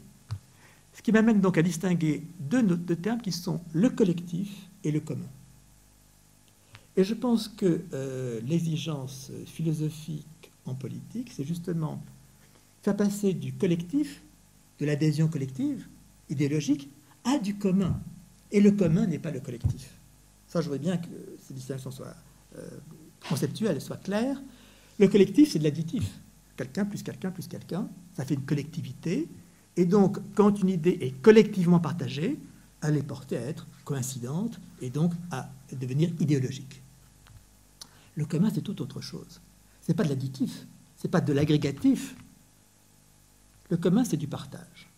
[0.92, 4.50] Ce qui m'amène donc à distinguer deux, deux termes qui sont le collectif
[4.84, 5.28] et le commun.
[6.96, 10.26] Et je pense que euh, l'exigence philosophique
[10.66, 12.02] en politique, c'est justement
[12.82, 14.22] faire passer du collectif,
[14.78, 15.86] de l'adhésion collective,
[16.28, 16.90] idéologique,
[17.24, 18.00] à du commun.
[18.52, 19.90] Et le commun n'est pas le collectif.
[20.46, 21.08] Ça, je voudrais bien que
[21.46, 22.14] ces distinctions soient
[22.58, 22.68] euh,
[23.28, 24.40] conceptuelles, soient claires.
[24.98, 26.20] Le collectif, c'est de l'additif.
[26.56, 29.28] Quelqu'un plus quelqu'un plus quelqu'un, ça fait une collectivité.
[29.76, 32.38] Et donc, quand une idée est collectivement partagée,
[32.82, 36.82] elle est portée à être coïncidente et donc à devenir idéologique.
[38.14, 39.40] Le commun, c'est tout autre chose.
[39.84, 40.66] Ce n'est pas de l'additif,
[40.96, 42.16] ce n'est pas de l'agrégatif.
[43.68, 44.88] Le commun, c'est du partage.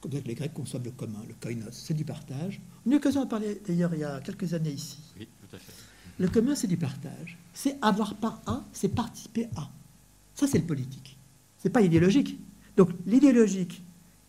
[0.00, 2.60] Comme les Grecs conçoivent le commun, le koinos, c'est du partage.
[2.84, 4.98] On a eu l'occasion de parler d'ailleurs il y a quelques années ici.
[5.18, 5.72] Oui, tout à fait.
[6.18, 7.38] Le commun, c'est du partage.
[7.52, 9.70] C'est avoir part à, c'est participer à.
[10.34, 11.16] Ça, c'est le politique.
[11.58, 12.38] Ce n'est pas idéologique.
[12.76, 13.82] Donc l'idéologique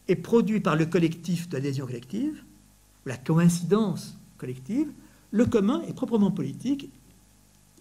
[0.07, 2.43] est produit par le collectif d'adhésion collective,
[3.07, 4.91] la coïncidence collective.
[5.31, 6.89] Le commun est proprement politique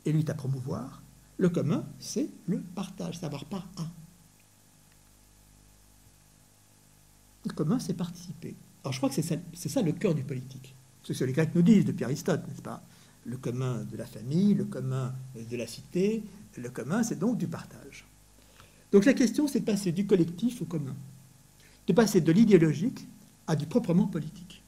[0.07, 1.03] et lui est à promouvoir.
[1.37, 3.91] Le commun, c'est le partage, savoir par un.
[7.45, 8.55] Le commun, c'est participer.
[8.83, 10.75] Alors je crois que c'est ça, ça, le cœur du politique.
[11.03, 12.83] C'est ce que les Grecs nous disent depuis Aristote, n'est-ce pas?
[13.27, 16.23] Le commun de la famille, le commun de la cité,
[16.57, 18.07] le commun, c'est donc du partage.
[18.93, 20.95] Donc la question, c'est de passer du collectif au commun,
[21.87, 23.09] de passer de l'idéologique
[23.47, 24.63] à du proprement politique.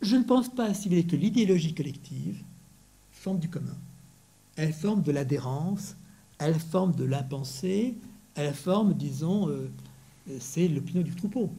[0.00, 2.42] Je ne pense pas, voulez, que l'idéologie collective
[3.10, 3.76] forme du commun.
[4.60, 5.96] Elle forme de l'adhérence,
[6.36, 7.96] elle forme de l'impensé,
[8.34, 9.70] elle forme, disons, euh,
[10.38, 11.50] c'est l'opinion du troupeau.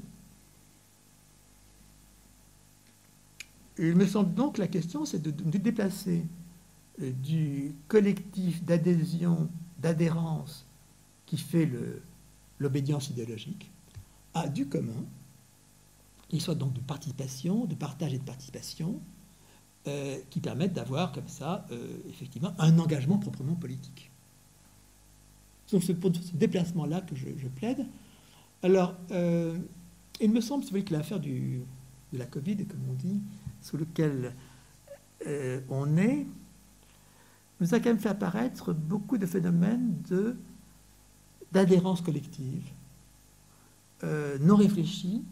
[3.80, 6.24] Il me semble donc que la question, c'est de, de, déplacer
[7.02, 9.50] euh, du collectif d'adhésion,
[9.80, 10.68] d'adhérence
[11.26, 11.68] qui fait
[12.60, 13.72] l'obédience idéologique
[14.36, 15.04] à du commun,
[16.30, 19.02] il soit donc de participation, de partage et de participation,
[19.88, 24.12] euh, qui permettent d'avoir comme ça, euh, effectivement, un engagement proprement politique.
[25.66, 27.88] C'est ce, ce déplacement-là que je, plaide.
[28.62, 29.58] Alors, euh,
[30.20, 31.64] il me semble, que l'affaire de
[32.14, 33.22] la Covid, comme on dit,
[33.60, 34.36] sous lequel
[35.68, 36.28] on est,
[37.60, 40.38] nous a quand même fait apparaître beaucoup de phénomènes de,
[41.52, 42.70] d'adhérence collective,
[44.04, 45.24] non réfléchis,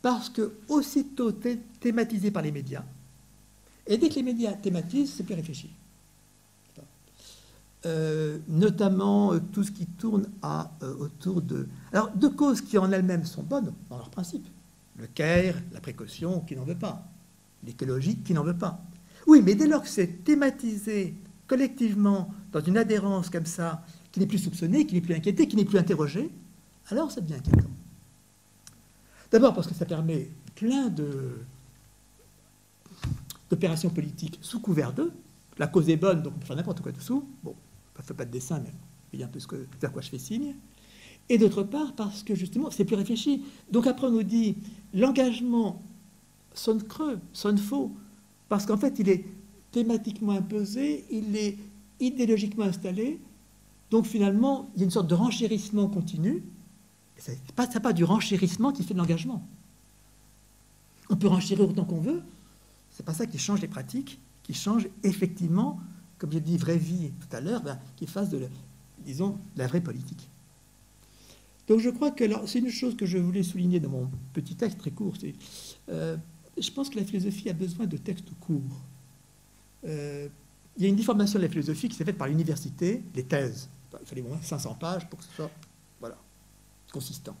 [0.00, 1.32] parce que aussitôt
[1.80, 2.84] thématisés par les médias,
[3.90, 5.68] et dès que les médias thématisent, c'est plus réfléchi.
[7.86, 11.66] Euh, notamment euh, tout ce qui tourne euh, autour de...
[11.92, 14.46] Alors, deux causes qui en elles-mêmes sont bonnes dans leur principe.
[14.96, 17.08] Le care, la précaution, qui n'en veut pas.
[17.66, 18.80] L'écologie, qui n'en veut pas.
[19.26, 21.14] Oui, mais dès lors que c'est thématisé
[21.48, 25.56] collectivement dans une adhérence comme ça, qui n'est plus soupçonnée, qui n'est plus inquiétée, qui
[25.56, 26.30] n'est plus interrogée,
[26.90, 27.70] alors ça devient inquiétant.
[29.32, 31.38] D'abord parce que ça permet plein de,
[33.50, 35.12] d'opérations politiques sous couvert d'eux.
[35.58, 37.24] La cause est bonne, donc on peut faire n'importe quoi dessous.
[37.42, 37.54] Bon,
[37.98, 38.72] ne fait pas de dessin, mais
[39.12, 40.54] il y a un peu ce que, vers quoi je fais signe.
[41.28, 43.44] Et d'autre part, parce que justement, c'est plus réfléchi.
[43.70, 44.56] Donc après, on nous dit,
[44.94, 45.82] l'engagement
[46.54, 47.92] sonne creux, sonne faux,
[48.48, 49.24] parce qu'en fait, il est
[49.70, 51.56] thématiquement imposé, il est
[52.00, 53.20] idéologiquement installé.
[53.90, 56.42] Donc finalement, il y a une sorte de renchérissement continu.
[57.16, 59.46] Ce n'est pas, pas du renchérissement qui fait de l'engagement.
[61.10, 62.22] On peut renchérir autant qu'on veut,
[63.00, 65.80] c'est pas ça qui change les pratiques, qui change effectivement,
[66.18, 68.46] comme j'ai dit, vraie vie tout à l'heure, ben, qui fasse de,
[68.98, 70.28] disons, la vraie politique.
[71.66, 74.76] Donc je crois que c'est une chose que je voulais souligner dans mon petit texte
[74.76, 75.14] très court.
[75.88, 76.18] Euh,
[76.60, 78.82] je pense que la philosophie a besoin de textes courts.
[79.86, 80.28] Euh,
[80.76, 83.70] il y a une déformation de la philosophie qui s'est faite par l'université, les thèses.
[83.98, 85.50] Il fallait au moins 500 pages pour que ce soit
[86.00, 86.18] voilà,
[86.92, 87.36] consistant.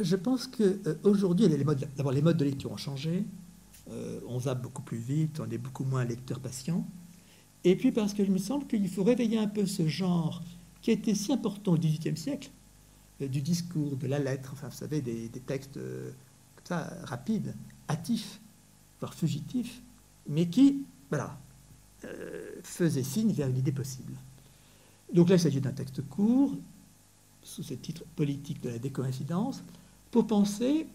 [0.00, 3.24] Je pense qu'aujourd'hui, les modes, d'abord, les modes de lecture ont changé.
[3.90, 6.86] Euh, on zappe beaucoup plus vite, on est beaucoup moins lecteur patient.
[7.64, 10.42] Et puis parce qu'il me semble qu'il faut réveiller un peu ce genre
[10.80, 12.50] qui a été si important au XVIIIe siècle,
[13.20, 16.10] euh, du discours, de la lettre, enfin, vous savez, des, textes euh,
[16.56, 17.54] comme ça, rapides,
[17.88, 18.40] hâtifs,
[19.00, 19.82] voire fugitifs,
[20.28, 21.38] mais qui, voilà,
[22.62, 24.12] faisaient signe vers une idée possible.
[25.12, 26.54] Donc là, il s'agit d'un texte court,
[27.42, 29.62] sous ce titre politique de la décoïncidence,
[30.10, 30.86] pour penser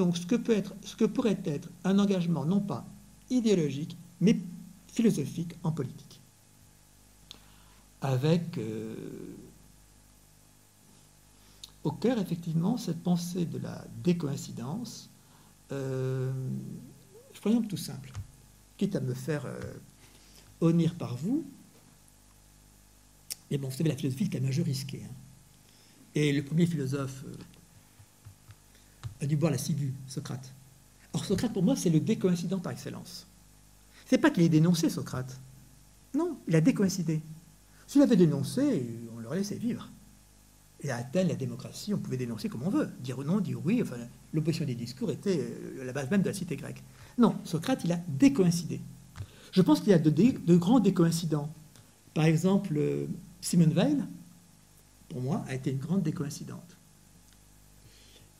[0.00, 2.86] donc ce que, peut être, ce que pourrait être un engagement non pas
[3.28, 4.38] idéologique, mais
[4.88, 6.22] philosophique en politique.
[8.00, 8.94] Avec euh,
[11.84, 15.10] au cœur effectivement cette pensée de la décoïncidence.
[15.70, 16.32] Euh,
[17.34, 18.10] je prends un exemple tout simple,
[18.78, 19.60] quitte à me faire euh,
[20.62, 21.44] honnir par vous.
[23.50, 25.02] Mais bon, vous savez, la philosophie, c'est quand même un jeu risqué.
[25.04, 25.14] Hein.
[26.14, 27.22] Et le premier philosophe
[29.20, 30.52] a dû boire la ciguë, Socrate.
[31.12, 33.26] Or, Socrate, pour moi, c'est le décoïncident par excellence.
[34.06, 35.38] C'est pas qu'il ait dénoncé Socrate.
[36.14, 37.20] Non, il a décoïncidé.
[37.86, 39.88] S'il avait dénoncé, on l'aurait laissé vivre.
[40.82, 42.88] Et à Athènes, la démocratie, on pouvait dénoncer comme on veut.
[43.00, 43.80] Dire non, dire oui.
[43.82, 43.96] Enfin,
[44.32, 46.82] l'opposition des discours était euh, la base même de la cité grecque.
[47.18, 48.80] Non, Socrate, il a décoïncidé.
[49.52, 51.52] Je pense qu'il y a de, grands décoïncidents.
[52.14, 53.06] Par exemple, euh,
[53.40, 53.98] Simone Veil,
[55.08, 56.76] pour moi, a été une grande décoïncidente.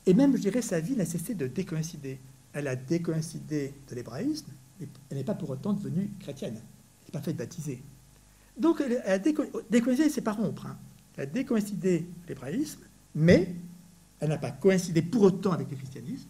[0.05, 2.19] Et même, je dirais, sa vie n'a cessé de décoïncider.
[2.53, 6.55] Elle a décoïncidé de l'hébraïsme, mais elle n'est pas pour autant devenue chrétienne.
[6.55, 7.81] Elle n'est pas faite baptiser.
[8.57, 10.67] Donc, elle a décoïncidé, c'est pas rompre.
[11.15, 12.81] Elle a décoïncidé l'hébraïsme,
[13.15, 13.55] mais
[14.19, 16.29] elle n'a pas coïncidé pour autant avec le christianisme.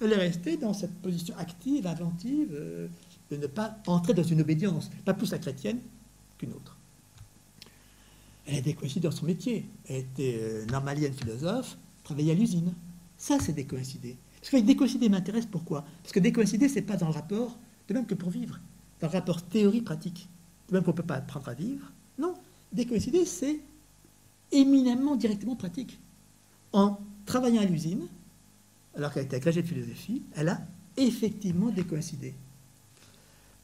[0.00, 2.88] Elle est restée dans cette position active, inventive, euh,
[3.30, 5.80] de ne pas entrer dans une obédience, pas plus la chrétienne
[6.38, 6.76] qu'une autre.
[8.46, 9.66] Elle a décoïncidé dans son métier.
[9.88, 12.72] Elle était euh, normalienne philosophe, travaillait à l'usine.
[13.18, 14.16] Ça, c'est décoïncider.
[14.40, 15.84] Parce que décoïncider m'intéresse pourquoi?
[16.02, 17.58] Parce que décoïncider, c'est pas dans le rapport,
[17.88, 18.60] de même que pour vivre,
[19.00, 20.28] dans le rapport théorie-pratique.
[20.68, 21.90] De même qu'on ne peut pas apprendre à vivre.
[22.18, 22.34] Non,
[22.72, 23.60] décoïncider, c'est
[24.52, 25.98] éminemment directement pratique.
[26.72, 28.06] En travaillant à l'usine,
[28.94, 30.60] alors qu'elle était agrégée de philosophie, elle a
[30.96, 32.34] effectivement décoïncidé.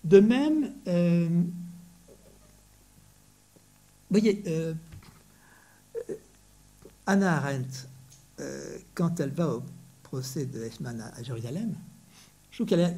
[0.03, 1.29] De même, euh,
[4.11, 4.75] vous voyez, euh,
[7.07, 7.89] Anna Arendt
[8.41, 9.63] euh, quand elle va au
[10.03, 11.75] procès de Eichmann à, Jérusalem,
[12.51, 12.93] je trouve qu'elle a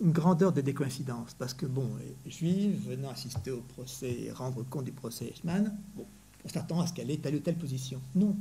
[0.00, 1.90] une grandeur de décoïncidence, parce que, bon,
[2.26, 6.06] juive, venant assister au procès et rendre compte du procès Eichmann, bon,
[6.44, 8.00] on s'attend à ce qu'elle ait telle ou telle position.
[8.14, 8.36] Non.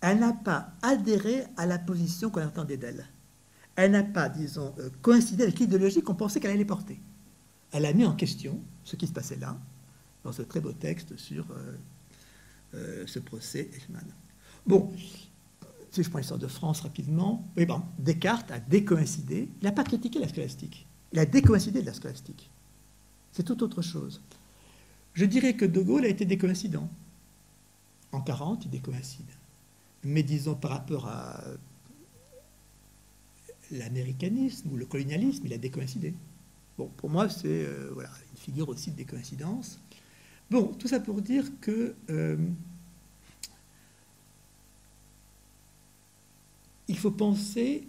[0.00, 3.06] Elle n'a pas adhéré à la position qu'on attendait d'elle.
[3.76, 7.00] Elle n'a pas, disons, euh, coïncidé avec l'idéologie qu'on pensait qu'elle allait porter.
[7.72, 9.56] Elle a mis en question ce qui se passait là,
[10.24, 11.46] dans ce très beau texte sur
[12.74, 14.06] euh, ce procès Eichmann.
[14.66, 14.92] Bon,
[15.90, 17.48] si je prends l'histoire de France rapidement,
[17.98, 19.48] Descartes a décoïncidé.
[19.60, 20.86] Il n'a pas critiqué la scolastique.
[21.12, 22.50] Il a décoïncidé de la scolastique.
[23.32, 24.22] C'est tout autre chose.
[25.14, 26.88] Je dirais que De Gaulle a été décoïncident.
[28.12, 29.26] En 40, il décoïncide.
[30.04, 31.42] Mais disons par rapport à
[33.72, 36.14] l'américanisme ou le colonialisme, il a décoïncidé.
[36.78, 39.80] Bon, pour moi, c'est euh, voilà, une figure aussi de décoïncidence.
[40.50, 42.36] Bon, tout ça pour dire que euh,
[46.90, 47.86] il faut penser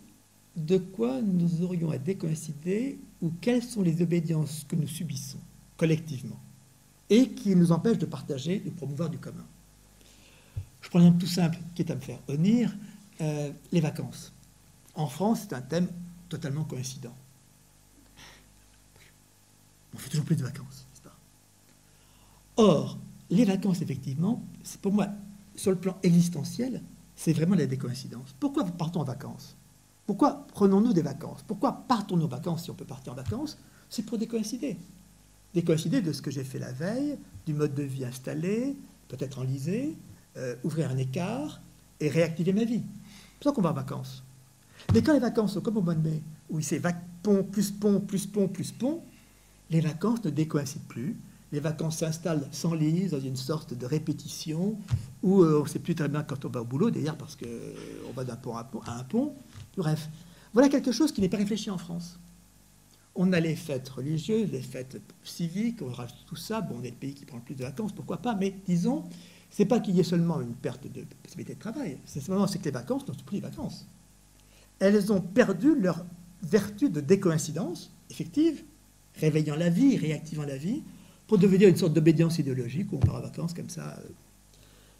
[0.55, 5.39] de quoi nous aurions à décoïncider ou quelles sont les obédiences que nous subissons
[5.75, 6.39] collectivement
[7.09, 9.45] et qui nous empêchent de partager, de promouvoir du commun.
[10.81, 12.77] Je prends un exemple tout simple qui est à me faire honnir,
[13.21, 14.33] euh, les vacances.
[14.93, 15.87] En France, c'est un thème
[16.29, 17.15] totalement coïncident.
[19.95, 21.17] On fait toujours plus de vacances, n'est-ce pas?
[22.57, 22.99] Or,
[23.31, 25.07] les vacances, effectivement, c'est pour moi,
[25.55, 26.83] sur le plan existentiel,
[27.21, 28.33] c'est vraiment la décoïncidence.
[28.39, 29.55] Pourquoi partons en vacances?
[30.07, 31.43] Pourquoi prenons-nous des vacances?
[31.45, 33.59] Pourquoi partons-nous en vacances si on peut partir en vacances?
[33.91, 34.75] C'est pour décoïncider.
[35.53, 38.75] Décoïncider de ce que j'ai fait la veille, du mode de vie installé,
[39.07, 39.95] peut-être enlisé,
[40.35, 41.61] euh, ouvrir un écart
[41.99, 42.81] et réactiver ma vie.
[42.81, 44.23] C'est pour ça qu'on va en vacances.
[44.91, 46.81] Mais quand les vacances sont comme au mois de mai, où c'est
[47.21, 49.03] pont, plus pont, plus pont, plus pont,
[49.69, 51.15] les vacances ne décoïncident plus,
[51.51, 54.77] les vacances s'installent, s'enlisent dans une sorte de répétition
[55.21, 57.35] où euh, on ne sait plus très bien quand on va au boulot, d'ailleurs, parce
[57.35, 59.33] qu'on euh, va d'un pont à, un pont.
[59.75, 60.09] Bref,
[60.53, 62.19] voilà quelque chose qui n'est pas réfléchi en France.
[63.15, 66.61] On a les fêtes religieuses, les fêtes civiques, on rajoute tout ça.
[66.61, 69.03] Bon, on est le pays qui prend le plus de vacances, pourquoi pas, mais disons,
[69.49, 72.63] c'est pas qu'il y ait seulement une perte de possibilité de travail, c'est simplement que
[72.63, 73.85] les vacances ne sont plus les vacances.
[74.79, 76.05] elles ont perdu leur
[76.41, 78.63] vertu de décoïncidence effective,
[79.15, 80.83] réveillant la vie, réactivant la vie,
[81.31, 83.97] pour devenir une sorte d'obédience idéologique où on part en vacances comme ça.
[83.99, 84.09] Euh,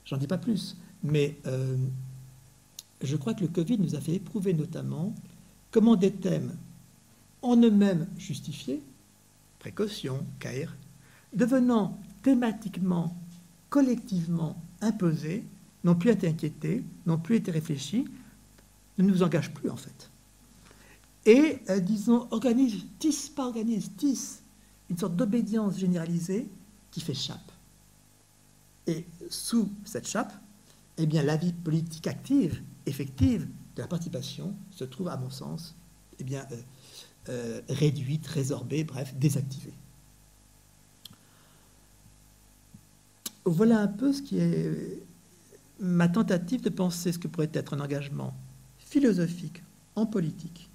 [0.06, 0.78] j'en dis pas plus.
[1.04, 1.76] Mais euh,
[3.02, 5.14] je crois que le Covid nous a fait éprouver notamment
[5.72, 6.56] comment des thèmes
[7.42, 8.82] en eux-mêmes justifiés,
[9.60, 10.74] précaution, CAIR,
[11.34, 13.14] devenant thématiquement,
[13.70, 15.44] collectivement imposés,
[15.84, 18.06] n'ont plus été inquiétés, n'ont plus été réfléchis,
[18.98, 20.10] ne nous engagent plus en fait.
[21.26, 24.41] Et, euh, disons, organise, tisse pas organise, tisse
[24.92, 26.50] une sorte d'obédience généralisée
[26.92, 27.52] qui fait chape.
[28.88, 30.34] Et sous cette chape,
[30.98, 33.48] eh bien, la vie politique active, effective
[33.78, 35.76] de la participation se trouve, à mon sens,
[36.20, 36.56] eh bien, euh,
[37.30, 39.74] euh, réduite, résorbée, bref, désactivée.
[43.46, 45.02] Voilà un peu ce qui est
[45.80, 48.36] ma tentative de penser ce que pourrait être un engagement
[48.78, 49.64] philosophique
[49.96, 50.70] en politique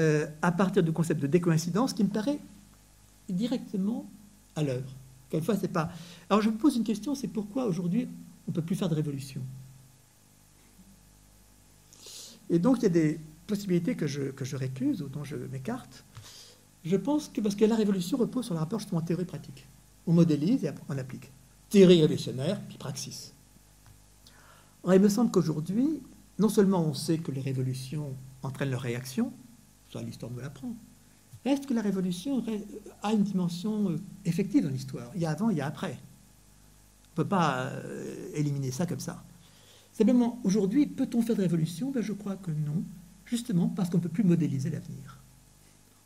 [0.00, 2.38] euh, à partir du concept de décoïncidence qui me paraît
[3.28, 4.06] directement
[4.56, 4.90] à l'œuvre.
[5.60, 5.90] C'est pas.
[6.30, 8.08] Alors, je me pose une question c'est pourquoi aujourd'hui
[8.46, 9.40] on ne peut plus faire de révolution?
[12.50, 16.04] Et donc, il y a des possibilités que je, récuse ou dont je m'écarte.
[16.84, 19.66] Je pense que parce que la révolution repose sur le rapport justement théorie-pratique.
[20.06, 21.30] On modélise et on applique.
[21.70, 23.32] Théorie révolutionnaire, puis praxis.
[24.86, 26.02] il me semble qu'aujourd'hui,
[26.38, 29.32] non seulement on sait que les révolutions entraînent leur réaction,
[29.90, 30.74] ça l'histoire nous l'apprend,
[31.44, 32.42] reste que la révolution
[33.02, 35.10] a une dimension euh, effective dans l'histoire?
[35.14, 35.98] Il y a avant, il y a après.
[37.06, 39.22] On ne peut pas euh, éliminer ça comme ça.
[39.92, 41.90] Simplement, aujourd'hui, peut-on faire de révolution?
[41.90, 42.82] Ben, Je crois que non,
[43.26, 45.20] justement parce qu'on ne peut plus modéliser l'avenir.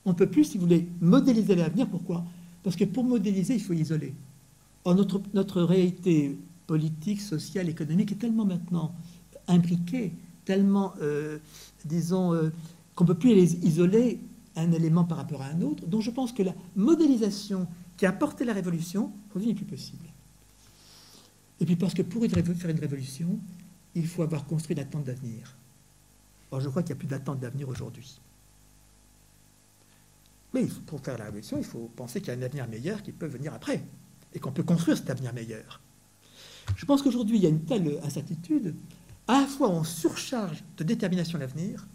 [0.05, 1.89] On ne peut plus, si vous voulez, modéliser l'avenir.
[1.89, 2.25] Pourquoi?
[2.63, 4.15] Parce que pour modéliser, il faut isoler.
[4.85, 8.95] Or, notre, réalité politique, sociale, économique est tellement maintenant
[9.47, 10.13] imbriquée,
[10.45, 11.39] tellement, euh,
[11.85, 12.51] disons,
[12.95, 14.21] qu'on ne peut plus les isoler
[14.61, 15.87] un élément par rapport à un autre.
[15.87, 17.67] Donc je pense que la modélisation
[17.97, 20.07] qui a porté la révolution, aujourd'hui, n'est plus possible.
[21.61, 23.39] Et puis parce que pour faire une révolution,
[23.95, 25.57] il faut avoir construit l'attente d'avenir.
[26.51, 28.21] Or, je crois qu'il n'y a plus d'attente d'avenir aujourd'hui.
[30.55, 33.13] Mais pour faire la révolution, il faut penser qu'il y a un avenir meilleur qui
[33.13, 33.85] peut venir après,
[34.33, 35.81] et qu'on peut construire cet avenir meilleur.
[36.77, 38.75] Je pense qu'aujourd'hui, il y a une telle incertitude,
[39.27, 41.87] à la fois on surcharge de détermination l'avenir,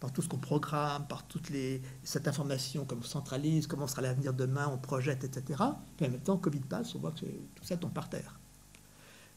[0.00, 4.32] par tout ce qu'on programme, par toute les, cette information qu'on centralise, comment sera l'avenir
[4.34, 5.62] demain, on projette, etc.
[5.96, 8.38] Puis en même temps, Covid passe, on voit que tout ça tombe par terre.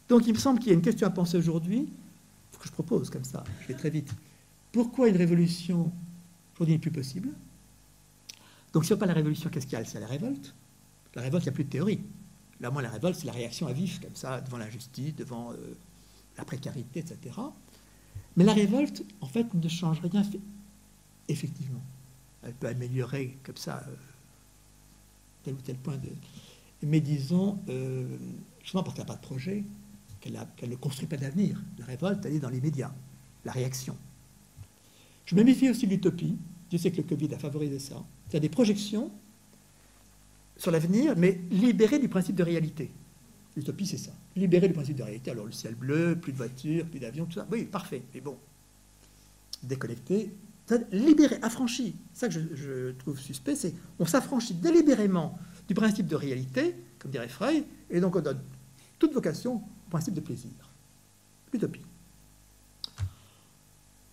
[0.10, 1.90] Donc il me semble qu'il y a une question à penser aujourd'hui,
[2.60, 4.14] que je propose comme ça, je vais très vite.
[4.72, 5.92] Pourquoi une révolution
[6.54, 7.30] aujourd'hui n'est plus possible?
[8.74, 9.86] Donc si on pas la révolution, qu'est-ce qu'il y a?
[9.86, 10.54] C'est la révolte.
[11.16, 12.02] La révolte, il n'y a plus de théorie.
[12.60, 15.78] Là, moi, la révolte, c'est la réaction à vif, comme ça, devant l'injustice, devant euh,
[16.38, 17.36] la précarité, etc.
[18.38, 20.24] Mais la révolte, en fait, ne change rien
[21.28, 21.82] effectivement.
[22.44, 23.96] Elle peut améliorer comme ça euh,
[25.44, 26.10] tel ou tel point de.
[26.84, 28.18] Mais disons, euh,
[28.62, 29.64] justement parce qu'elle n'a pas de projet,
[30.22, 31.62] qu'elle ne construit pas d'avenir.
[31.78, 32.92] La révolte, elle est dans les médias,
[33.46, 33.96] la réaction.
[35.26, 36.38] Je me méfie aussi de l'utopie.
[36.72, 38.04] Je sais que le Covid a favorisé ça.
[38.34, 39.12] A des projections
[40.58, 42.92] sur l'avenir, mais libérées du principe de réalité.
[43.60, 44.12] L'utopie, c'est ça.
[44.38, 45.32] Libérer du principe de réalité.
[45.32, 47.46] Alors, le ciel bleu, plus de voitures, plus d'avions, tout ça.
[47.52, 48.04] Oui, parfait.
[48.14, 48.38] Mais bon,
[49.64, 50.32] déconnecté,
[50.94, 51.94] libéré, affranchi.
[52.14, 55.38] Ça que je, trouve suspect, c'est on s'affranchit délibérément
[55.68, 58.40] du principe de réalité, comme dirait Frey, et donc on donne
[58.98, 60.52] toute vocation au principe de plaisir.
[61.52, 61.82] L'utopie.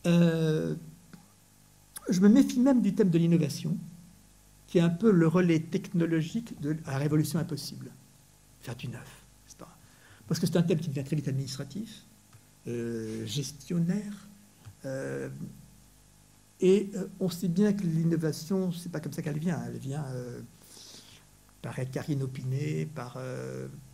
[0.09, 0.75] Euh,
[2.09, 3.77] je me méfie même du thème de l'innovation,
[4.67, 7.93] qui est un peu le relais technologique de la révolution impossible.
[8.61, 9.26] Faire du neuf.
[10.29, 12.03] Parce que c'est un thème qui devient très vite administratif,
[12.67, 14.29] euh, gestionnaire.
[14.85, 15.29] Euh,
[16.61, 19.63] et euh, on sait bien que l'innovation, c'est pas comme ça qu'elle vient.
[19.67, 20.05] Elle vient
[21.63, 23.19] par écart inopiné, par,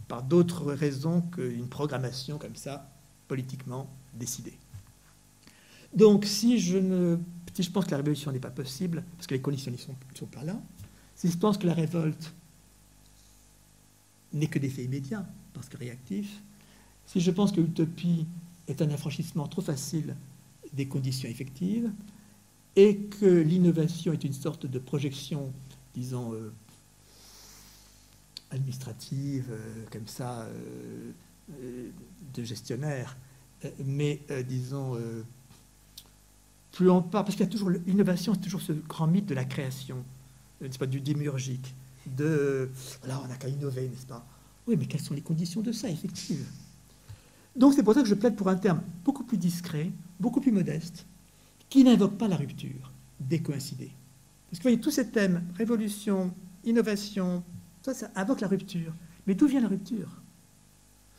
[0.08, 2.90] par d'autres raisons qu'une programmation comme ça,
[3.28, 4.58] politiquement décidée.
[5.94, 7.18] Donc, si je, ne,
[7.54, 10.26] si je pense que la révolution n'est pas possible, parce que les conditions ne sont,
[10.26, 10.60] pas là,
[11.14, 12.32] si je pense que la révolte
[14.32, 16.42] n'est que d'effet immédiat, parce que réactif,
[17.06, 18.26] si je pense que l'utopie
[18.68, 20.16] est un affranchissement trop facile
[20.72, 21.90] des conditions effectives,
[22.76, 25.52] et que l'innovation est une sorte de projection,
[25.94, 26.52] disons, euh,
[28.50, 31.90] administrative, euh, comme ça, euh,
[32.34, 33.16] de gestionnaire,
[33.84, 34.98] mais disons,
[36.72, 39.34] plus on part, parce qu'il y a toujours l'innovation, c'est toujours ce grand mythe de
[39.34, 40.02] la création,
[40.60, 41.74] n'est-ce pas, du démiurgique,
[42.06, 42.70] de,
[43.06, 44.26] là, on n'a qu'à innover, n'est-ce pas?
[44.66, 46.46] Oui, mais quelles sont les conditions de ça, effectives
[47.56, 49.90] Donc c'est pour ça que je plaide pour un terme beaucoup plus discret,
[50.20, 51.06] beaucoup plus modeste,
[51.68, 53.92] qui n'invoque pas la rupture, décoïncider.
[54.50, 56.34] Parce que vous voyez, tous ces thèmes, révolution,
[56.64, 57.42] innovation,
[57.82, 58.94] ça, ça invoque la rupture.
[59.26, 60.20] Mais d'où vient la rupture?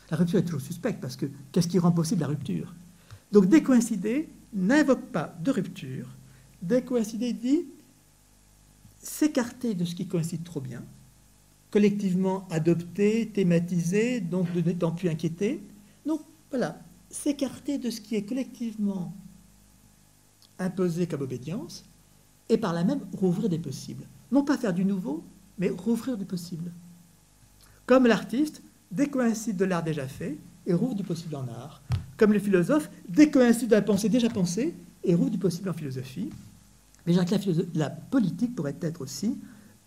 [0.09, 2.73] La rupture est toujours suspecte, parce que qu'est-ce qui rend possible la rupture?
[3.31, 6.07] Donc décoïncider n'invoque pas de rupture.
[6.61, 7.65] Décoïncider dit
[9.01, 10.83] s'écarter de ce qui coïncide trop bien,
[11.73, 15.59] collectivement adopté, thématisé, donc de n'étant plus inquiété.
[16.05, 16.21] Donc
[16.51, 16.79] voilà,
[17.09, 19.11] s'écarter de ce qui est collectivement
[20.59, 21.83] imposé comme obédience,
[22.47, 24.05] et par là même rouvrir des possibles.
[24.31, 25.23] Non pas faire du nouveau,
[25.57, 26.71] mais rouvrir du possible.
[27.87, 30.37] Comme l'artiste décoïncide de l'art déjà fait
[30.67, 31.81] et rouvre du possible en art.
[32.17, 36.29] Comme le philosophe décoïncide de la pensée déjà pensée et rouvre du possible en philosophie.
[37.07, 37.25] Mais la,
[37.73, 39.39] la politique pourrait être aussi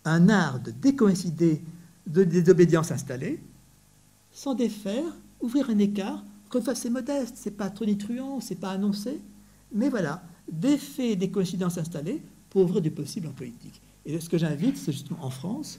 [0.05, 1.63] un art de décoïncider
[2.07, 3.41] de, des obédiences installées,
[4.33, 5.05] sans défaire,
[5.41, 6.25] ouvrir un écart.
[6.65, 9.21] Fois, c'est modeste, c'est pas tonitruant, c'est pas annoncé,
[9.73, 13.83] mais voilà, d'effet des coïncidences installées pour ouvrir du possible en politique.
[14.07, 15.79] Et ce que j'invite, c'est justement en France.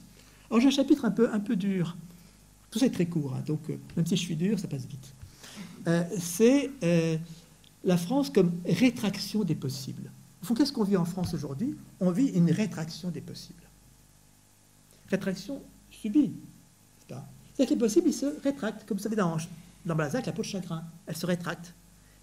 [0.49, 1.97] Alors j'ai un chapitre un peu, un peu dur.
[2.69, 4.85] Tout ça est très court, hein, donc euh, même si je suis dur, ça passe
[4.85, 5.13] vite.
[5.87, 7.17] Euh, c'est euh,
[7.83, 10.11] la France comme rétraction des possibles.
[10.55, 11.75] Qu'est-ce qu'on vit en France aujourd'hui?
[11.99, 13.63] On vit une rétraction des possibles.
[15.09, 15.61] Rétraction
[15.91, 16.34] subie.
[17.07, 19.38] C'est-à-dire que les possibles, ils se rétractent, comme vous savez dans,
[19.85, 21.73] dans Balzac, la peau de chagrin, elle se rétracte.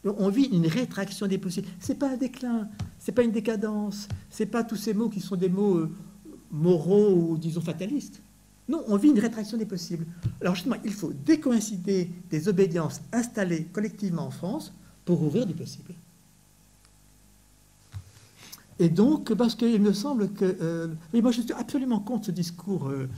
[0.04, 1.66] On vit une rétraction des possibles.
[1.80, 2.68] Ce n'est pas un déclin,
[3.00, 5.78] ce n'est pas une décadence, ce n'est pas tous ces mots qui sont des mots
[5.78, 5.90] euh,
[6.52, 8.20] moraux ou, disons, fatalistes.
[8.68, 10.06] Non, on vit une rétraction des possibles.
[10.40, 14.72] Alors justement, il faut décoïncider des obédiences installées collectivement en France
[15.04, 15.94] pour ouvrir du possible.
[18.78, 20.56] Et donc, parce qu'il me semble que...
[20.60, 23.08] Euh, moi je suis absolument contre ce discours, euh,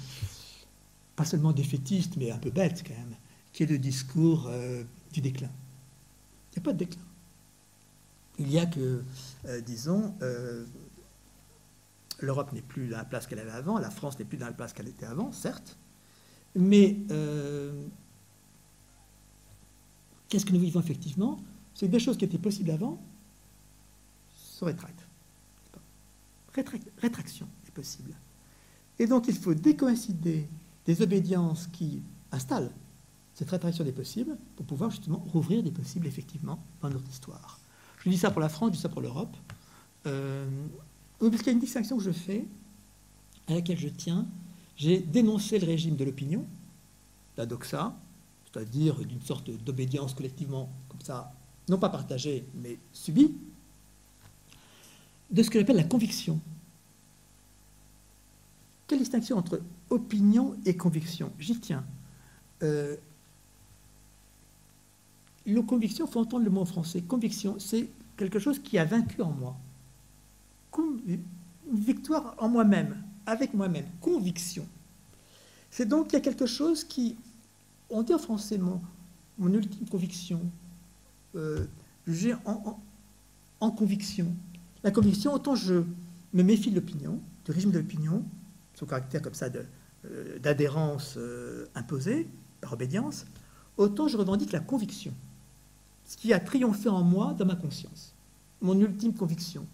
[1.16, 3.16] pas seulement défaitiste, mais un peu bête quand même,
[3.52, 4.51] qui est le discours
[5.12, 5.51] du déclin.
[6.52, 7.02] Il n'y a pas de déclin.
[8.38, 9.02] Il y a que,
[9.47, 10.66] euh, disons, euh,
[12.20, 14.52] l'Europe n'est plus dans la place qu'elle avait avant, la France n'est plus dans la
[14.52, 15.76] place qu'elle était avant, certes,
[16.55, 17.86] mais euh,
[20.28, 21.38] qu'est-ce que nous vivons effectivement?
[21.74, 23.02] C'est que des choses qui étaient possibles avant
[24.34, 25.06] se rétractent.
[26.98, 28.14] rétraction est possible.
[28.98, 30.48] Et donc il faut décoïncider
[30.86, 32.02] des obédiences qui
[32.32, 32.70] installent
[33.34, 37.60] cette rétraction des possibles pour pouvoir justement rouvrir des possibles effectivement dans notre histoire.
[38.02, 39.36] Je dis ça pour la France, je dis ça pour l'Europe.
[40.06, 40.48] Euh,
[41.18, 42.46] parce qu'il y a une distinction que je fais,
[43.48, 44.26] à laquelle je tiens.
[44.76, 46.46] J'ai dénoncé le régime de l'opinion,
[47.36, 47.96] la doxa,
[48.44, 51.32] c'est-à-dire d'une sorte d'obédience collectivement comme ça,
[51.68, 53.34] non pas partagée, mais subie,
[55.30, 56.40] de ce que j'appelle la conviction.
[58.86, 59.60] Quelle distinction entre
[59.90, 61.84] opinion et conviction J'y tiens.
[62.62, 62.96] Euh,
[65.46, 67.02] le conviction, il faut entendre le mot en français.
[67.02, 69.56] Conviction, c'est quelque chose qui a vaincu en moi.
[70.78, 71.22] Une
[71.72, 73.86] victoire en moi-même, avec moi-même.
[74.00, 74.66] Conviction.
[75.70, 77.16] C'est donc qu'il y a quelque chose qui,
[77.90, 80.40] on dit en français mon, ultime conviction,
[81.34, 81.66] euh,
[82.06, 82.34] j'ai
[83.60, 84.34] en, conviction.
[84.82, 85.84] La conviction, autant je
[86.32, 88.24] me méfie de l'opinion, du régime de l'opinion,
[88.77, 89.48] son caractère comme ça
[90.05, 92.28] euh, d'adhérence euh, imposée
[92.61, 93.27] par obédience,
[93.77, 95.12] autant je revendique la conviction
[96.05, 98.15] ce qui a triomphé en moi dans ma conscience,
[98.61, 99.66] mon ultime conviction.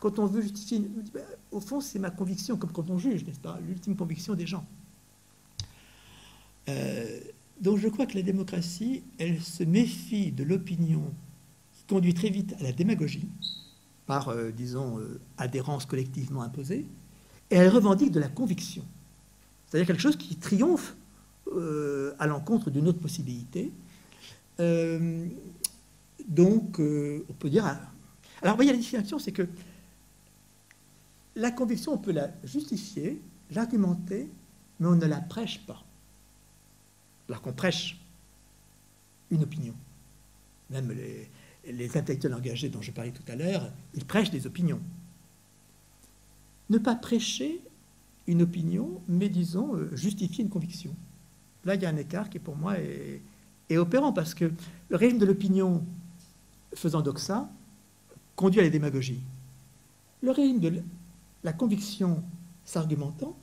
[0.00, 0.80] Quand on veut justifier,
[1.14, 4.46] ben, au fond, c'est ma conviction, comme quand on juge, n'est-ce pas L'ultime conviction des
[4.46, 4.66] gens.
[6.68, 7.20] Euh,
[7.62, 11.02] donc je crois que la démocratie, elle se méfie de l'opinion
[11.72, 13.26] qui conduit très vite à la démagogie,
[14.06, 15.00] par, disons,
[15.38, 16.86] adhérence collectivement imposée,
[17.50, 18.84] et elle revendique de la conviction,
[19.66, 20.96] c'est-à-dire quelque chose qui triomphe
[22.18, 23.72] à l'encontre d'une autre possibilité.
[26.28, 27.64] Donc, euh, on peut dire.
[27.66, 27.80] Ah.
[28.42, 29.48] Alors, vous voyez, la distinction, c'est que
[31.34, 33.20] la conviction, on peut la justifier,
[33.50, 34.28] l'argumenter,
[34.78, 35.82] mais on ne la prêche pas.
[37.28, 37.98] Alors qu'on prêche
[39.30, 39.74] une opinion.
[40.70, 40.94] Même
[41.66, 44.80] les intellectuels engagés dont je parlais tout à l'heure, ils prêchent des opinions.
[46.70, 47.60] Ne pas prêcher
[48.26, 50.94] une opinion, mais disons euh, justifier une conviction.
[51.64, 54.50] Là, il y a un écart qui, pour moi, est, opérant, parce que
[54.88, 55.84] le régime de l'opinion
[56.74, 57.50] faisant doxa,
[58.36, 59.20] conduit à la démagogie.
[60.22, 60.82] Le régime de
[61.44, 62.22] la conviction
[62.64, 63.36] s'argumentant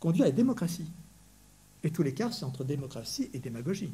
[0.00, 0.90] conduit à la démocratie.
[1.84, 3.92] Et tous les cas, c'est entre démocratie et démagogie.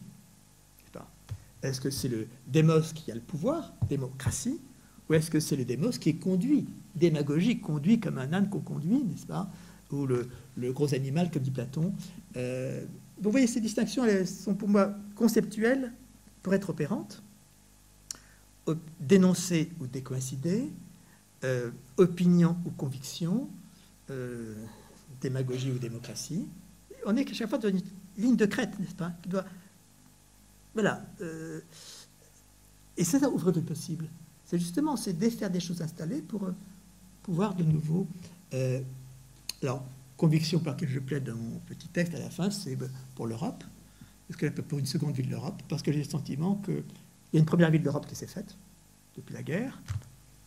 [1.62, 4.60] Est-ce que c'est le démos qui a le pouvoir, démocratie,
[5.09, 8.61] ou est-ce que c'est le démos qui est conduit, démagogie, conduit comme un âne qu'on
[8.61, 9.51] conduit, n'est-ce pas
[9.91, 10.29] Ou le,
[10.73, 11.95] gros animal, comme dit Platon.
[12.37, 12.85] Euh,
[13.21, 15.93] vous voyez, ces distinctions, elles sont pour moi conceptuelles
[16.43, 17.23] pour être opérantes
[19.01, 20.69] dénoncer ou décoïncider,
[21.43, 23.49] euh, opinion ou conviction,
[24.11, 24.55] euh,
[25.23, 26.47] démagogie ou démocratie.
[27.07, 27.81] On est à chaque fois dans une
[28.19, 29.13] ligne de crête, n'est-ce pas.
[30.75, 31.03] Voilà.
[32.99, 34.07] Et c'est ça, ouvrir le possible.
[34.49, 36.49] C'est justement, c'est défaire des choses installées pour
[37.23, 38.09] pouvoir de nouveau...
[39.62, 39.85] alors,
[40.16, 42.77] conviction par laquelle je plaide dans mon petit texte à la fin, c'est
[43.15, 43.62] pour l'Europe.
[44.29, 46.83] Parce pour une seconde ville d'Europe, parce que j'ai le sentiment qu'il
[47.33, 48.57] y a une première ville d'Europe qui s'est faite
[49.16, 49.81] depuis la guerre,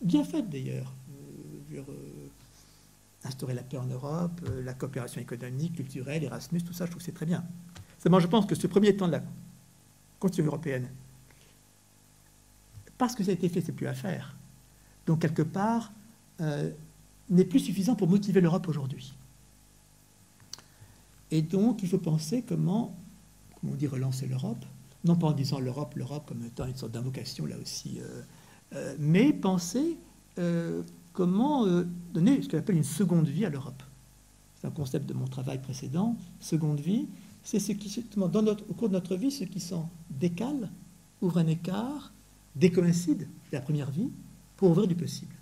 [0.00, 0.92] bien faite d'ailleurs.
[1.72, 2.28] Euh, euh,
[3.24, 7.00] instaurer la paix en Europe, euh, la coopération économique, culturelle, Erasmus, tout ça, je trouve
[7.00, 7.44] que c'est très bien.
[7.98, 9.22] Seulement, je pense que ce premier temps de la
[10.18, 10.88] Constitution européenne,
[12.98, 14.36] parce que ça a été fait, c'est plus à faire.
[15.06, 15.92] Donc, quelque part,
[17.30, 19.14] n'est plus suffisant pour motiver l'Europe aujourd'hui.
[21.30, 22.96] Et donc, il faut penser comment,
[23.60, 24.64] comment on dit, relancer l'Europe,
[25.04, 28.00] non pas en disant l'Europe, l'Europe comme étant une sorte d'invocation là aussi,
[28.98, 29.96] mais penser
[31.12, 33.82] comment euh, donner ce qu'on appelle une seconde vie à l'Europe.
[34.60, 36.16] C'est un concept de mon travail précédent.
[36.40, 37.06] Seconde vie,
[37.42, 40.70] c'est ce qui, dans notre, au cours de notre vie, ce qui s'en décale,
[41.20, 42.12] ouvre un écart,
[42.56, 44.10] décoïncide de la première vie
[44.56, 45.34] pour ouvrir du possible.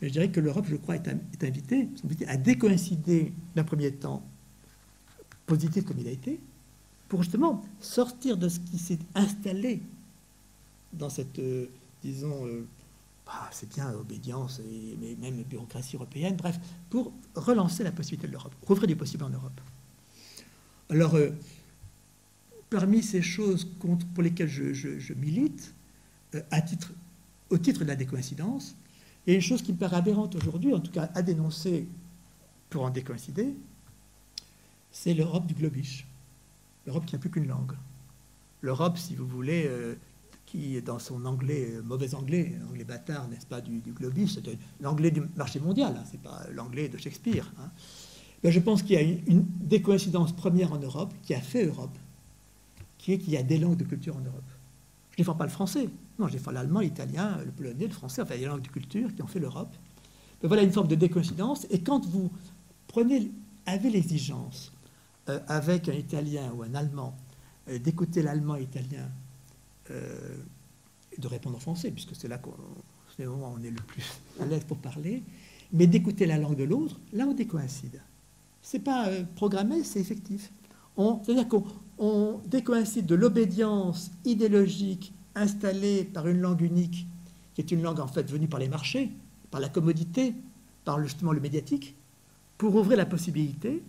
[0.00, 1.88] je dirais que l'Europe, je crois, est, invitée,
[2.26, 4.22] à décoïncider d'un premier temps
[5.46, 6.40] positif comme il a été,
[7.08, 9.80] pour justement sortir de ce qui s'est installé
[10.92, 11.66] dans cette, euh,
[12.02, 12.66] disons, euh,
[13.24, 14.60] bah, c'est bien obédience
[15.00, 16.58] mais même bureaucratie européenne, bref,
[16.90, 19.60] pour relancer la possibilité de l'Europe, rouvrir du possible en Europe.
[20.90, 21.30] Alors, euh,
[22.70, 25.74] parmi ces choses contre, pour lesquelles je, milite,
[26.64, 26.92] titre,
[27.50, 28.76] au titre de la décoïncidence,
[29.28, 31.88] a une chose qui me paraît aberrante aujourd'hui, en tout cas à dénoncer
[32.70, 33.54] pour en décoïncider,
[34.90, 36.06] c'est l'Europe du globish.
[36.86, 37.72] L'Europe qui n'a plus qu'une langue.
[38.62, 39.96] L'Europe, si vous voulez, euh,
[40.46, 44.42] qui, dans son anglais, euh, mauvais anglais, anglais bâtard, n'est-ce pas, du, du globis, c'est
[44.80, 47.52] l'anglais du marché mondial, hein, c'est pas l'anglais de Shakespeare.
[47.58, 47.70] Hein.
[48.42, 49.46] Ben, je pense qu'il y a une,
[49.82, 51.96] coïncidences premières en Europe, qui a fait Europe,
[52.98, 54.48] qui est qu'il y a des langues de culture en Europe.
[55.10, 55.88] Je ne défends pas le français,
[56.18, 59.22] non, je défends l'allemand, l'italien, le polonais, le français, enfin, des langues de culture qui
[59.22, 59.74] ont fait l'Europe.
[60.40, 62.30] Ben, voilà une forme de décoïncidence, et quand vous
[62.86, 63.30] prenez,
[63.66, 64.72] avez l'exigence,
[65.28, 67.16] euh, avec un italien ou un allemand,
[67.68, 69.08] euh, d'écouter l'allemand et l'italien
[69.90, 70.36] euh,
[71.18, 72.54] de répondre en français, puisque c'est là qu'on
[73.16, 74.04] c'est où on est le plus
[74.40, 75.22] à l'aise pour parler,
[75.72, 78.02] mais d'écouter la langue de l'autre, là on décoïncide.
[78.62, 80.52] C'est pas programmé, c'est effectif.
[80.96, 87.06] C'est-à-dire qu'on décoïncide de l'obédience idéologique installée par une langue unique,
[87.54, 89.12] qui est une langue en fait venue par les marchés,
[89.52, 90.34] par la commodité,
[90.84, 91.94] par justement le médiatique,
[92.58, 93.82] pour ouvrir la possibilité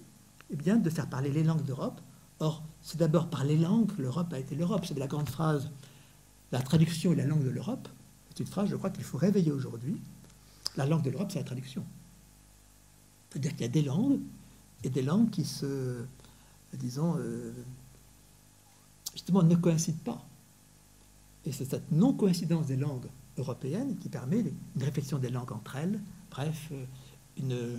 [0.52, 2.00] eh bien, de faire parler les langues d'Europe.
[2.40, 4.86] Or, c'est d'abord par les langues que l'Europe a été l'Europe.
[4.86, 5.72] C'est la grande phrase
[6.52, 7.88] la traduction est la langue de l'Europe.
[8.30, 10.00] C'est une phrase, je crois, qu'il faut réveiller aujourd'hui.
[10.76, 11.84] La langue de l'Europe, c'est la traduction.
[13.30, 14.20] C'est-à-dire qu'il y a des langues
[14.84, 16.04] et des langues qui se,
[16.74, 17.52] disons, euh,
[19.14, 20.27] justement, ne coïncident pas.
[21.48, 23.08] Et c'est cette non-coïncidence des langues
[23.38, 24.42] européennes qui permet
[24.76, 25.98] une réflexion des langues entre elles,
[26.30, 26.72] bref,
[27.52, 27.78] euh,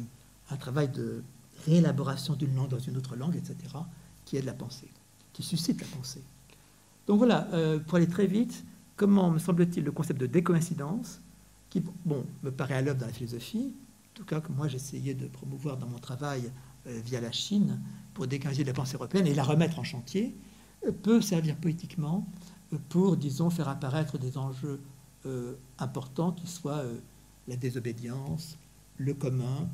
[0.51, 1.23] un travail de
[1.67, 3.57] réélaboration d'une langue dans une autre langue, etc.,
[4.25, 4.89] qui est de la pensée,
[5.35, 6.23] qui suscite la pensée.
[7.07, 8.65] Donc voilà, euh, pour aller très vite,
[8.97, 11.21] comment me semble-t-il le concept de décoïncidence,
[11.69, 15.13] qui bon, me paraît à l'œuvre dans la philosophie, en tout cas que moi j'essayais
[15.13, 16.51] de promouvoir dans mon travail
[16.87, 17.81] euh, via la Chine
[18.15, 20.35] pour décoïncider la pensée européenne et la remettre en chantier,
[20.87, 22.27] euh, peut servir politiquement
[22.89, 24.81] pour, disons, faire apparaître des enjeux
[25.79, 26.83] importants qui soient
[27.49, 28.57] la désobédience,
[28.97, 29.69] le commun,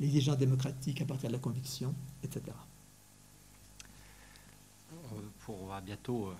[0.00, 2.42] l'exigence démocratique à partir de la conviction, etc.
[5.44, 6.32] Pour bientôt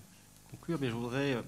[0.51, 1.43] conclure, mais je voudrais, euh,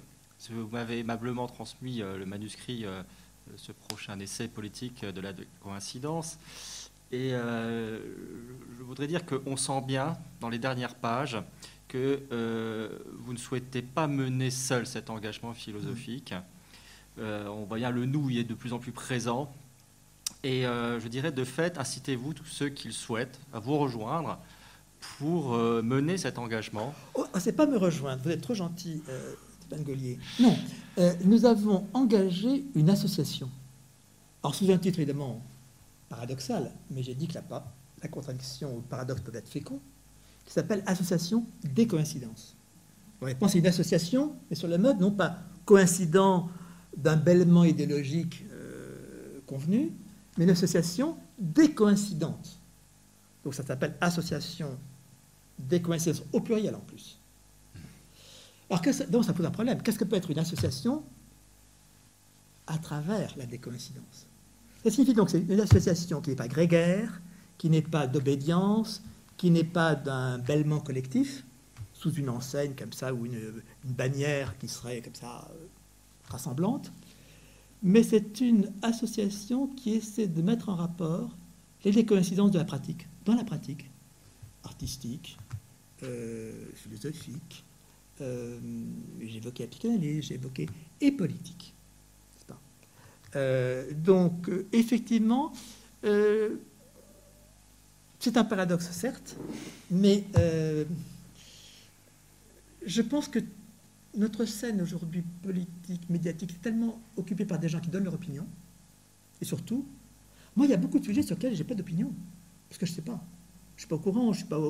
[0.51, 3.03] vous m'avez aimablement transmis euh, le manuscrit euh,
[3.51, 5.32] de ce prochain essai politique de la
[5.62, 6.39] coïncidence.
[7.12, 11.37] Et je voudrais dire qu'on sent bien dans les dernières pages
[11.91, 12.89] que
[13.19, 16.33] vous ne souhaitez pas mener seul cet engagement philosophique.
[17.19, 19.53] on voit bien le nous, il est de plus en plus présent.
[20.45, 24.39] Et je dirais de fait, incitez-vous tous ceux qui le souhaitent à vous rejoindre
[25.01, 29.35] pour euh, mener cet engagement oh, C'est pas me rejoindre, vous êtes trop gentil, euh,
[29.61, 30.19] Stéphane Gaulier.
[30.39, 30.57] Non,
[30.99, 33.49] euh, nous avons engagé une association.
[34.43, 35.43] Alors, sous un titre évidemment
[36.09, 37.65] paradoxal, mais j'ai dit que la,
[38.03, 39.81] la contradiction ou le paradoxe peut être fécond,
[40.51, 42.56] qui s'appelle Association des coïncidences.
[43.20, 46.48] On pense à une association, mais sur le mode, non pas coïncident
[46.97, 48.44] d'un bêlement idéologique
[49.47, 49.93] convenu,
[50.36, 52.59] mais une association décoïncidente.
[53.44, 54.77] Donc ça s'appelle association
[55.56, 57.20] décoïncidence au pluriel en plus.
[58.68, 59.81] Alors que ça, donc ça pose un problème.
[59.82, 61.05] Qu'est-ce que peut être une association
[62.66, 64.27] à travers la décoïncidence?
[64.82, 67.22] Ça signifie donc que c'est une association qui n'est pas grégaire,
[67.56, 69.01] qui n'est pas d'obédience,
[69.41, 71.47] qui n'est pas d'un bêlement collectif,
[71.95, 75.67] sous une enseigne comme ça, ou une, bannière qui serait comme ça euh,
[76.29, 76.93] rassemblante,
[77.83, 81.35] mais c'est une association qui essaie de mettre en rapport
[81.87, 83.89] les coïncidences de la pratique, dans la pratique
[84.62, 85.39] artistique,
[86.03, 87.65] euh, philosophique,
[88.21, 88.59] euh,
[89.23, 90.67] j'ai évoqué la j'ai évoqué
[91.01, 91.73] et politique.
[93.37, 95.55] Euh, donc, effectivement,
[98.20, 99.36] c'est un paradoxe, certes,
[99.90, 100.24] mais
[102.86, 103.40] je pense que
[104.16, 108.47] notre scène aujourd'hui politique, médiatique, est tellement occupée par des gens qui donnent leur opinion.
[109.40, 109.86] Et surtout,
[110.56, 112.12] moi, il y a beaucoup de sujets sur lesquels je n'ai pas d'opinion,
[112.68, 113.22] parce que je ne sais pas.
[113.76, 114.60] Je ne suis pas au courant, je ne suis pas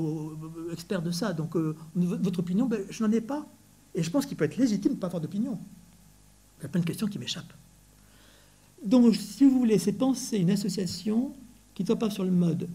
[0.72, 1.32] expert de ça.
[1.32, 3.46] Donc, votre opinion, ben, je n'en ai pas.
[3.94, 5.58] Et je pense qu'il peut être légitime de ne pas avoir d'opinion.
[6.58, 7.52] Il y a plein de questions qui m'échappent.
[8.84, 11.34] Donc, si vous voulez, c'est penser une association
[11.74, 12.68] qui ne soit pas sur le mode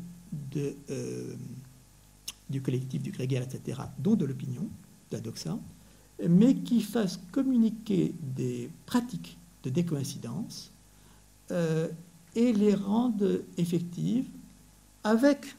[0.56, 1.36] euh,
[2.49, 4.64] du collectif, du grégaire, etc., dont de l'opinion,
[5.12, 5.57] de la doxa,
[6.28, 10.72] mais qui fasse communiquer des pratiques de décoïncidence
[11.52, 11.88] euh,
[12.36, 14.28] et les rende effectives
[15.03, 15.56] avec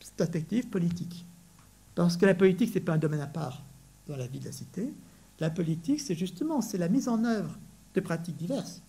[0.00, 1.24] cette perspective politique.
[1.94, 3.62] Parce que la politique, ce n'est pas un domaine à part
[4.08, 4.92] dans la vie de la cité.
[5.40, 7.58] La politique, c'est justement c'est la mise en œuvre
[7.94, 8.82] de pratiques diverses.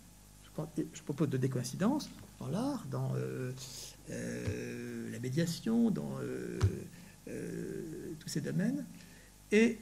[0.94, 3.52] Je propose de décoïncidence dans l'art, dans euh,
[4.10, 6.60] la médiation, dans euh,
[8.20, 8.86] tous ces domaines.
[9.52, 9.80] Et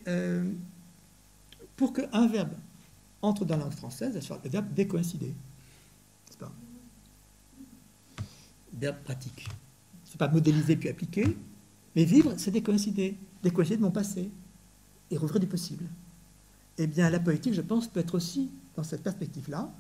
[1.75, 2.53] pour qu'un verbe
[3.21, 5.33] entre dans la langue française, le verbe décoïncider.
[6.29, 6.51] C'est pas
[8.73, 9.47] Verbe pratique.
[10.05, 11.37] C'est pas modéliser puis appliquer,
[11.95, 13.17] mais vivre, c'est décoïncider.
[13.43, 14.29] Décoïncider de mon passé
[15.09, 15.85] et rouvrir du possible.
[16.77, 19.71] Eh bien, la politique, je pense, peut être aussi dans cette perspective-là,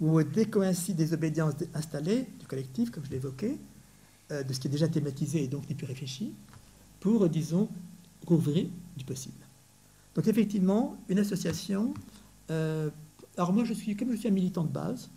[0.00, 3.79] où décoïncide des obédiences installées du collectif, comme je l'évoquais, euh,
[4.30, 6.32] de ce qui est déjà thématisé et donc n'est plus réfléchi,
[7.00, 7.68] pour, disons,
[8.26, 8.66] rouvrir
[8.96, 9.44] du possible.
[10.14, 11.94] Donc, effectivement, une association.
[12.50, 12.90] Euh,
[13.36, 15.10] alors, moi, je suis, comme je suis un militant de base,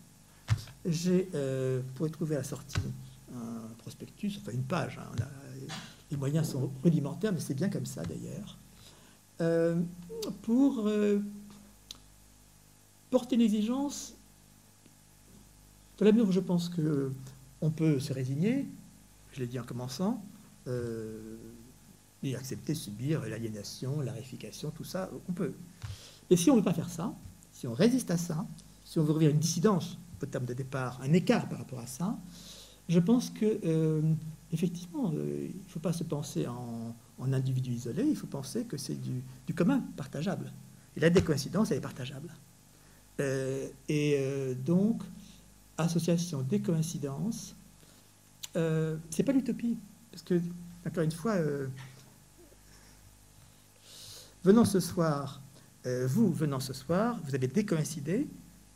[0.85, 2.79] j'ai, euh, pour trouver à la sortie,
[3.35, 4.99] un prospectus, enfin une page.
[4.99, 5.25] Hein,
[6.11, 8.57] les moyens sont rudimentaires, mais c'est bien comme ça d'ailleurs.
[9.41, 9.81] Euh,
[10.43, 11.19] pour euh,
[13.09, 14.13] porter l'exigence,
[15.97, 18.67] de la mesure où je pense qu'on peut se résigner,
[19.33, 20.23] je l'ai dit en commençant,
[20.67, 21.37] euh,
[22.23, 25.53] et accepter, subir l'aliénation, la réification, tout ça, on peut.
[26.29, 27.13] Et si on ne veut pas faire ça,
[27.51, 28.47] si on résiste à ça,
[28.85, 31.87] si on veut revenir une dissidence au terme de départ, un écart par rapport à
[31.87, 32.17] ça,
[32.87, 33.59] je pense que
[34.53, 36.95] effectivement, il ne faut pas se penser en,
[37.31, 40.51] individu isolé, il faut penser que c'est du, commun, partageable.
[40.95, 42.29] Et la décoïncidence, elle est partageable.
[43.21, 45.01] Euh, et euh, donc,
[45.77, 47.55] association décoïncidence,
[48.55, 49.77] euh, c'est pas l'utopie.
[50.11, 50.39] Parce que,
[50.85, 51.67] encore une fois, euh,
[54.43, 55.41] venant ce soir,
[55.85, 58.27] vous, venant ce soir, vous avez décoïncidé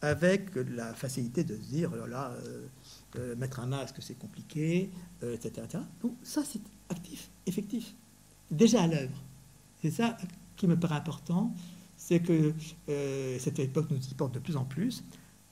[0.01, 2.33] avec la facilité de se dire, oh là,
[3.37, 4.89] mettre un masque, c'est compliqué,
[5.21, 5.67] etc..
[6.01, 6.59] Donc, ça, c'est
[6.89, 7.93] actif, effectif
[8.51, 9.23] déjà à l'œuvre.
[9.81, 10.17] C'est ça
[10.55, 11.53] qui me paraît important,
[11.95, 12.53] c'est que
[12.89, 15.03] euh, cette époque nous y porte de plus en plus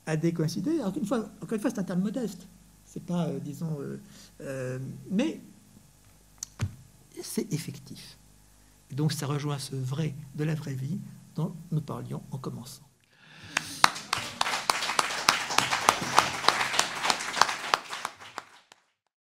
[0.06, 0.80] à décoïncider.
[1.06, 2.48] Fois, encore une fois c'est un terme modeste.
[3.00, 3.78] Pas, euh, disons,
[4.42, 4.80] euh,
[5.12, 5.42] mais
[7.22, 8.18] c'est effectif.
[8.92, 11.00] Donc ça rejoint ce vrai de la vraie vie
[11.36, 12.85] dont nous parlions en commençant.